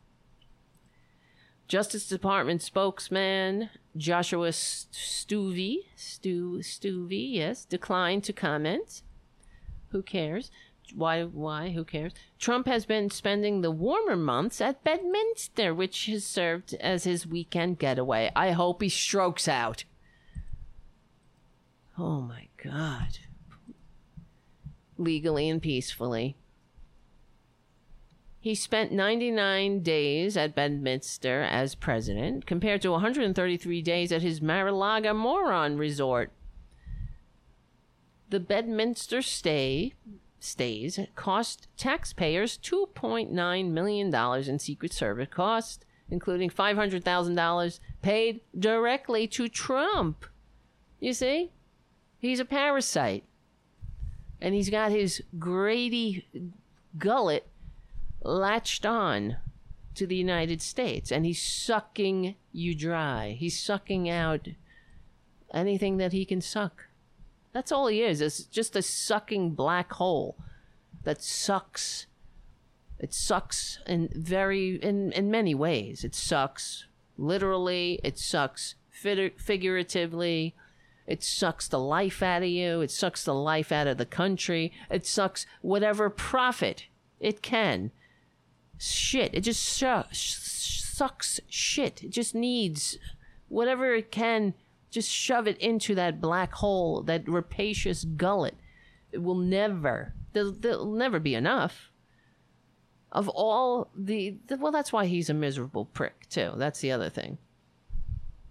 [1.66, 9.02] Justice Department spokesman Joshua Stueve, Stu, Stuvey, yes, declined to comment.
[9.88, 10.50] Who cares?
[10.94, 11.24] Why?
[11.24, 11.70] Why?
[11.70, 12.12] Who cares?
[12.38, 17.78] Trump has been spending the warmer months at Bedminster, which has served as his weekend
[17.78, 18.30] getaway.
[18.34, 19.84] I hope he strokes out.
[21.98, 23.18] Oh my God.
[24.96, 26.36] Legally and peacefully.
[28.42, 35.12] He spent 99 days at Bedminster as president, compared to 133 days at his Mar-a-Lago
[35.12, 36.32] moron resort.
[38.30, 39.92] The Bedminster stay
[40.42, 44.14] stays cost taxpayers $2.9 million
[44.48, 50.24] in Secret Service costs, including $500,000 paid directly to Trump.
[50.98, 51.52] You see?
[52.18, 53.24] He's a parasite.
[54.40, 56.26] And he's got his Grady
[56.96, 57.49] gullet
[58.22, 59.36] latched on
[59.94, 63.36] to the United States and he's sucking you dry.
[63.38, 64.48] He's sucking out
[65.52, 66.86] anything that he can suck.
[67.52, 68.20] That's all he is.
[68.20, 70.36] It's just a sucking black hole
[71.04, 72.06] that sucks.
[72.98, 76.04] It sucks in very in in many ways.
[76.04, 76.86] It sucks
[77.18, 77.98] literally.
[78.04, 80.54] It sucks figuratively.
[81.06, 82.82] It sucks the life out of you.
[82.82, 84.72] It sucks the life out of the country.
[84.88, 86.86] It sucks whatever profit
[87.18, 87.90] it can
[88.80, 89.34] shit.
[89.34, 92.02] It just sucks shit.
[92.02, 92.98] It just needs
[93.48, 94.54] whatever it can,
[94.90, 98.56] just shove it into that black hole, that rapacious gullet.
[99.12, 101.90] It will never, there'll, there'll never be enough.
[103.12, 106.52] Of all the, the, well, that's why he's a miserable prick, too.
[106.56, 107.38] That's the other thing.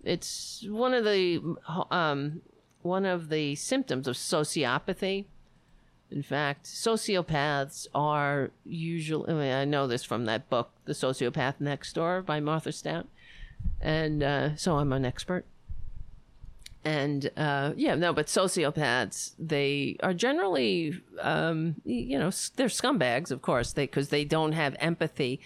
[0.04, 1.56] it's one of the
[1.92, 2.42] um,
[2.82, 5.26] one of the symptoms of sociopathy.
[6.12, 9.30] In fact, sociopaths are usually.
[9.30, 13.08] I, mean, I know this from that book, "The Sociopath Next Door" by Martha Stout,
[13.80, 15.46] and uh, so I'm an expert.
[16.84, 23.42] And uh, yeah, no, but sociopaths they are generally, um, you know, they're scumbags, of
[23.42, 25.42] course, they because they don't have empathy,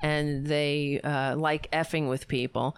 [0.00, 2.76] and they uh, like effing with people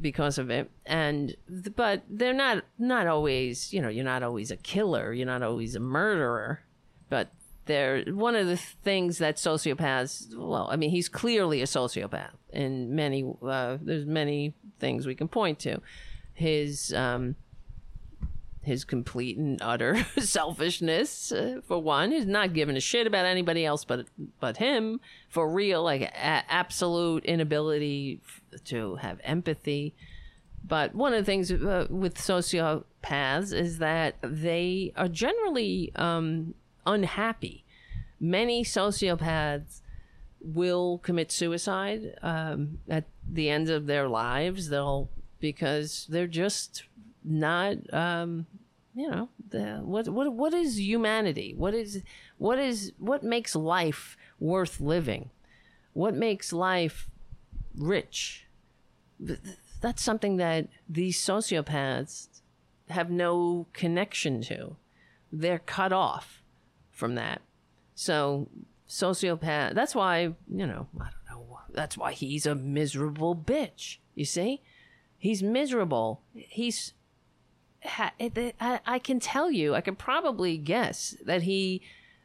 [0.00, 0.70] because of it.
[0.86, 1.36] And
[1.76, 5.74] but they're not not always you know you're not always a killer you're not always
[5.74, 6.60] a murderer
[7.08, 7.32] but
[7.66, 12.94] they're one of the things that sociopaths well i mean he's clearly a sociopath in
[12.94, 15.80] many uh, there's many things we can point to.
[16.32, 17.36] His um
[18.66, 22.12] his complete and utter selfishness uh, for one.
[22.12, 24.06] He's not giving a shit about anybody else but
[24.40, 29.94] but him for real like a- absolute inability f- to have empathy.
[30.66, 36.54] But one of the things uh, with sociopaths is that they are generally um,
[36.86, 37.64] unhappy.
[38.18, 39.82] Many sociopaths
[40.40, 45.08] will commit suicide um, at the end of their lives they'll
[45.40, 46.84] because they're just
[47.24, 48.46] not um
[48.94, 51.54] you know the, what what what is humanity?
[51.56, 52.02] What is
[52.38, 55.30] what is what makes life worth living?
[55.92, 57.08] What makes life
[57.76, 58.46] rich?
[59.24, 62.28] Th- th- that's something that these sociopaths
[62.90, 64.76] have no connection to.
[65.32, 66.42] They're cut off
[66.90, 67.42] from that.
[67.94, 68.48] So
[68.88, 74.24] sociopath that's why you know i don't know that's why he's a miserable bitch you
[74.24, 74.62] see?
[75.18, 76.22] He's miserable.
[76.34, 76.94] He's
[77.84, 81.82] I, can tell you, I can probably guess that he,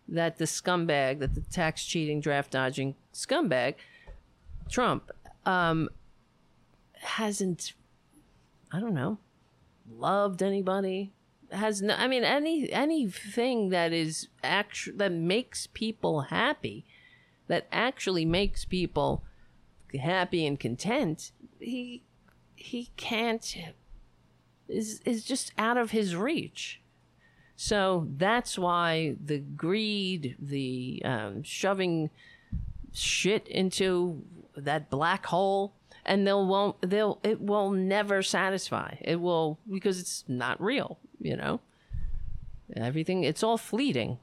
[0.08, 3.76] that the scumbag, that the tax cheating, draft dodging scumbag,
[4.70, 5.12] Trump,
[5.46, 5.90] um,
[6.94, 7.74] hasn't,
[8.72, 9.18] I don't know,
[9.92, 11.12] loved anybody.
[11.52, 16.86] Has no, I mean, any anything that is actually that makes people happy,
[17.48, 19.24] that actually makes people
[20.00, 21.32] happy and content.
[21.60, 22.04] He
[22.56, 23.58] he can't
[24.70, 26.82] is is just out of his reach.
[27.56, 32.10] So that's why the greed, the um, shoving
[32.94, 34.24] shit into
[34.56, 35.74] that black hole,
[36.06, 38.96] and they'll won't they'll it will never satisfy.
[39.02, 41.00] It will because it's not real.
[41.20, 41.60] You know,
[42.76, 44.20] everything it's all fleeting.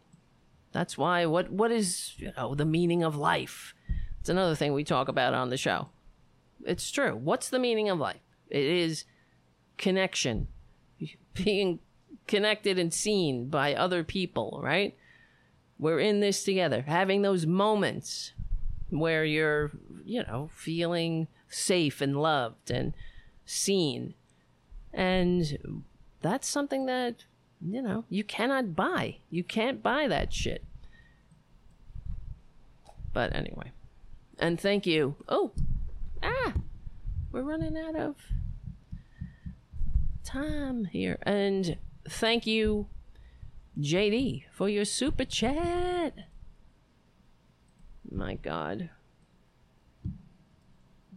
[0.73, 3.75] That's why what what is you know the meaning of life?
[4.21, 5.89] It's another thing we talk about on the show.
[6.65, 7.15] It's true.
[7.15, 8.21] What's the meaning of life?
[8.49, 9.05] It is
[9.79, 10.49] connection,
[11.35, 11.81] being
[12.27, 14.97] connected and seen by other people, right?
[15.79, 18.33] We're in this together, having those moments
[18.91, 19.73] where you're,
[20.05, 22.95] you know, feeling safe and loved and
[23.45, 24.15] seen.
[24.93, 25.85] And
[26.23, 27.25] that's something that,
[27.61, 29.19] you know, you cannot buy.
[29.31, 30.65] You can't buy that shit.
[33.13, 33.73] But anyway.
[34.39, 35.17] And thank you.
[35.29, 35.53] Oh,
[36.23, 36.55] ah,
[37.33, 38.17] we're running out of
[40.27, 41.19] time here.
[41.23, 41.79] And
[42.09, 42.89] thank you,
[43.79, 46.15] JD, for your super chat.
[48.11, 48.91] My God.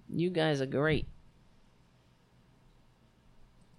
[0.08, 1.08] You guys are great.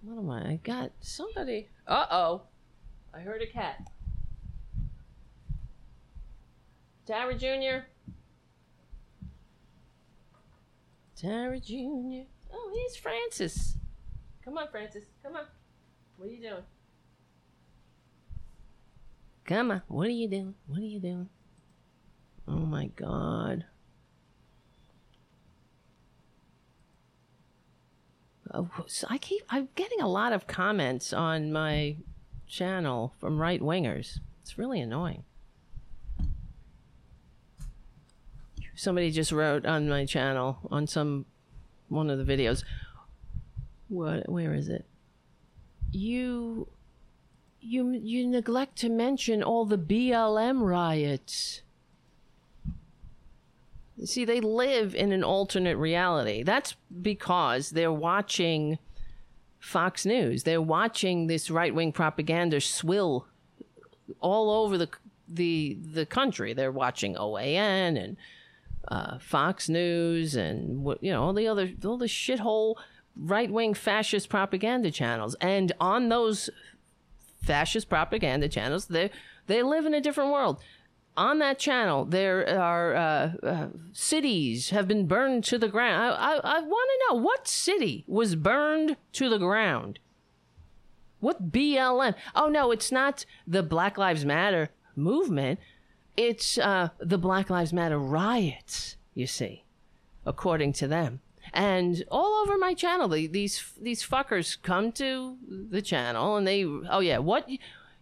[0.02, 0.52] What am I?
[0.52, 1.68] I got somebody.
[1.86, 2.42] Uh oh.
[3.12, 3.88] I heard a cat.
[7.06, 7.86] Tara Jr.
[11.16, 12.26] Tara Jr.
[12.52, 13.76] Oh, here's Francis.
[14.50, 15.04] Come on, Francis.
[15.22, 15.44] Come on.
[16.16, 16.64] What are you doing?
[19.44, 19.82] Come on.
[19.86, 20.56] What are you doing?
[20.66, 21.28] What are you doing?
[22.48, 23.66] Oh my God.
[28.52, 29.44] Oh, so I keep.
[29.50, 31.98] I'm getting a lot of comments on my
[32.48, 34.18] channel from right wingers.
[34.42, 35.22] It's really annoying.
[38.74, 41.26] Somebody just wrote on my channel on some
[41.88, 42.64] one of the videos.
[43.90, 44.28] What?
[44.28, 44.86] Where is it?
[45.90, 46.68] You,
[47.60, 51.62] you, you neglect to mention all the BLM riots.
[54.04, 56.44] See, they live in an alternate reality.
[56.44, 58.78] That's because they're watching
[59.58, 60.44] Fox News.
[60.44, 63.26] They're watching this right wing propaganda swill
[64.20, 64.88] all over the
[65.28, 66.54] the the country.
[66.54, 68.16] They're watching OAN and
[68.88, 72.76] uh, Fox News and you know all the other all the shithole
[73.16, 75.34] right wing fascist propaganda channels.
[75.40, 76.50] And on those
[77.42, 79.10] fascist propaganda channels, they
[79.46, 80.60] they live in a different world.
[81.16, 86.02] on that channel, there are uh, uh, cities have been burned to the ground.
[86.02, 89.98] I, I, I want to know what city was burned to the ground.
[91.18, 92.14] What BLM?
[92.34, 95.58] Oh no, it's not the Black Lives Matter movement.
[96.16, 98.96] It's uh, the Black Lives Matter riots.
[99.14, 99.64] You see,
[100.24, 101.20] according to them,
[101.52, 107.00] and all over my channel, these these fuckers come to the channel and they, oh
[107.00, 107.48] yeah, what?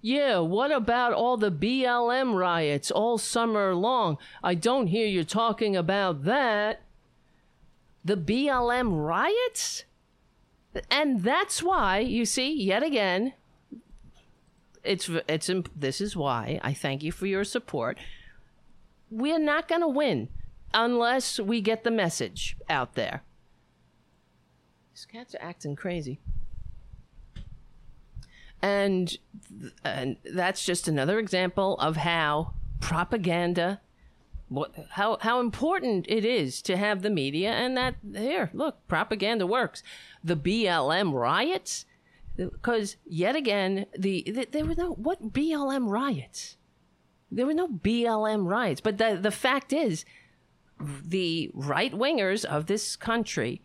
[0.00, 4.16] Yeah, what about all the BLM riots all summer long?
[4.44, 6.82] I don't hear you talking about that.
[8.04, 9.84] The BLM riots?
[10.88, 13.32] And that's why, you see, yet again,
[14.84, 17.98] it's it's this is why I thank you for your support.
[19.10, 20.28] We're not going to win
[20.72, 23.22] unless we get the message out there.
[24.98, 26.18] These cats are acting crazy.
[28.60, 29.16] And
[29.84, 33.80] and that's just another example of how propaganda
[34.48, 39.46] what, how how important it is to have the media and that here look propaganda
[39.46, 39.84] works.
[40.24, 41.86] The BLM riots
[42.36, 46.56] because yet again the, the there were no what BLM riots?
[47.30, 48.80] There were no BLM riots.
[48.80, 50.04] But the the fact is
[50.80, 53.62] the right wingers of this country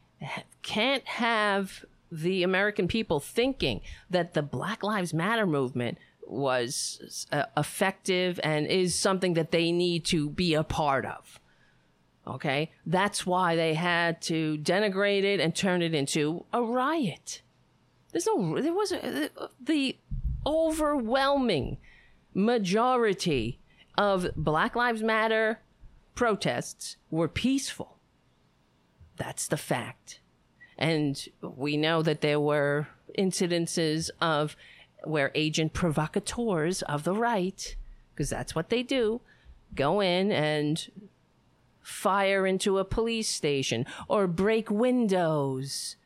[0.61, 5.97] can't have the American people thinking that the Black Lives Matter movement
[6.27, 11.39] was uh, effective and is something that they need to be a part of.
[12.25, 12.71] Okay?
[12.85, 17.41] That's why they had to denigrate it and turn it into a riot.
[18.11, 19.29] There's no, there was a,
[19.59, 19.97] the
[20.45, 21.77] overwhelming
[22.33, 23.59] majority
[23.97, 25.59] of Black Lives Matter
[26.15, 27.93] protests were peaceful.
[29.18, 30.19] That's the fact.
[30.77, 32.88] And we know that there were
[33.18, 34.56] incidences of
[35.03, 37.76] where agent provocateurs of the right,
[38.14, 39.22] because that's what they do,
[39.76, 40.90] go in and
[41.81, 45.98] fire into a police station or break windows.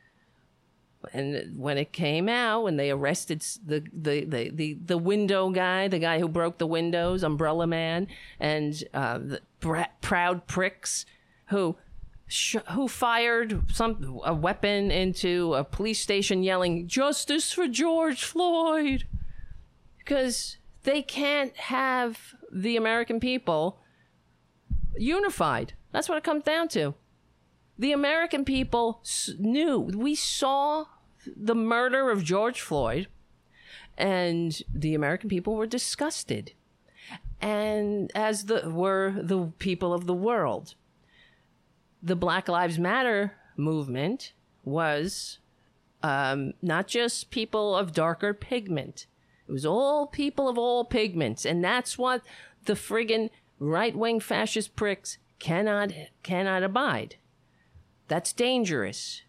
[1.13, 5.87] And when it came out, when they arrested the, the, the, the, the window guy,
[5.87, 8.07] the guy who broke the windows, Umbrella Man,
[8.39, 9.41] and uh, the
[10.01, 11.05] proud pricks
[11.45, 11.77] who
[12.27, 19.05] sh- who fired some a weapon into a police station yelling justice for George Floyd
[19.97, 23.79] because they can't have the American people
[24.97, 25.73] unified.
[25.91, 26.93] That's what it comes down to.
[27.79, 29.01] The American people
[29.37, 29.79] knew.
[29.79, 30.85] We saw
[31.35, 33.07] the murder of George Floyd,
[33.97, 36.53] and the American people were disgusted,
[37.41, 40.75] and as the were the people of the world
[42.07, 44.31] the Black Lives Matter movement
[44.63, 45.39] was
[46.01, 49.07] um, not just people of darker pigment.
[49.47, 52.21] It was all people of all pigments, and that's what
[52.65, 53.29] the friggin'
[53.59, 55.91] right-wing fascist pricks cannot
[56.23, 57.15] cannot abide.
[58.07, 59.23] That's dangerous.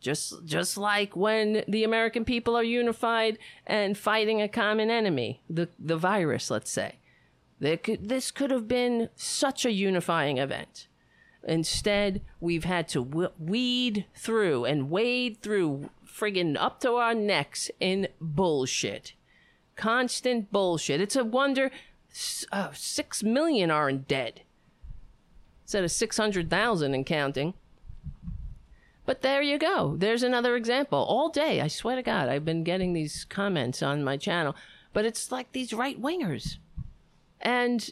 [0.00, 5.68] Just just like when the American people are unified and fighting a common enemy, the
[5.78, 6.96] the virus, let's say.
[7.60, 10.86] Could, this could have been such a unifying event.
[11.44, 18.08] Instead, we've had to weed through and wade through friggin' up to our necks in
[18.20, 19.14] bullshit.
[19.76, 21.00] Constant bullshit.
[21.00, 21.70] It's a wonder
[22.52, 24.42] uh, six million aren't dead
[25.62, 27.54] instead of 600,000 and counting.
[29.06, 29.94] But there you go.
[29.96, 30.98] There's another example.
[30.98, 34.54] All day, I swear to God, I've been getting these comments on my channel,
[34.92, 36.56] but it's like these right wingers.
[37.40, 37.90] And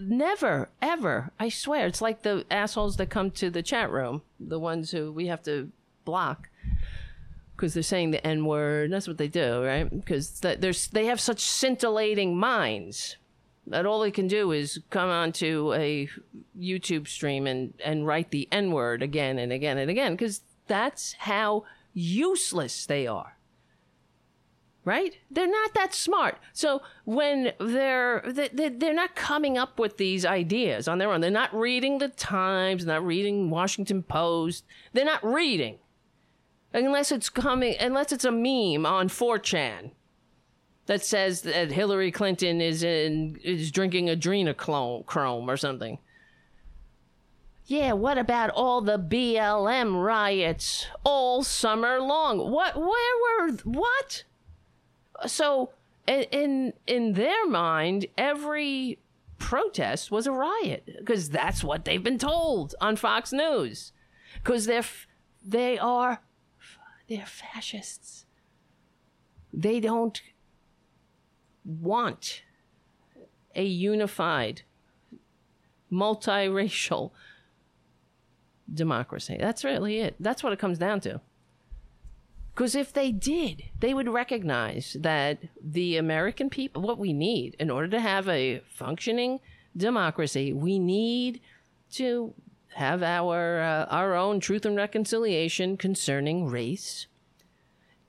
[0.00, 1.30] never, ever.
[1.38, 5.12] I swear, it's like the assholes that come to the chat room, the ones who
[5.12, 5.70] we have to
[6.04, 6.48] block
[7.56, 8.90] because they're saying the N word.
[8.90, 9.88] That's what they do, right?
[9.90, 13.16] Because they have such scintillating minds
[13.66, 16.08] that all they can do is come onto a
[16.58, 21.12] YouTube stream and and write the N word again and again and again because that's
[21.18, 23.36] how useless they are
[24.84, 25.16] right?
[25.30, 26.38] They're not that smart.
[26.52, 31.20] So when they're they're not coming up with these ideas on their own.
[31.20, 34.64] They're not reading the Times, not reading Washington Post.
[34.92, 35.78] They're not reading
[36.72, 39.90] unless it's coming unless it's a meme on 4chan
[40.86, 45.98] that says that Hillary Clinton is in is drinking adrenochrome or something.
[47.66, 52.50] Yeah, what about all the BLM riots all summer long?
[52.50, 54.24] What where were what?
[55.26, 55.70] So
[56.06, 58.98] in in their mind, every
[59.38, 63.92] protest was a riot because that's what they've been told on Fox News.
[64.34, 64.84] Because they're
[65.44, 66.22] they are
[67.08, 68.26] they're fascists.
[69.52, 70.20] They don't
[71.64, 72.42] want
[73.56, 74.62] a unified
[75.90, 77.10] multiracial
[78.72, 79.36] democracy.
[79.38, 80.14] That's really it.
[80.20, 81.20] That's what it comes down to.
[82.60, 87.70] Because if they did, they would recognize that the American people, what we need in
[87.70, 89.40] order to have a functioning
[89.74, 91.40] democracy, we need
[91.92, 92.34] to
[92.74, 97.06] have our uh, our own truth and reconciliation concerning race.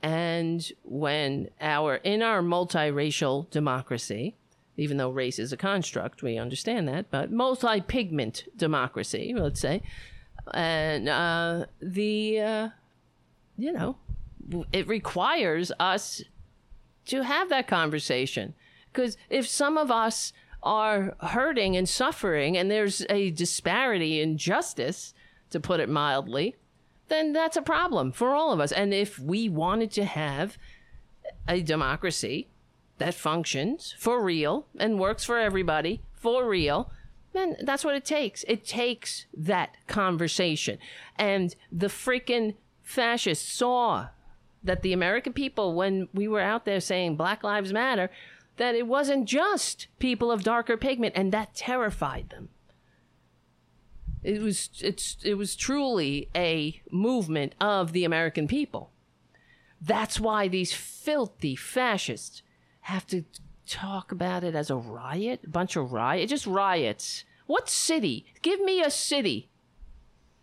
[0.04, 4.36] And when our in our multiracial democracy,
[4.76, 9.82] even though race is a construct, we understand that, but multi-pigment democracy, let's say,
[10.54, 12.70] and uh, the uh,
[13.58, 13.96] you know
[14.72, 16.24] it requires us
[17.06, 18.54] to have that conversation
[18.92, 20.34] because if some of us
[20.64, 25.14] are hurting and suffering and there's a disparity in justice
[25.50, 26.56] to put it mildly
[27.08, 30.58] then that's a problem for all of us and if we wanted to have
[31.48, 32.48] a democracy
[33.00, 36.92] that functions for real and works for everybody for real
[37.34, 38.44] then that's what it takes.
[38.48, 40.78] It takes that conversation.
[41.18, 44.10] And the freaking fascists saw
[44.64, 48.10] that the American people, when we were out there saying Black Lives Matter,
[48.58, 52.50] that it wasn't just people of darker pigment, and that terrified them.
[54.24, 58.92] It was it's it was truly a movement of the American people.
[59.82, 62.44] That's why these filthy fascists
[62.82, 63.26] have to
[63.66, 67.26] talk about it as a riot, a bunch of riot, just riots.
[67.48, 68.26] What city?
[68.44, 69.50] Give me a city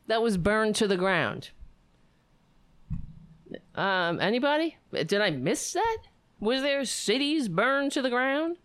[0.08, 1.50] that was burned to the ground.
[3.78, 4.76] Um, anybody?
[4.92, 5.98] Did I miss that?
[6.40, 8.56] Was there cities burned to the ground?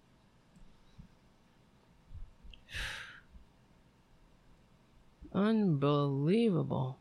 [5.34, 6.98] Unbelievable.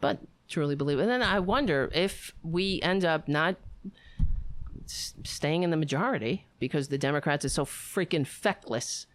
[0.00, 0.98] But truly believe.
[1.00, 3.56] And then I wonder if we end up not
[4.86, 9.06] staying in the majority because the Democrats are so freaking feckless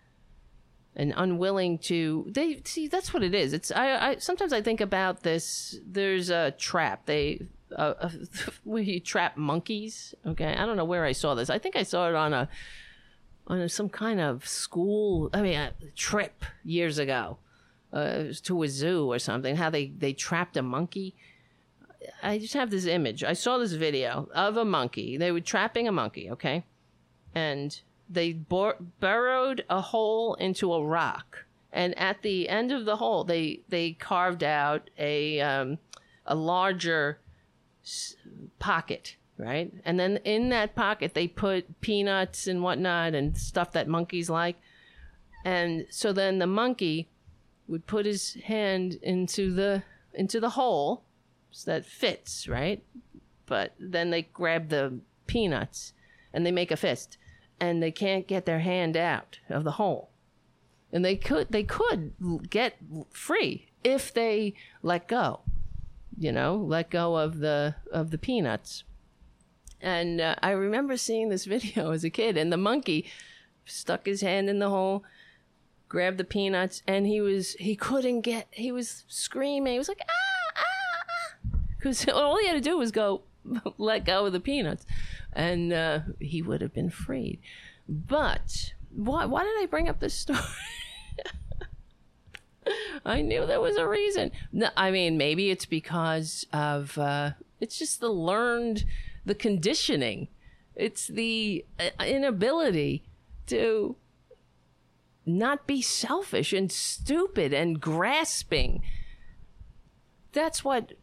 [0.99, 4.81] and unwilling to they see that's what it is it's i, I sometimes i think
[4.81, 7.47] about this there's a trap they
[7.77, 11.77] uh, uh, you trap monkeys okay i don't know where i saw this i think
[11.77, 12.49] i saw it on a
[13.47, 17.37] on a, some kind of school i mean a trip years ago
[17.93, 21.15] uh, to a zoo or something how they they trapped a monkey
[22.23, 23.25] I just have this image.
[23.25, 25.17] I saw this video of a monkey.
[25.17, 26.63] They were trapping a monkey, okay?
[27.35, 31.45] And they bor- burrowed a hole into a rock.
[31.71, 35.77] And at the end of the hole, they, they carved out a, um,
[36.25, 37.19] a larger
[37.83, 38.15] s-
[38.57, 39.71] pocket, right?
[39.85, 44.57] And then in that pocket, they put peanuts and whatnot and stuff that monkeys like.
[45.45, 47.07] And so then the monkey
[47.67, 49.83] would put his hand into the
[50.13, 51.03] into the hole
[51.65, 52.83] that fits, right?
[53.45, 55.93] But then they grab the peanuts
[56.33, 57.18] and they make a fist
[57.59, 60.09] and they can't get their hand out of the hole.
[60.91, 62.13] And they could they could
[62.49, 62.77] get
[63.11, 65.41] free if they let go.
[66.17, 68.83] You know, let go of the of the peanuts.
[69.81, 73.05] And uh, I remember seeing this video as a kid and the monkey
[73.65, 75.03] stuck his hand in the hole
[75.87, 80.01] grabbed the peanuts and he was he couldn't get he was screaming he was like
[80.01, 80.63] ah ah
[81.45, 83.21] ah because all he had to do was go
[83.77, 84.85] let go of the peanuts,
[85.33, 87.39] and uh, he would have been freed.
[87.87, 89.25] But why?
[89.25, 90.39] Why did I bring up this story?
[93.05, 94.31] I knew there was a reason.
[94.51, 98.85] No, I mean, maybe it's because of uh, it's just the learned,
[99.25, 100.27] the conditioning.
[100.75, 103.03] It's the uh, inability
[103.47, 103.95] to
[105.25, 108.81] not be selfish and stupid and grasping.
[110.31, 110.93] That's what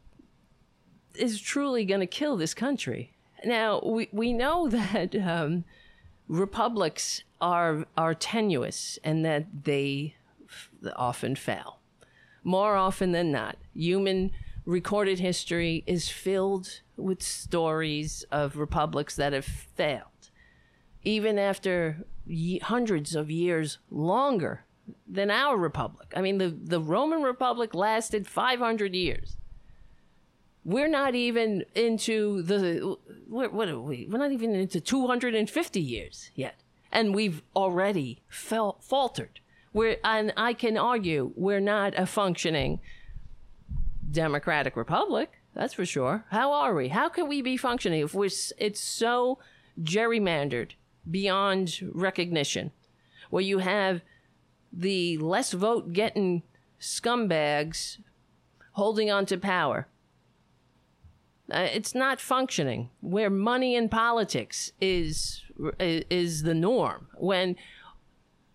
[1.19, 3.13] is truly going to kill this country.
[3.45, 5.65] Now we we know that um,
[6.29, 10.17] republics are are tenuous and that they
[10.49, 11.81] f- often fail.
[12.45, 14.31] More often than not, human
[14.65, 20.31] recorded history is filled with stories of republics that have failed,
[21.03, 22.05] even after
[22.63, 24.65] hundreds of years longer
[25.09, 26.13] than our republic.
[26.17, 29.37] I mean, the the Roman Republic lasted 500 years
[30.67, 32.97] we're not even into the
[33.29, 34.09] what, what are we?
[34.11, 36.57] We're not even into 250 years yet,
[36.91, 39.39] and we've already faltered.
[39.73, 42.81] We're and I can argue we're not a functioning
[44.11, 45.41] democratic republic.
[45.55, 46.25] That's for sure.
[46.31, 46.89] How are we?
[46.89, 49.39] How can we be functioning if we're it's so
[49.81, 50.73] gerrymandered
[51.09, 52.73] beyond recognition,
[53.31, 54.03] where you have
[54.73, 56.43] the less vote getting
[56.81, 57.99] scumbags
[58.73, 59.87] holding on to power
[61.51, 65.43] Uh, it's not functioning where money in politics is
[65.79, 67.07] is the norm.
[67.15, 67.57] When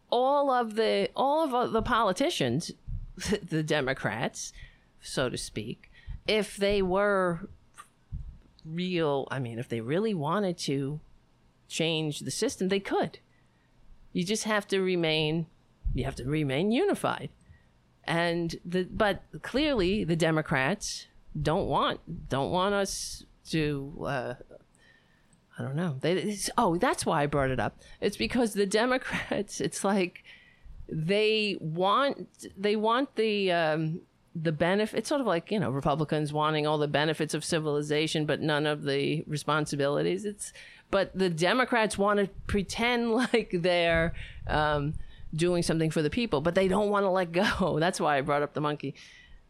[0.09, 2.71] all of the all of the politicians,
[3.15, 4.51] the Democrats,
[4.99, 5.89] so to speak,
[6.27, 7.49] if they were
[8.65, 10.99] real, I mean, if they really wanted to
[11.67, 13.19] change the system, they could.
[14.11, 15.47] You just have to remain
[15.93, 17.29] you have to remain unified.
[18.03, 21.07] And the but clearly the Democrats
[21.39, 24.33] don't want don't want us to uh,
[25.61, 25.97] I don't know.
[25.99, 27.79] They, oh, that's why I brought it up.
[27.99, 29.61] It's because the Democrats.
[29.71, 30.23] It's like
[30.89, 34.01] they want they want the um,
[34.35, 34.99] the benefit.
[34.99, 38.65] It's sort of like you know Republicans wanting all the benefits of civilization, but none
[38.65, 40.25] of the responsibilities.
[40.25, 40.51] It's
[40.89, 44.13] but the Democrats want to pretend like they're
[44.47, 44.95] um,
[45.33, 47.77] doing something for the people, but they don't want to let go.
[47.79, 48.95] That's why I brought up the monkey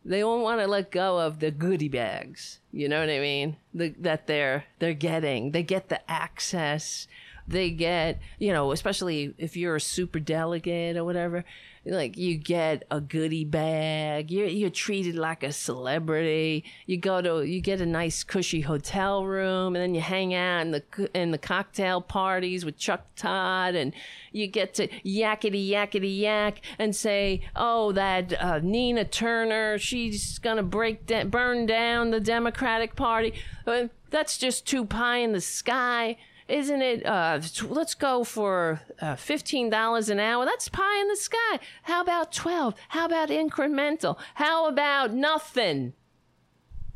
[0.03, 2.59] they don't want to let go of the goodie bags.
[2.71, 3.57] You know what I mean?
[3.73, 5.51] The, that they're they're getting.
[5.51, 7.07] They get the access.
[7.47, 11.43] They get, you know, especially if you're a super delegate or whatever
[11.85, 14.29] like you get a goodie bag.
[14.29, 16.63] You're, you're treated like a celebrity.
[16.85, 20.61] You go to you get a nice cushy hotel room and then you hang out
[20.61, 23.93] in the in the cocktail parties with chuck todd and
[24.31, 30.63] you get to yakety yakety yak and say oh that uh, nina turner she's gonna
[30.63, 33.33] break da- burn down the democratic party.
[33.65, 36.17] Uh, that's just too pie in the sky
[36.51, 37.05] isn't it?
[37.05, 40.45] Uh, let's go for uh, fifteen dollars an hour.
[40.45, 41.59] That's pie in the sky.
[41.83, 42.75] How about twelve?
[42.89, 44.17] How about incremental?
[44.35, 45.93] How about nothing?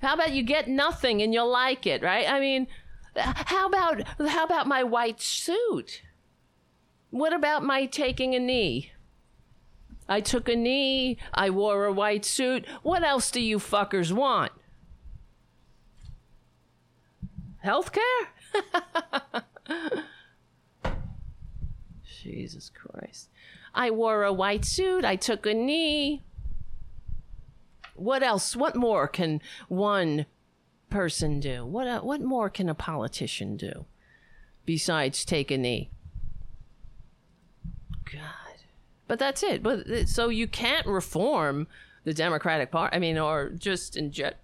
[0.01, 2.29] How about you get nothing and you'll like it, right?
[2.29, 2.67] I mean,
[3.15, 6.01] how about how about my white suit?
[7.09, 8.91] What about my taking a knee?
[10.07, 11.17] I took a knee.
[11.33, 12.65] I wore a white suit.
[12.83, 14.51] What else do you fuckers want?
[17.63, 18.27] Healthcare?
[22.23, 23.29] Jesus Christ.
[23.73, 25.05] I wore a white suit.
[25.05, 26.23] I took a knee.
[27.95, 28.55] What else?
[28.55, 30.25] What more can one
[30.89, 31.65] person do?
[31.65, 33.85] What uh, what more can a politician do
[34.65, 35.91] besides take a knee?
[38.11, 38.61] God.
[39.07, 39.61] But that's it.
[39.61, 41.67] But uh, so you can't reform
[42.05, 42.95] the Democratic Party.
[42.95, 44.39] I mean, or just in jet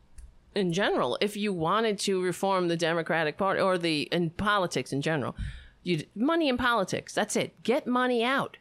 [0.54, 5.02] in general, if you wanted to reform the Democratic Party or the in politics in
[5.02, 5.36] general,
[5.84, 7.14] you money in politics.
[7.14, 7.64] That's it.
[7.64, 8.58] Get money out.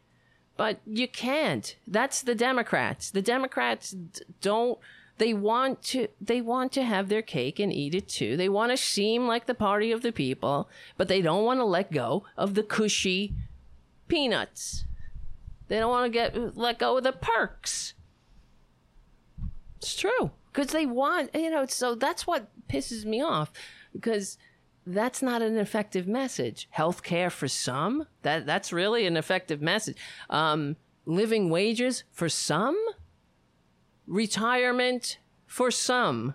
[0.57, 1.75] But you can't.
[1.87, 3.11] That's the Democrats.
[3.11, 3.97] The Democrats
[4.41, 4.79] don't
[5.19, 8.37] they want to they want to have their cake and eat it too.
[8.37, 11.65] They want to seem like the party of the people, but they don't want to
[11.65, 13.35] let go of the cushy
[14.07, 14.85] peanuts.
[15.69, 17.95] They don't want to get let go of the perks.
[19.79, 23.53] It's true because they want you know so that's what pisses me off
[23.93, 24.39] because
[24.87, 26.69] that's not an effective message.
[26.71, 29.97] Health care for some that that's really an effective message.
[30.29, 32.79] Um, living wages for some?
[34.07, 36.35] Retirement for some?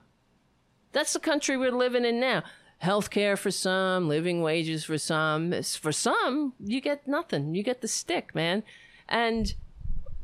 [0.91, 2.43] That's the country we're living in now.
[2.79, 7.55] Health care for some living wages for some for some you get nothing.
[7.55, 8.63] You get the stick man.
[9.07, 9.53] And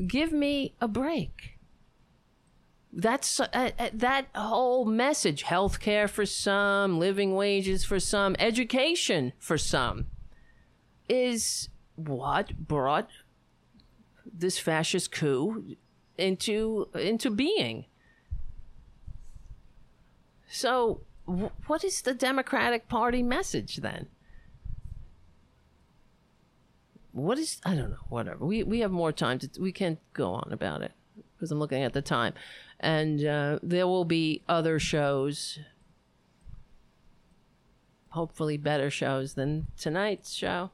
[0.08, 1.58] give me a break
[2.94, 9.58] that's uh, uh, that whole message healthcare for some living wages for some education for
[9.58, 10.08] some
[11.08, 13.10] is what brought
[14.26, 15.76] this fascist coup
[16.18, 17.86] into into being.
[20.50, 21.02] So
[21.66, 24.08] what is the democratic party message then?
[27.14, 28.46] What is i don't know whatever.
[28.46, 30.92] We we have more time to we can't go on about it
[31.36, 32.34] because i'm looking at the time
[32.82, 35.60] and uh, there will be other shows.
[38.10, 40.72] Hopefully better shows than tonight's show.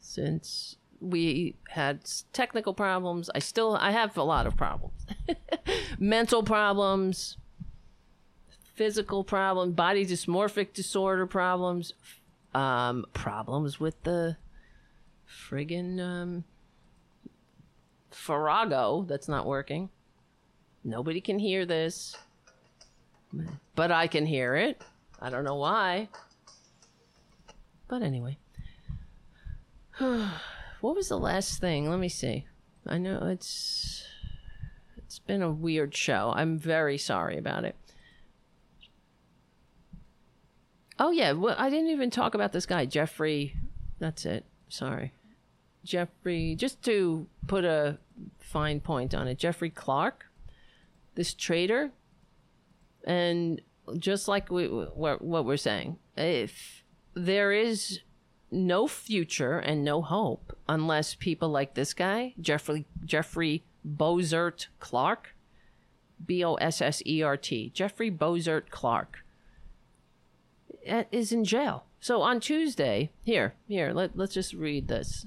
[0.00, 2.00] Since we had
[2.32, 5.04] technical problems i still i have a lot of problems.
[5.98, 7.36] Mental problems
[8.74, 11.92] physical problems body dysmorphic disorder problems
[12.54, 14.36] um, problems with the
[15.28, 16.44] friggin um,
[18.10, 19.90] farrago that's not working
[20.84, 22.14] Nobody can hear this,
[23.74, 24.82] but I can hear it.
[25.20, 26.08] I don't know why.
[27.88, 28.36] But anyway.
[29.98, 31.88] what was the last thing?
[31.88, 32.46] Let me see.
[32.86, 34.06] I know it's
[34.98, 36.34] it's been a weird show.
[36.36, 37.76] I'm very sorry about it.
[40.98, 43.56] Oh yeah, well I didn't even talk about this guy, Jeffrey.
[43.98, 44.44] That's it.
[44.68, 45.12] Sorry.
[45.82, 47.98] Jeffrey, just to put a
[48.38, 50.26] fine point on it, Jeffrey Clark
[51.14, 51.90] this trader
[53.04, 53.60] and
[53.98, 56.84] just like we, what what we're saying, if
[57.14, 58.00] there is
[58.50, 65.34] no future and no hope unless people like this guy, Jeffrey Jeffrey Bossert Clark,
[66.24, 69.24] B O S S E R T, Jeffrey Bossert Clark,
[70.86, 71.84] eh, is in jail.
[72.00, 75.26] So on Tuesday, here, here, let, let's just read this.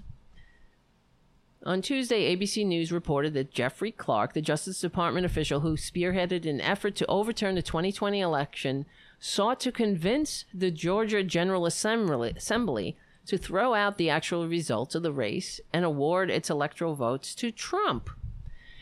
[1.68, 6.62] On Tuesday, ABC News reported that Jeffrey Clark, the Justice Department official who spearheaded an
[6.62, 8.86] effort to overturn the 2020 election,
[9.20, 12.96] sought to convince the Georgia General Assembly,
[13.26, 17.52] to throw out the actual results of the race and award its electoral votes to
[17.52, 18.10] Trump.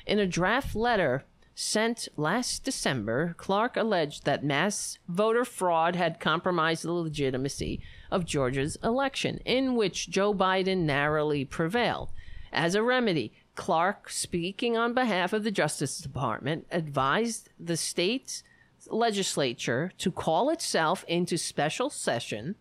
[0.05, 1.25] In a draft letter
[1.55, 7.81] sent last December, Clark alleged that mass voter fraud had compromised the legitimacy
[8.11, 12.11] of Georgia's election, in which Joe Biden narrowly prevailed.
[12.55, 18.43] As a remedy, Clark, speaking on behalf of the Justice Department, advised the state's
[18.87, 22.55] legislature to call itself into special session,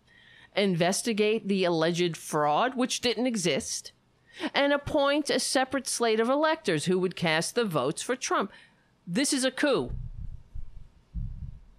[0.57, 3.93] investigate the alleged fraud, which didn't exist,
[4.53, 8.51] and appoint a separate slate of electors who would cast the votes for Trump.
[9.07, 9.93] This is a coup.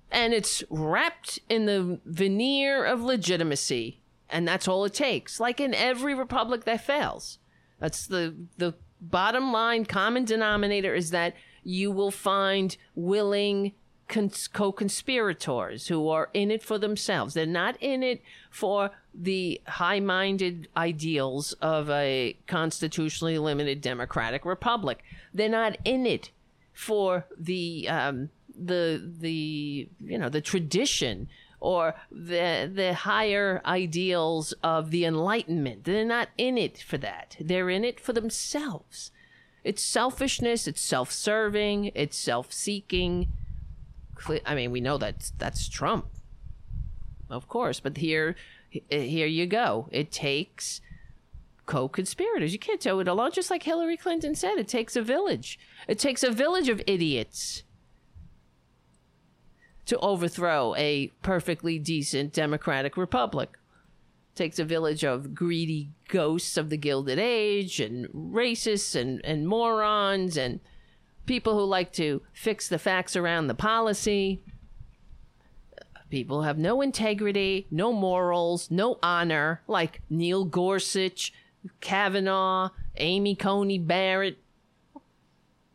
[0.09, 3.99] And it's wrapped in the veneer of legitimacy.
[4.29, 5.41] And that's all it takes.
[5.41, 7.39] Like in every republic that fails.
[7.79, 13.73] That's the the bottom line common denominator is that you will find willing
[14.07, 17.33] cons- co-conspirators who are in it for themselves.
[17.33, 25.03] They're not in it for the high-minded ideals of a constitutionally limited democratic republic.
[25.33, 26.31] They're not in it
[26.73, 31.27] for the um, the the you know the tradition
[31.65, 35.83] or the the higher ideals of the enlightenment.
[35.83, 37.35] They're not in it for that.
[37.39, 39.11] They're in it for themselves.
[39.63, 43.29] It's selfishness it's self-serving it's self-seeking.
[44.45, 46.05] I mean we know that that's trump
[47.31, 48.35] of course but here
[48.69, 49.89] here you go.
[49.91, 50.81] It takes
[51.65, 52.53] co-conspirators.
[52.53, 55.57] You can't do it alone just like hillary clinton said it takes a village.
[55.87, 57.63] It takes a village of idiots
[59.85, 63.57] to overthrow a perfectly decent democratic republic.
[64.33, 70.35] Takes a village of greedy ghosts of the Gilded Age and racists and, and morons
[70.35, 70.59] and
[71.25, 74.41] people who like to fix the facts around the policy.
[76.09, 81.33] People have no integrity, no morals, no honor, like Neil Gorsuch,
[81.81, 84.37] Kavanaugh, Amy Coney Barrett.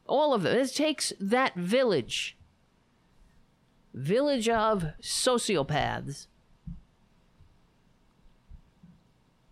[0.07, 0.57] All of them.
[0.57, 2.37] It takes that village
[3.95, 6.27] village of sociopaths.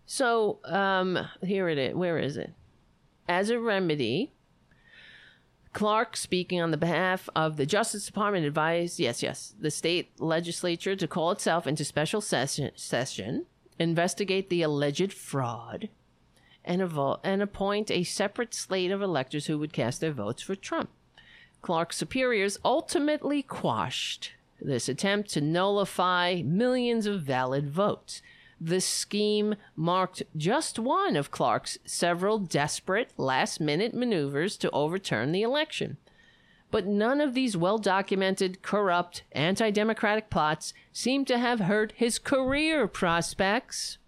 [0.07, 1.95] So, um, here it is.
[1.95, 2.55] Where is it?
[3.29, 4.33] As a remedy,
[5.75, 10.97] Clark, speaking on the behalf of the Justice Department, advised yes, yes, the state legislature
[10.97, 13.47] to call itself into special session, session
[13.79, 15.89] investigate the alleged fraud,
[16.65, 16.83] and,
[17.23, 20.91] and appoint a separate slate of electors who would cast their votes for Trump.
[21.63, 28.23] Clark's superiors ultimately quashed this attempt to nullify millions of valid votes.
[28.61, 35.43] This scheme marked just one of Clark's several desperate last minute maneuvers to overturn the
[35.43, 35.97] election.
[36.71, 42.19] But none of these well documented, corrupt, anti democratic plots seem to have hurt his
[42.19, 43.99] career prospects.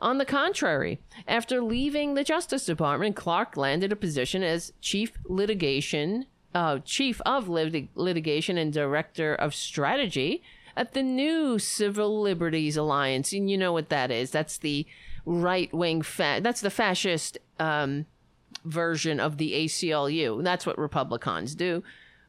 [0.00, 6.26] On the contrary, after leaving the Justice Department, Clark landed a position as chief litigation
[6.54, 10.42] uh, chief of lit- litigation and director of strategy
[10.76, 13.32] at the new Civil Liberties Alliance.
[13.32, 14.30] And you know what that is?
[14.30, 14.86] That's the
[15.24, 18.06] right wing, fa- that's the fascist um,
[18.64, 20.42] version of the ACLU.
[20.42, 21.82] That's what Republicans do.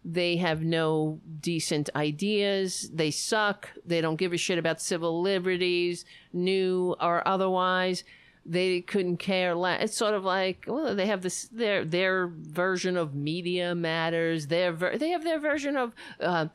[0.06, 2.90] They have no decent ideas.
[2.94, 3.70] They suck.
[3.86, 8.04] They don't give a shit about civil liberties, new or otherwise
[8.46, 9.84] they couldn't care less.
[9.84, 14.48] It's sort of like well, they have this their their version of media matters.
[14.48, 15.94] Their ver- they have their version of.
[16.20, 16.48] Uh,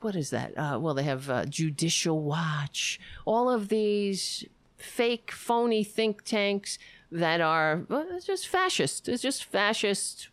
[0.00, 0.56] what is that?
[0.56, 2.98] Uh, well, they have uh, Judicial Watch.
[3.26, 4.44] All of these
[4.78, 6.78] fake, phony think tanks
[7.12, 9.08] that are well, it's just fascist.
[9.08, 10.28] It's just fascist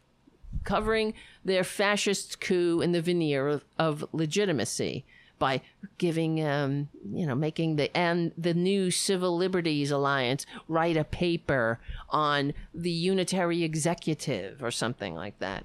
[0.64, 1.14] covering
[1.44, 5.06] their fascist coup in the veneer of, of legitimacy
[5.39, 5.61] by
[5.97, 11.80] giving, um, you know, making the and the new Civil Liberties Alliance write a paper
[12.09, 15.64] on the unitary executive or something like that.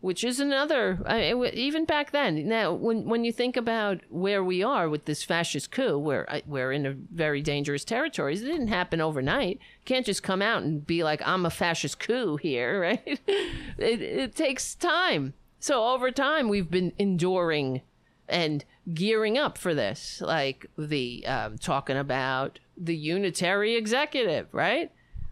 [0.00, 2.46] Which is another, uh, even back then.
[2.46, 6.40] Now, when when you think about where we are with this fascist coup, where uh,
[6.46, 9.56] we're in a very dangerous territories, it didn't happen overnight.
[9.56, 13.20] you can't just come out and be like, "I'm a fascist coup here," right?
[13.78, 15.32] it, it takes time.
[15.58, 17.80] So over time, we've been enduring
[18.28, 24.90] and gearing up for this, like the um, talking about the unitary executive, right?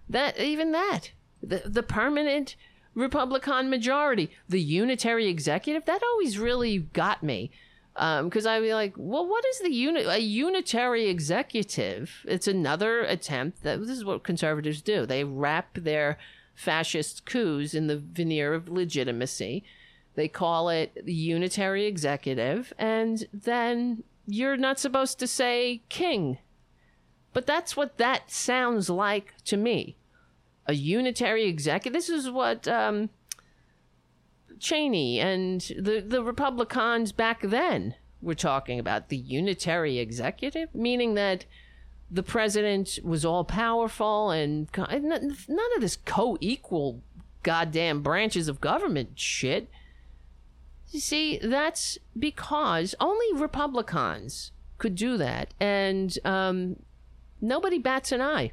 [0.08, 1.10] That even that
[1.42, 2.56] the the permanent
[2.94, 7.50] Republican majority, the unitary executive, that always really got me.
[7.96, 10.06] Um because I'd be like, well, what is the unit?
[10.06, 12.24] A unitary executive?
[12.26, 13.62] It's another attempt.
[13.62, 15.04] That this is what conservatives do.
[15.04, 16.18] They wrap their
[16.54, 19.64] fascist coups in the veneer of legitimacy.
[20.14, 26.38] They call it the unitary executive, and then you're not supposed to say king.
[27.32, 29.96] But that's what that sounds like to me.
[30.66, 31.94] A unitary executive.
[31.94, 33.08] This is what um,
[34.58, 39.08] Cheney and the, the Republicans back then were talking about.
[39.08, 41.46] The unitary executive, meaning that
[42.10, 47.02] the president was all powerful and none of this co equal
[47.42, 49.68] goddamn branches of government shit.
[50.92, 56.76] You see, that's because only Republicans could do that, and um,
[57.40, 58.52] nobody bats an eye.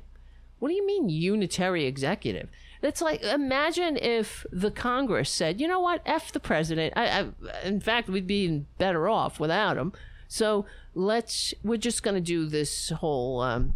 [0.59, 2.49] What do you mean, unitary executive?
[2.81, 6.93] That's like imagine if the Congress said, you know what, f the president.
[6.95, 7.27] I, I,
[7.67, 9.91] in fact, we'd be better off without him.
[10.29, 13.73] So let's we're just going to do this whole um,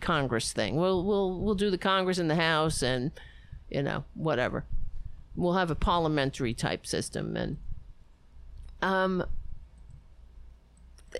[0.00, 0.76] Congress thing.
[0.76, 3.10] We'll we'll we'll do the Congress and the House, and
[3.68, 4.64] you know whatever.
[5.34, 7.56] We'll have a parliamentary type system, and
[8.82, 9.24] um,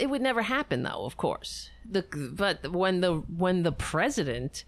[0.00, 1.70] it would never happen though, of course.
[1.88, 4.64] The but when the when the president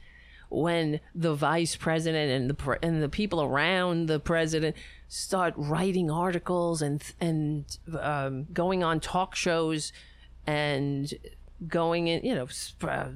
[0.50, 4.76] when the vice president and the and the people around the president
[5.08, 9.92] start writing articles and and um, going on talk shows
[10.46, 11.12] and
[11.66, 12.48] going in, you know,
[12.88, 13.08] uh,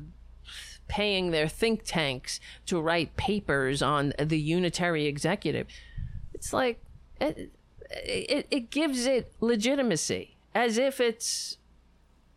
[0.88, 5.66] paying their think tanks to write papers on the unitary executive.
[6.34, 6.82] It's like
[7.20, 7.52] it,
[8.04, 11.58] it, it gives it legitimacy as if it's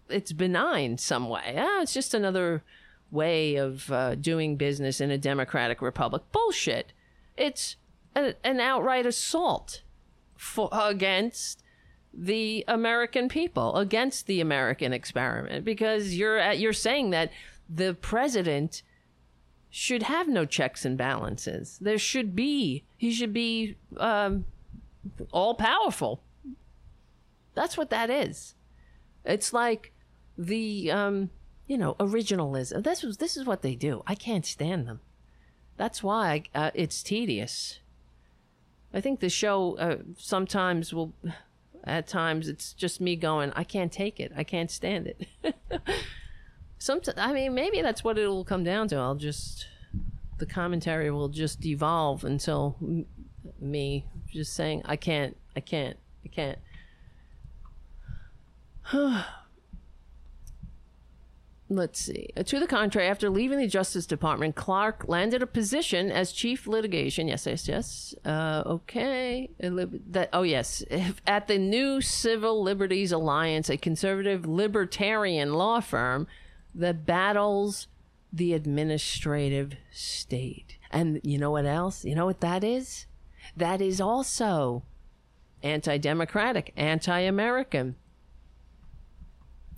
[0.10, 1.56] it's benign some way.
[1.58, 2.64] Ah, it's just another
[3.12, 6.24] way of uh, doing business in a democratic republic.
[6.32, 6.94] Bullshit.
[7.38, 7.76] It's
[8.16, 9.82] a, an outright assault
[10.36, 11.64] for, against
[12.14, 17.32] the American people, against the American experiment, because you're at, you're saying that
[17.70, 18.84] the president
[19.70, 21.78] should have no checks and balances.
[21.82, 24.46] There should be he should be um,
[25.32, 26.22] all powerful.
[27.54, 28.56] That's what that is.
[29.24, 29.94] It's like
[30.38, 31.30] the um,
[31.68, 32.84] you know, originalism.
[32.84, 34.04] This was this is what they do.
[34.06, 35.00] I can't stand them.
[35.78, 37.80] That's why uh, it's tedious.
[38.94, 41.14] I think the show uh, sometimes will,
[41.84, 44.32] at times, it's just me going, I can't take it.
[44.38, 45.28] I can't stand it.
[46.78, 48.96] Sometimes, I mean, maybe that's what it'll come down to.
[48.96, 49.68] I'll just,
[50.38, 53.06] the commentary will just evolve until m-
[53.60, 54.06] me
[54.36, 56.60] just saying, I can't, I can't, I can't.
[61.70, 62.30] let's see.
[62.38, 66.68] Uh, to the contrary, after leaving the Justice Department, Clark landed a position as chief
[66.68, 67.28] litigation.
[67.28, 68.16] Yes, yes, yes.
[68.24, 69.50] Uh, okay.
[69.60, 70.30] That.
[70.34, 70.84] Oh, yes.
[71.26, 76.28] At the New Civil Liberties Alliance, a conservative libertarian law firm
[76.76, 77.88] that battles
[78.32, 80.78] the administrative state.
[80.92, 82.04] And you know what else?
[82.04, 83.06] You know what that is?
[83.58, 84.84] That is also
[85.64, 87.96] anti-democratic, anti-American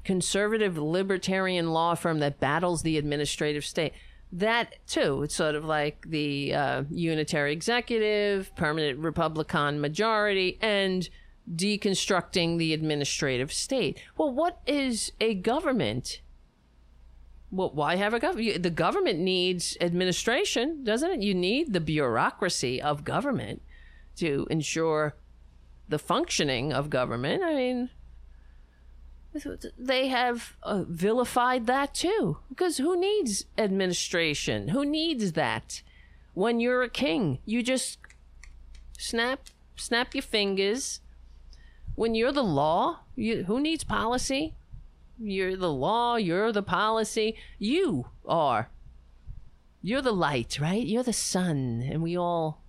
[0.04, 3.94] conservative libertarian law firm that battles the administrative state.
[4.32, 11.08] That too, it's sort of like the uh, unitary executive, permanent Republican majority, and
[11.54, 14.02] deconstructing the administrative state.
[14.18, 16.22] Well, what is a government?
[17.52, 18.64] Well, why have a government?
[18.64, 21.22] The government needs administration, doesn't it?
[21.22, 23.62] You need the bureaucracy of government
[24.18, 25.16] to ensure
[25.88, 27.44] the functioning of government.
[27.44, 27.90] I mean,
[29.78, 32.38] they have uh, vilified that too.
[32.50, 34.70] Because who needs administration?
[34.70, 35.82] Who needs that?
[36.34, 38.00] When you're a king, you just
[38.98, 41.02] snap snap your fingers.
[41.96, 44.56] When you're the law, you, who needs policy?
[45.20, 47.36] You're the law, you're the policy.
[47.58, 48.70] You are.
[49.82, 50.86] You're the light, right?
[50.86, 52.62] You're the sun, and we all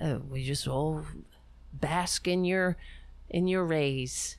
[0.00, 1.04] uh, we just all
[1.72, 2.76] bask in your
[3.28, 4.36] in your rays.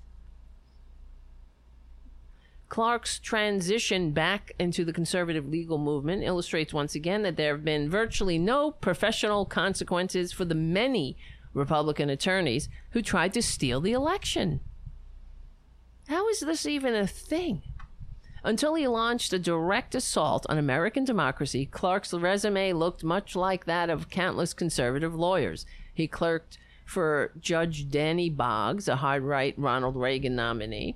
[2.70, 7.90] Clark's transition back into the conservative legal movement illustrates once again that there have been
[7.90, 11.18] virtually no professional consequences for the many
[11.54, 14.62] Republican attorneys who tried to steal the election.
[16.08, 17.62] How is this even a thing?
[18.44, 23.90] Until he launched a direct assault on American democracy, Clark's resume looked much like that
[23.90, 25.66] of countless conservative lawyers.
[25.94, 30.96] He clerked for Judge Danny Boggs, a hard right Ronald Reagan nominee,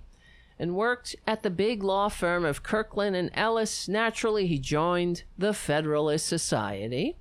[0.58, 3.88] and worked at the big law firm of Kirkland and Ellis.
[3.88, 7.16] Naturally, he joined the Federalist Society,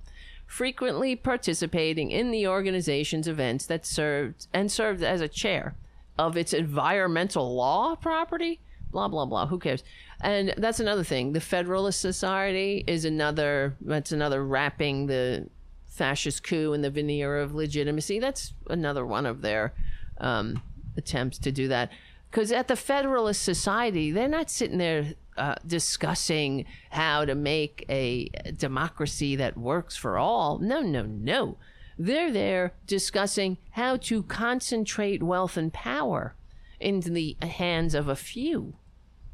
[0.47, 5.75] frequently participating in the organization's events that served and served as a chair
[6.17, 8.59] of its environmental law property.
[8.91, 9.47] Blah blah blah.
[9.47, 9.83] Who cares?
[10.25, 11.33] And that's another thing.
[11.33, 13.75] The Federalist Society is another.
[13.79, 15.49] That's another wrapping the
[15.85, 18.17] fascist coup in the veneer of legitimacy.
[18.17, 19.75] That's another one of their
[20.19, 20.63] um,
[20.97, 21.91] attempts to do that.
[22.31, 28.27] Because at the Federalist Society, they're not sitting there uh, discussing how to make a
[28.57, 30.57] democracy that works for all.
[30.57, 31.57] No, no, no.
[31.99, 36.33] They're there discussing how to concentrate wealth and power
[36.79, 38.73] into the hands of a few.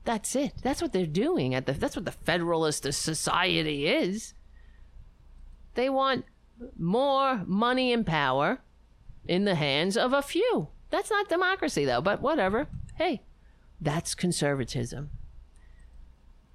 [0.03, 0.53] That's it.
[0.64, 4.34] That's what they're doing at the that's what the Federalist Society is.
[5.76, 6.26] They want
[6.78, 8.60] more money and power
[9.28, 10.69] in the hands of a few.
[10.90, 12.68] That's not democracy though, but whatever.
[12.95, 13.23] Hey,
[13.80, 15.11] that's conservatism.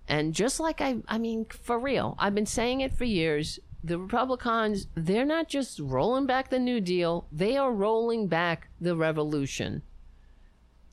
[0.09, 3.99] And just like I I mean for real, I've been saying it for years, the
[3.99, 9.83] Republicans, they're not just rolling back the New Deal, they are rolling back the revolution.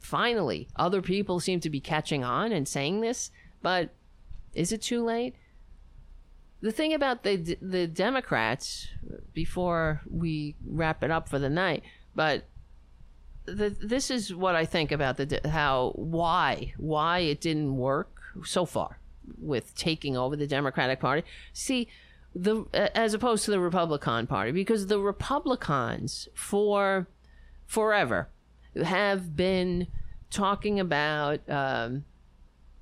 [0.04, 3.32] Finally, other people seem to be catching on and saying this,
[3.62, 3.90] but
[4.54, 5.34] is it too late?
[6.62, 8.90] The thing about the the Democrats,
[9.34, 12.44] before we wrap it up for the night, but
[13.46, 18.66] the, this is what I think about the how why why it didn't work so
[18.66, 19.00] far
[19.42, 21.24] with taking over the Democratic Party.
[21.54, 21.88] See,
[22.36, 27.08] the as opposed to the Republican Party, because the Republicans for
[27.66, 28.30] forever
[28.82, 29.88] have been
[30.30, 32.06] talking about um,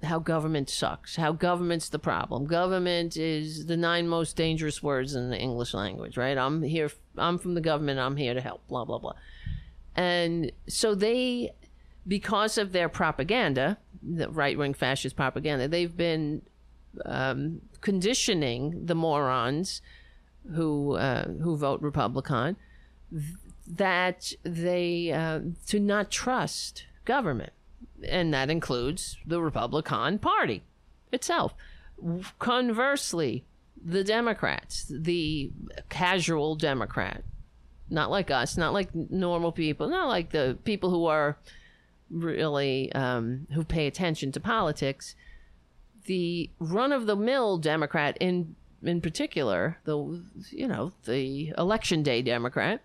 [0.04, 2.46] how government sucks, how government's the problem.
[2.46, 6.38] Government is the nine most dangerous words in the English language, right?
[6.38, 9.14] I'm here, I'm from the government, I'm here to help, blah, blah, blah.
[9.96, 11.52] And so they,
[12.08, 16.42] because of their propaganda, the right wing fascist propaganda, they've been
[17.06, 19.82] um, conditioning the morons
[20.56, 22.58] who uh, who vote Republican
[23.68, 27.54] that they uh, to not trust government,
[28.08, 30.64] and that includes the Republican Party
[31.12, 31.54] itself.
[32.40, 33.46] Conversely,
[33.84, 35.52] the Democrats, the
[35.90, 37.24] casual Democrat,
[37.90, 41.38] not like us, not like normal people, not like the people who are
[42.10, 45.16] really um, who pay attention to politics.
[46.06, 52.22] The run of the mill Democrat, in in particular, the you know the election day
[52.22, 52.82] Democrat,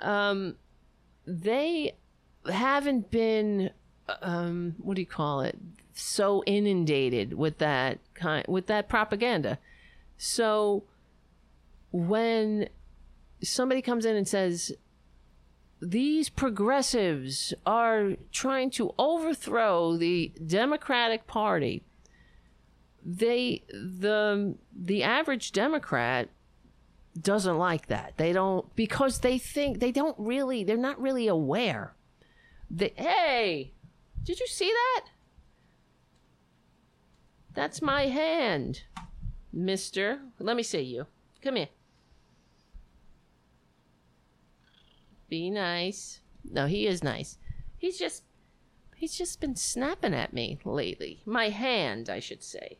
[0.00, 0.56] um,
[1.26, 1.96] they
[2.50, 3.70] haven't been
[4.20, 5.58] um, what do you call it?
[5.94, 9.58] So inundated with that kind with that propaganda.
[10.16, 10.84] So
[11.92, 12.68] when
[13.42, 14.72] somebody comes in and says
[15.80, 21.82] these progressives are trying to overthrow the democratic party
[23.04, 26.28] they the the average democrat
[27.20, 31.94] doesn't like that they don't because they think they don't really they're not really aware
[32.70, 33.72] the, hey,
[34.24, 35.06] did you see that?
[37.54, 38.82] That's my hand,
[39.52, 40.18] mister.
[40.40, 41.06] Let me see you.
[41.40, 41.68] Come here.
[45.28, 46.20] Be nice.
[46.42, 47.38] No, he is nice.
[47.78, 48.24] He's just
[48.96, 51.22] he's just been snapping at me lately.
[51.26, 52.78] My hand, I should say.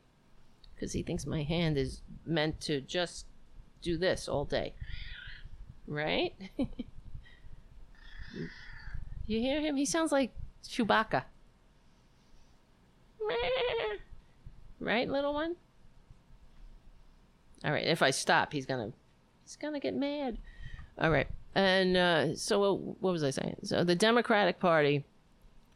[0.78, 3.26] Cuz he thinks my hand is meant to just
[3.84, 4.74] do this all day.
[5.86, 6.34] Right?
[9.26, 9.76] You hear him?
[9.76, 10.32] He sounds like
[10.68, 11.24] Chewbacca.
[14.80, 15.56] Right, little one?
[17.64, 18.92] All right, if I stop, he's gonna
[19.44, 20.36] he's gonna get mad.
[20.98, 21.28] All right.
[21.54, 23.56] And uh, so what was I saying?
[23.62, 25.04] So the Democratic Party,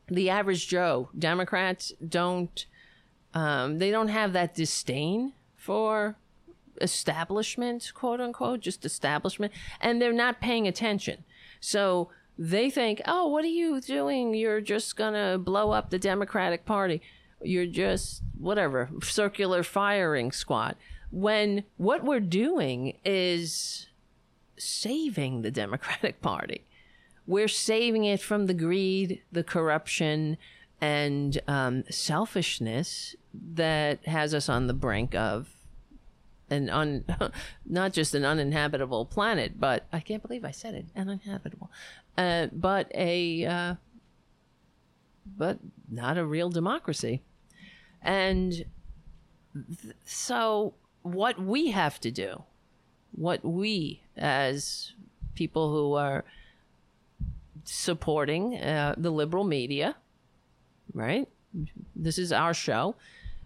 [0.08, 2.66] the average Joe, Democrats don't
[3.32, 6.16] um, they don't have that disdain for
[6.80, 11.24] establishment, quote unquote, just establishment, and they're not paying attention.
[11.60, 14.34] So they think, oh, what are you doing?
[14.34, 17.02] You're just going to blow up the Democratic Party.
[17.42, 20.76] You're just, whatever, circular firing squad.
[21.10, 23.88] When what we're doing is
[24.56, 26.64] saving the Democratic Party.
[27.26, 30.38] We're saving it from the greed, the corruption,
[30.80, 33.16] and um, selfishness
[33.54, 35.48] that has us on the brink of
[36.50, 37.04] an un
[37.66, 41.70] not just an uninhabitable planet, but I can't believe I said it, uninhabitable,
[42.16, 43.74] uh, but a uh,
[45.36, 45.58] but
[45.90, 47.22] not a real democracy.
[48.02, 52.44] And th- so, what we have to do,
[53.12, 54.92] what we as
[55.34, 56.24] people who are
[57.64, 59.96] supporting uh, the liberal media,
[60.94, 61.28] right?
[61.94, 62.96] This is our show.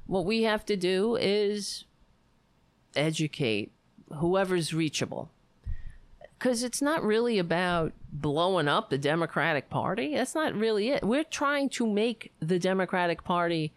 [0.06, 1.84] What we have to do is
[2.94, 3.72] educate
[4.16, 5.30] whoever's reachable.
[6.38, 10.14] Because it's not really about blowing up the Democratic Party.
[10.14, 11.04] That's not really it.
[11.04, 13.72] We're trying to make the Democratic Party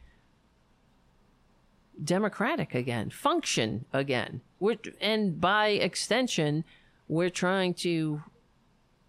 [2.03, 4.41] democratic again, function again.
[4.59, 6.63] We're, and by extension,
[7.07, 8.23] we're trying to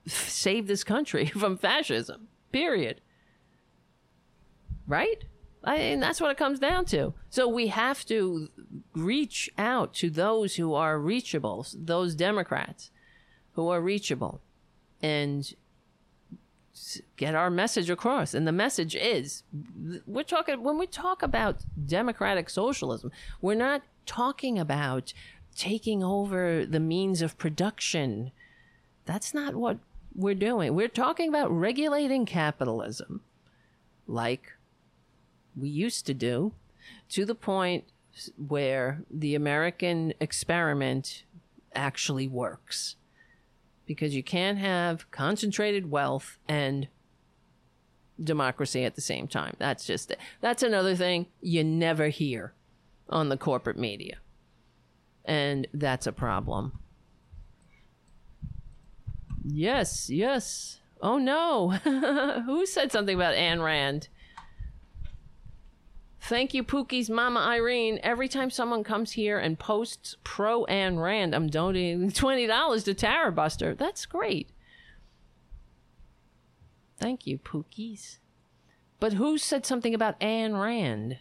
[0.07, 2.29] save this country from fascism.
[2.53, 3.01] Period.
[4.87, 5.25] Right?
[5.67, 7.13] I, and that's what it comes down to.
[7.29, 8.49] So we have to
[8.95, 12.91] reach out to those who are reachable, those Democrats
[13.55, 14.41] who are reachable,
[15.03, 15.53] and
[17.17, 18.33] get our message across.
[18.33, 19.43] And the message is
[20.07, 23.11] we're talking, when we talk about democratic socialism,
[23.41, 25.13] we're not talking about
[25.57, 28.31] taking over the means of production.
[29.05, 29.79] That's not what
[30.15, 30.75] we're doing.
[30.75, 33.23] We're talking about regulating capitalism
[34.07, 34.53] like
[35.57, 36.53] we used to do
[37.11, 37.85] to the point
[38.37, 41.25] where the American experiment
[41.75, 42.97] actually works.
[43.87, 46.89] Because you can't have concentrated wealth and
[48.23, 49.55] democracy at the same time.
[49.59, 50.19] That's just it.
[50.41, 52.53] That's another thing you never hear
[53.09, 54.17] on the corporate media.
[55.25, 56.79] And that's a problem.
[59.45, 60.81] Yes, yes.
[61.01, 61.71] Oh no.
[62.47, 64.09] Who said something about Ayn Rand?
[66.29, 68.01] Thank you, Pookie's Mama Irene.
[68.03, 73.31] Every time someone comes here and posts pro Ayn Rand, I'm donating $20 to Tara
[73.31, 73.77] Buster.
[73.77, 74.51] That's great.
[76.99, 78.19] Thank you, Pookies.
[78.99, 81.19] But who said something about Ayn Rand?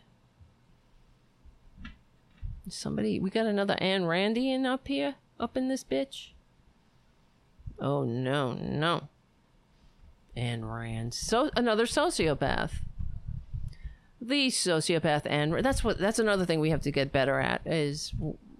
[2.68, 6.30] Somebody, we got another Ayn Randian up here, up in this bitch.
[7.80, 9.10] Oh no, no.
[10.36, 12.82] Ayn Rand, so another sociopath.
[14.28, 18.12] The sociopath and that's what that's another thing we have to get better at is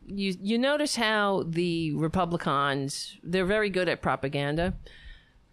[0.06, 4.76] you you notice how the Republicans they're very good at propaganda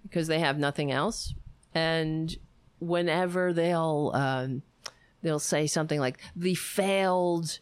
[0.03, 1.33] because they have nothing else,
[1.75, 2.37] and
[2.79, 4.63] whenever they'll um,
[5.23, 7.61] they'll say something like the failed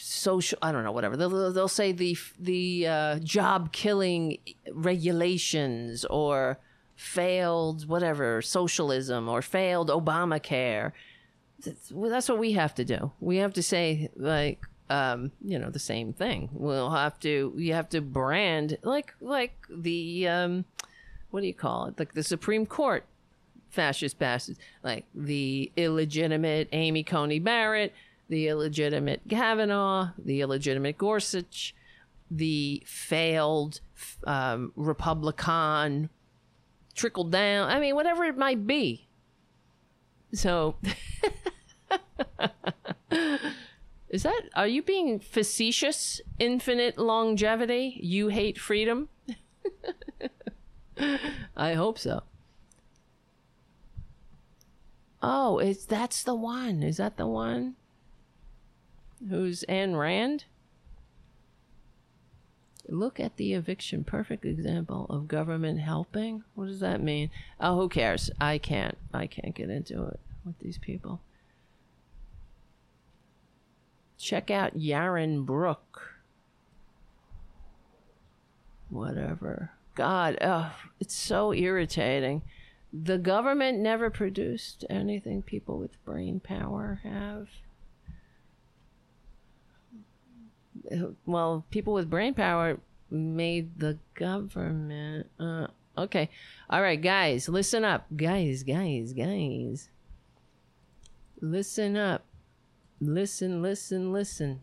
[0.00, 4.38] social i don't know whatever they'll, they'll say the the uh, job killing
[4.72, 6.58] regulations or
[6.94, 10.92] failed whatever socialism or failed obamacare
[11.64, 15.58] that's, well, that's what we have to do we have to say like um, you
[15.58, 20.64] know the same thing we'll have to you have to brand like like the um,
[21.30, 23.04] what do you call it like the supreme court
[23.68, 27.92] fascist bastards like the illegitimate amy coney barrett
[28.28, 31.74] the illegitimate Kavanaugh, the illegitimate Gorsuch,
[32.30, 33.80] the failed
[34.24, 36.10] um, Republican
[36.94, 37.70] trickle down.
[37.70, 39.07] I mean, whatever it might be.
[40.32, 40.76] So,
[44.08, 46.20] is that, are you being facetious?
[46.38, 47.98] Infinite longevity?
[48.02, 49.08] You hate freedom?
[51.56, 52.22] I hope so.
[55.22, 56.82] Oh, it's that's the one.
[56.82, 57.76] Is that the one?
[59.28, 60.44] who's Ayn Rand.
[62.90, 64.02] Look at the eviction.
[64.02, 66.42] Perfect example of government helping.
[66.54, 67.30] What does that mean?
[67.60, 68.30] Oh, who cares?
[68.40, 68.96] I can't.
[69.12, 71.20] I can't get into it with these people.
[74.16, 76.14] Check out Yaron Brook.
[78.88, 79.72] Whatever.
[79.94, 82.42] God, oh, it's so irritating.
[82.90, 87.48] The government never produced anything people with brain power have.
[91.26, 92.78] Well, people with brain power
[93.10, 95.28] made the government.
[95.38, 96.30] Uh, okay.
[96.70, 98.06] All right, guys, listen up.
[98.14, 99.88] Guys, guys, guys.
[101.40, 102.24] Listen up.
[103.00, 104.60] Listen, listen, listen.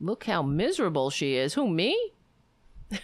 [0.00, 1.54] Look how miserable she is.
[1.54, 2.10] Who, me?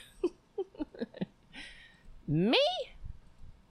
[2.26, 2.60] me?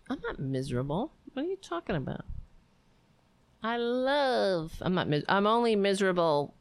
[0.10, 1.12] I'm not miserable.
[1.34, 2.26] What are you talking about?
[3.64, 4.74] I love.
[4.82, 5.08] I'm not.
[5.28, 6.54] I'm only miserable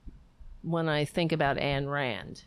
[0.67, 2.43] when I think about Ayn Rand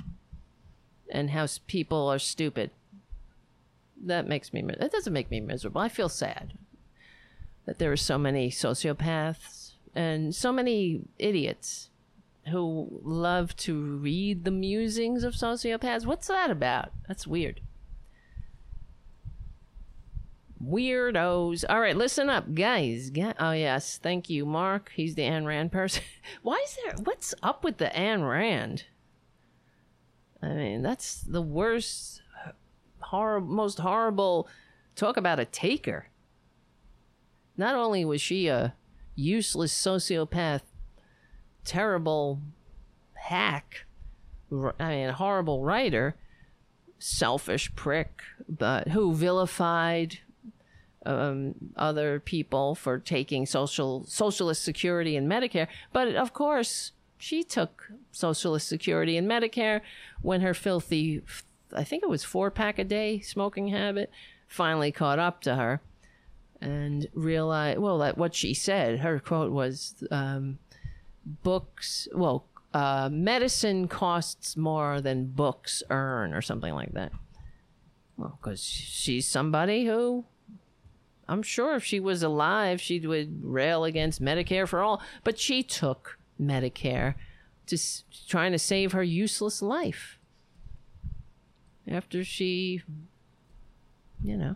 [1.09, 2.69] and how people are stupid.
[4.05, 4.61] That makes me.
[4.61, 5.81] That doesn't make me miserable.
[5.81, 6.53] I feel sad
[7.65, 11.89] that there are so many sociopaths and so many idiots
[12.49, 16.05] who love to read the musings of sociopaths.
[16.05, 16.91] What's that about?
[17.07, 17.61] That's weird.
[20.63, 21.63] Weirdos.
[21.69, 23.11] All right, listen up, guys.
[23.39, 23.97] oh, yes.
[24.01, 24.91] Thank you, Mark.
[24.93, 26.03] He's the Ayn Rand person.
[26.41, 26.95] Why is there.
[27.03, 28.85] What's up with the Ayn Rand?
[30.41, 32.21] I mean, that's the worst,
[32.99, 34.47] horrible, most horrible
[34.95, 36.07] talk about a taker.
[37.57, 38.73] Not only was she a
[39.15, 40.61] useless sociopath,
[41.65, 42.41] terrible
[43.13, 43.85] hack,
[44.79, 46.15] I mean, horrible writer,
[46.99, 50.19] selfish prick, but who vilified
[51.09, 55.67] um, other people for taking social socialist security and Medicare.
[55.91, 59.81] But of course, she took socialist security and Medicare
[60.21, 61.21] when her filthy,
[61.73, 64.11] I think it was four pack a day smoking habit,
[64.47, 65.81] finally caught up to her
[66.61, 67.79] and realized.
[67.79, 68.99] Well, that what she said.
[68.99, 70.59] Her quote was, um,
[71.25, 77.11] "Books, well." Uh, medicine costs more than books earn, or something like that.
[78.15, 80.25] Well, because she's somebody who
[81.29, 85.01] I'm sure if she was alive, she would rail against Medicare for all.
[85.23, 87.13] But she took Medicare
[87.67, 90.17] to s- trying to save her useless life
[91.87, 92.81] after she,
[94.23, 94.55] you know,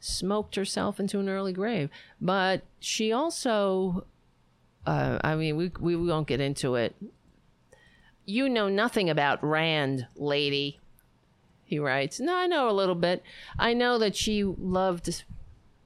[0.00, 1.90] smoked herself into an early grave.
[2.20, 4.06] But she also,
[4.86, 6.96] uh, I mean, we we won't get into it.
[8.24, 10.80] You know nothing about Rand, lady.
[11.64, 13.22] He writes, No, I know a little bit.
[13.58, 15.24] I know that she loved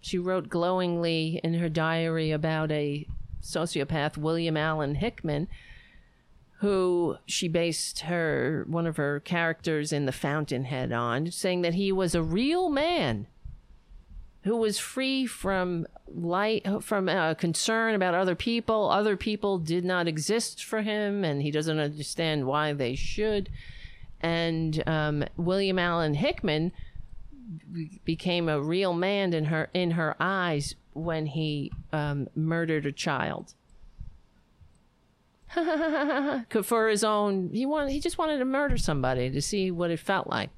[0.01, 3.07] she wrote glowingly in her diary about a
[3.43, 5.49] sociopath, William Allen Hickman,
[6.59, 11.91] who she based her one of her characters in The Fountainhead on, saying that he
[11.91, 13.27] was a real man
[14.43, 18.91] who was free from light from uh, concern about other people.
[18.91, 23.51] Other people did not exist for him, and he doesn't understand why they should.
[24.21, 26.73] And um, William Allen Hickman
[28.05, 33.55] became a real man in her in her eyes when he um, murdered a child.
[36.63, 39.99] For his own, he wanted he just wanted to murder somebody to see what it
[39.99, 40.51] felt like.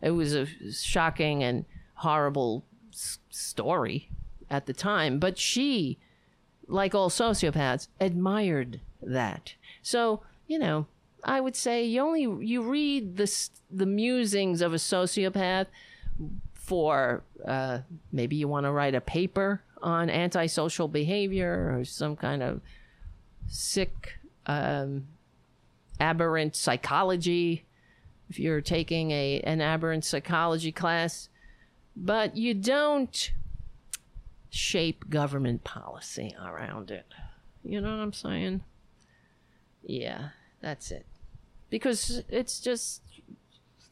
[0.00, 1.64] It was a shocking and
[1.94, 4.08] horrible s- story
[4.50, 5.98] at the time, but she,
[6.66, 9.54] like all sociopaths, admired that.
[9.82, 10.86] So you know,
[11.22, 13.30] I would say you only you read the
[13.70, 15.66] the musings of a sociopath
[16.52, 17.80] for uh,
[18.12, 22.60] maybe you want to write a paper on antisocial behavior or some kind of
[23.48, 25.06] sick, um,
[26.00, 27.64] aberrant psychology.
[28.30, 31.28] If you're taking a an aberrant psychology class,
[31.94, 33.30] but you don't
[34.48, 37.06] shape government policy around it.
[37.62, 38.62] You know what I'm saying?
[39.82, 41.04] Yeah, that's it.
[41.68, 43.02] Because it's just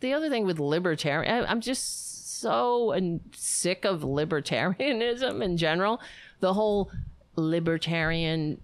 [0.00, 2.11] the other thing with libertarian, I- I'm just
[2.42, 2.92] so
[3.34, 6.00] sick of libertarianism in general.
[6.40, 6.90] The whole
[7.36, 8.60] libertarian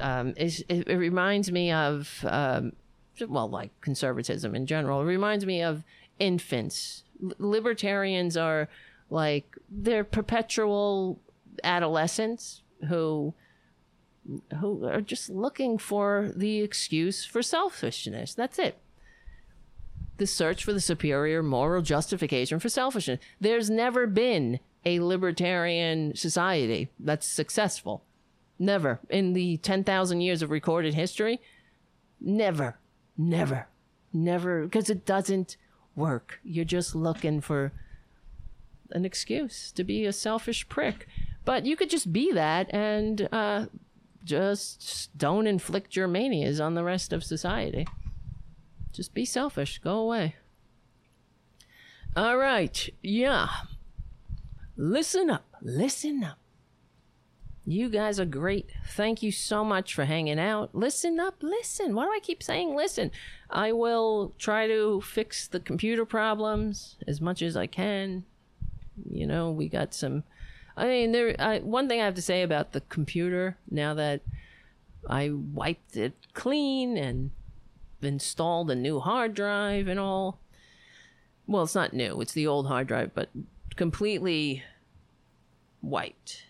[0.00, 2.72] um, is it, it reminds me of um,
[3.28, 5.00] well, like conservatism in general.
[5.00, 5.84] It reminds me of
[6.18, 7.04] infants.
[7.38, 8.68] Libertarians are
[9.10, 11.18] like they're perpetual
[11.62, 13.34] adolescents who
[14.60, 18.34] who are just looking for the excuse for selfishness.
[18.34, 18.78] That's it
[20.16, 23.20] the search for the superior moral justification for selfishness.
[23.40, 28.04] There's never been a libertarian society that's successful.
[28.58, 29.00] Never.
[29.10, 31.40] In the 10,000 years of recorded history,
[32.20, 32.78] never,
[33.16, 33.68] never,
[34.12, 35.56] never, because it doesn't
[35.96, 36.40] work.
[36.44, 37.72] You're just looking for
[38.90, 41.06] an excuse to be a selfish prick.
[41.44, 43.66] But you could just be that and uh,
[44.24, 47.86] just don't inflict your manias on the rest of society.
[48.94, 49.80] Just be selfish.
[49.80, 50.36] Go away.
[52.16, 52.88] All right.
[53.02, 53.48] Yeah.
[54.76, 55.44] Listen up.
[55.60, 56.38] Listen up.
[57.66, 58.70] You guys are great.
[58.90, 60.74] Thank you so much for hanging out.
[60.74, 61.36] Listen up.
[61.40, 61.96] Listen.
[61.96, 63.10] Why do I keep saying listen?
[63.50, 68.24] I will try to fix the computer problems as much as I can.
[69.10, 70.22] You know, we got some.
[70.76, 71.34] I mean, there.
[71.40, 74.20] I, one thing I have to say about the computer now that
[75.08, 77.30] I wiped it clean and
[78.06, 80.40] installed a new hard drive and all.
[81.46, 83.30] Well, it's not new, it's the old hard drive, but
[83.76, 84.62] completely
[85.82, 86.44] wiped.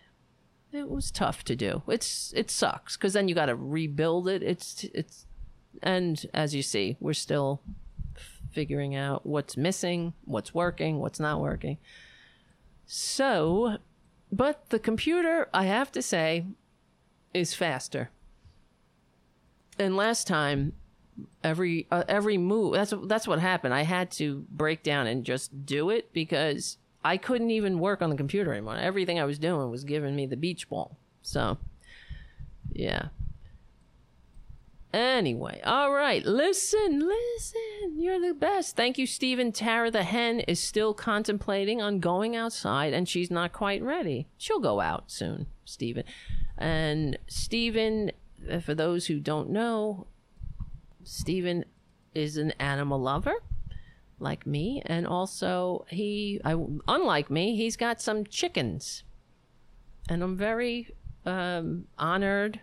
[0.73, 1.83] It was tough to do.
[1.89, 4.43] It's it sucks cuz then you got to rebuild it.
[4.43, 5.27] It's it's
[5.83, 7.61] and as you see, we're still
[8.53, 11.79] figuring out what's missing, what's working, what's not working.
[12.87, 13.79] So,
[14.31, 16.47] but the computer, I have to say,
[17.33, 18.11] is faster.
[19.79, 20.73] And last time
[21.43, 25.65] every uh, every move that's that's what happened i had to break down and just
[25.65, 29.71] do it because i couldn't even work on the computer anymore everything i was doing
[29.71, 31.57] was giving me the beach ball so
[32.73, 33.09] yeah
[34.95, 36.25] Anyway, all right.
[36.25, 38.01] Listen, listen.
[38.01, 38.77] You're the best.
[38.77, 39.51] Thank you, Stephen.
[39.51, 44.29] Tara the hen is still contemplating on going outside and she's not quite ready.
[44.39, 46.05] She'll go out soon, Stephen.
[46.57, 48.13] And Stephen,
[48.49, 50.07] uh, for those who don't know,
[51.05, 51.65] Stephen
[52.15, 53.35] is an animal lover
[54.19, 59.03] like me and also he I, unlike me he's got some chickens.
[60.09, 60.95] And i'm very
[61.27, 62.61] um, honored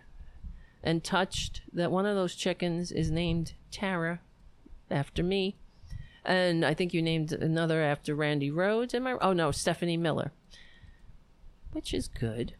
[0.82, 4.20] and touched that one of those chickens is named tara
[4.90, 5.56] after me.
[6.24, 10.32] And i think you named another after randi rhodes am i oh no stephanie miller
[11.72, 12.54] which is good.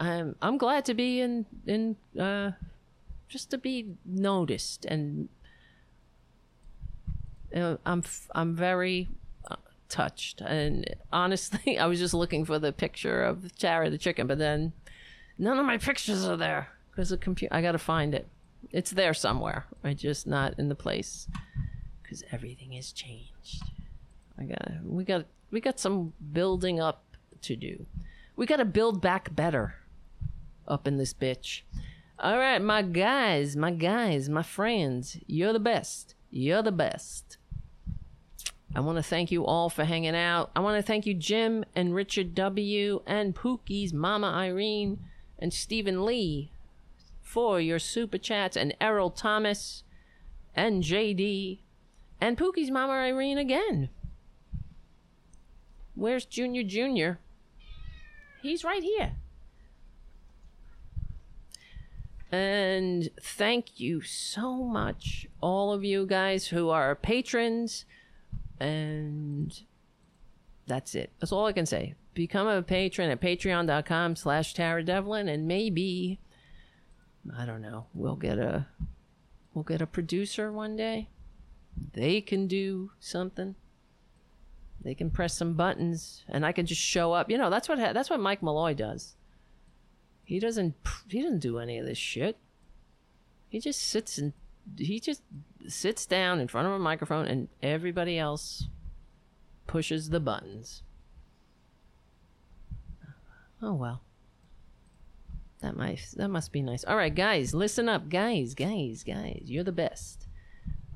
[0.00, 2.52] I'm i'm glad to be in in uh
[3.32, 5.30] just to be noticed and
[7.54, 9.08] uh, I'm f- I'm very
[9.50, 9.56] uh,
[9.88, 14.38] touched, and honestly, I was just looking for the picture of Tara the chicken, but
[14.38, 14.72] then
[15.38, 17.54] none of my pictures are there because the computer.
[17.54, 18.26] I got to find it.
[18.70, 19.66] It's there somewhere.
[19.82, 21.28] I just not in the place
[22.02, 23.62] because everything has changed.
[24.38, 27.04] I got we got we got some building up
[27.42, 27.86] to do.
[28.36, 29.74] We got to build back better
[30.66, 31.62] up in this bitch.
[32.22, 36.14] All right, my guys, my guys, my friends, you're the best.
[36.30, 37.36] You're the best.
[38.76, 40.52] I want to thank you all for hanging out.
[40.54, 43.02] I want to thank you, Jim and Richard W.
[43.08, 45.00] and Pookie's Mama Irene
[45.36, 46.52] and Stephen Lee
[47.20, 49.82] for your super chats and Errol Thomas
[50.54, 51.58] and JD
[52.20, 53.88] and Pookie's Mama Irene again.
[55.96, 57.18] Where's Junior Junior?
[58.42, 59.16] He's right here.
[62.32, 67.84] And thank you so much, all of you guys who are patrons
[68.58, 69.52] and
[70.66, 71.12] that's it.
[71.20, 71.94] That's all I can say.
[72.14, 76.20] Become a patron at patreon.com slash Tara Devlin and maybe
[77.36, 78.66] I don't know, we'll get a
[79.52, 81.10] we'll get a producer one day.
[81.92, 83.56] They can do something.
[84.82, 87.30] They can press some buttons and I can just show up.
[87.30, 89.16] You know, that's what ha- that's what Mike Malloy does.
[90.24, 90.74] He doesn't
[91.08, 92.36] he doesn't do any of this shit.
[93.48, 94.32] He just sits and
[94.78, 95.22] he just
[95.68, 98.68] sits down in front of a microphone and everybody else
[99.66, 100.82] pushes the buttons.
[103.60, 104.02] Oh well.
[105.60, 106.84] That might that must be nice.
[106.84, 109.42] All right, guys, listen up, guys, guys, guys.
[109.44, 110.26] You're the best.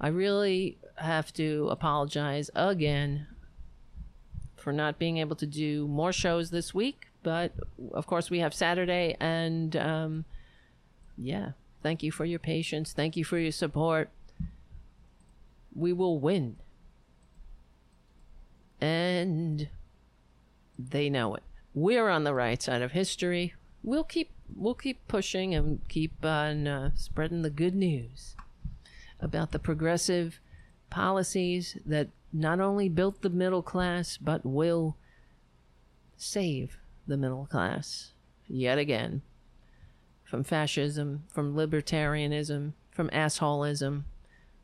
[0.01, 3.29] I really have to apologize again
[4.57, 7.53] for not being able to do more shows this week, but
[7.93, 10.25] of course we have Saturday and um
[11.19, 12.93] yeah, thank you for your patience.
[12.93, 14.11] Thank you for your support
[15.77, 16.57] we will win.
[18.81, 19.69] And
[20.79, 21.43] they know it.
[21.75, 23.55] We're on the right side of history.
[23.83, 28.37] We'll keep we'll keep pushing and keep on uh, spreading the good news
[29.21, 30.39] about the progressive
[30.89, 34.97] policies that not only built the middle class but will
[36.17, 38.13] save the middle class
[38.49, 39.23] yet again
[40.25, 44.03] from fascism, from libertarianism, from assholeism,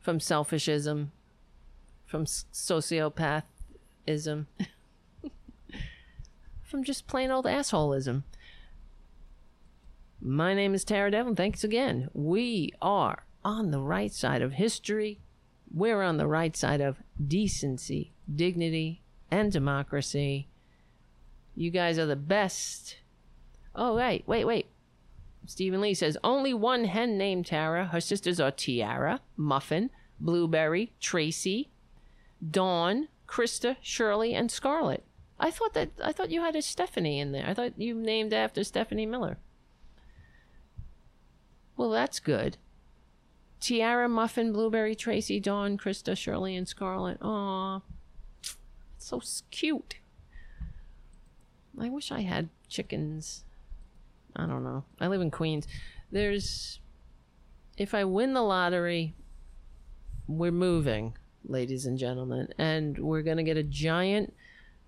[0.00, 1.08] from selfishism,
[2.04, 3.44] from sociopathism,
[6.62, 8.24] from just plain old assholeism.
[10.20, 11.36] My name is Tara Devlin.
[11.36, 12.08] Thanks again.
[12.12, 15.20] We are on the right side of history.
[15.72, 20.48] We're on the right side of decency, dignity, and democracy.
[21.55, 22.97] You guys are the best.
[23.74, 24.66] Oh, wait, wait, wait.
[25.47, 27.86] Stephen Lee says only one hen named Tara.
[27.86, 29.90] Her sisters are Tiara, Muffin,
[30.20, 31.70] Blueberry, Tracy,
[32.48, 35.05] Dawn, Krista, Shirley, and Scarlett.
[35.39, 37.44] I thought that I thought you had a Stephanie in there.
[37.47, 39.39] I thought you named after Stephanie Miller.
[41.76, 42.58] Well, that's good.
[43.60, 47.18] Tiara, Muffin, Blueberry, Tracy, Dawn, Krista, Shirley, and Scarlett.
[47.22, 47.81] Aw,
[48.98, 49.97] so cute.
[51.81, 53.44] I wish I had chickens.
[54.36, 54.84] I don't know.
[55.01, 55.67] I live in Queens.
[56.10, 56.81] There's,
[57.76, 59.15] if I win the lottery,
[60.26, 64.34] we're moving, ladies and gentlemen, and we're going to get a giant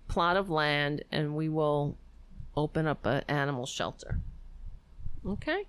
[0.07, 1.97] plot of land and we will
[2.55, 4.19] open up an animal shelter.
[5.25, 5.65] Okay?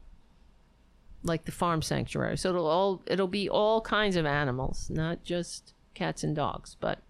[1.22, 2.36] Like the farm sanctuary.
[2.36, 7.00] So it'll all it'll be all kinds of animals, not just cats and dogs, but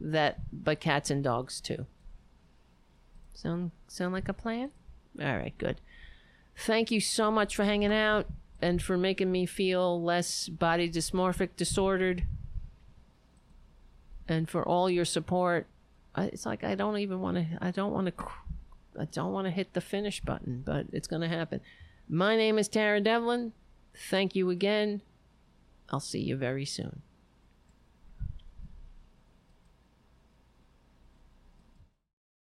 [0.00, 1.86] that but cats and dogs too.
[3.34, 4.70] Sound sound like a plan?
[5.20, 5.80] All right, good.
[6.56, 8.26] Thank you so much for hanging out
[8.62, 12.24] and for making me feel less body dysmorphic disordered
[14.28, 15.66] and for all your support.
[16.16, 18.24] It's like I don't even want to I don't want to
[18.98, 21.60] I don't want to hit the finish button, but it's going to happen.
[22.08, 23.52] My name is Tara Devlin.
[24.10, 25.02] Thank you again.
[25.90, 27.02] I'll see you very soon.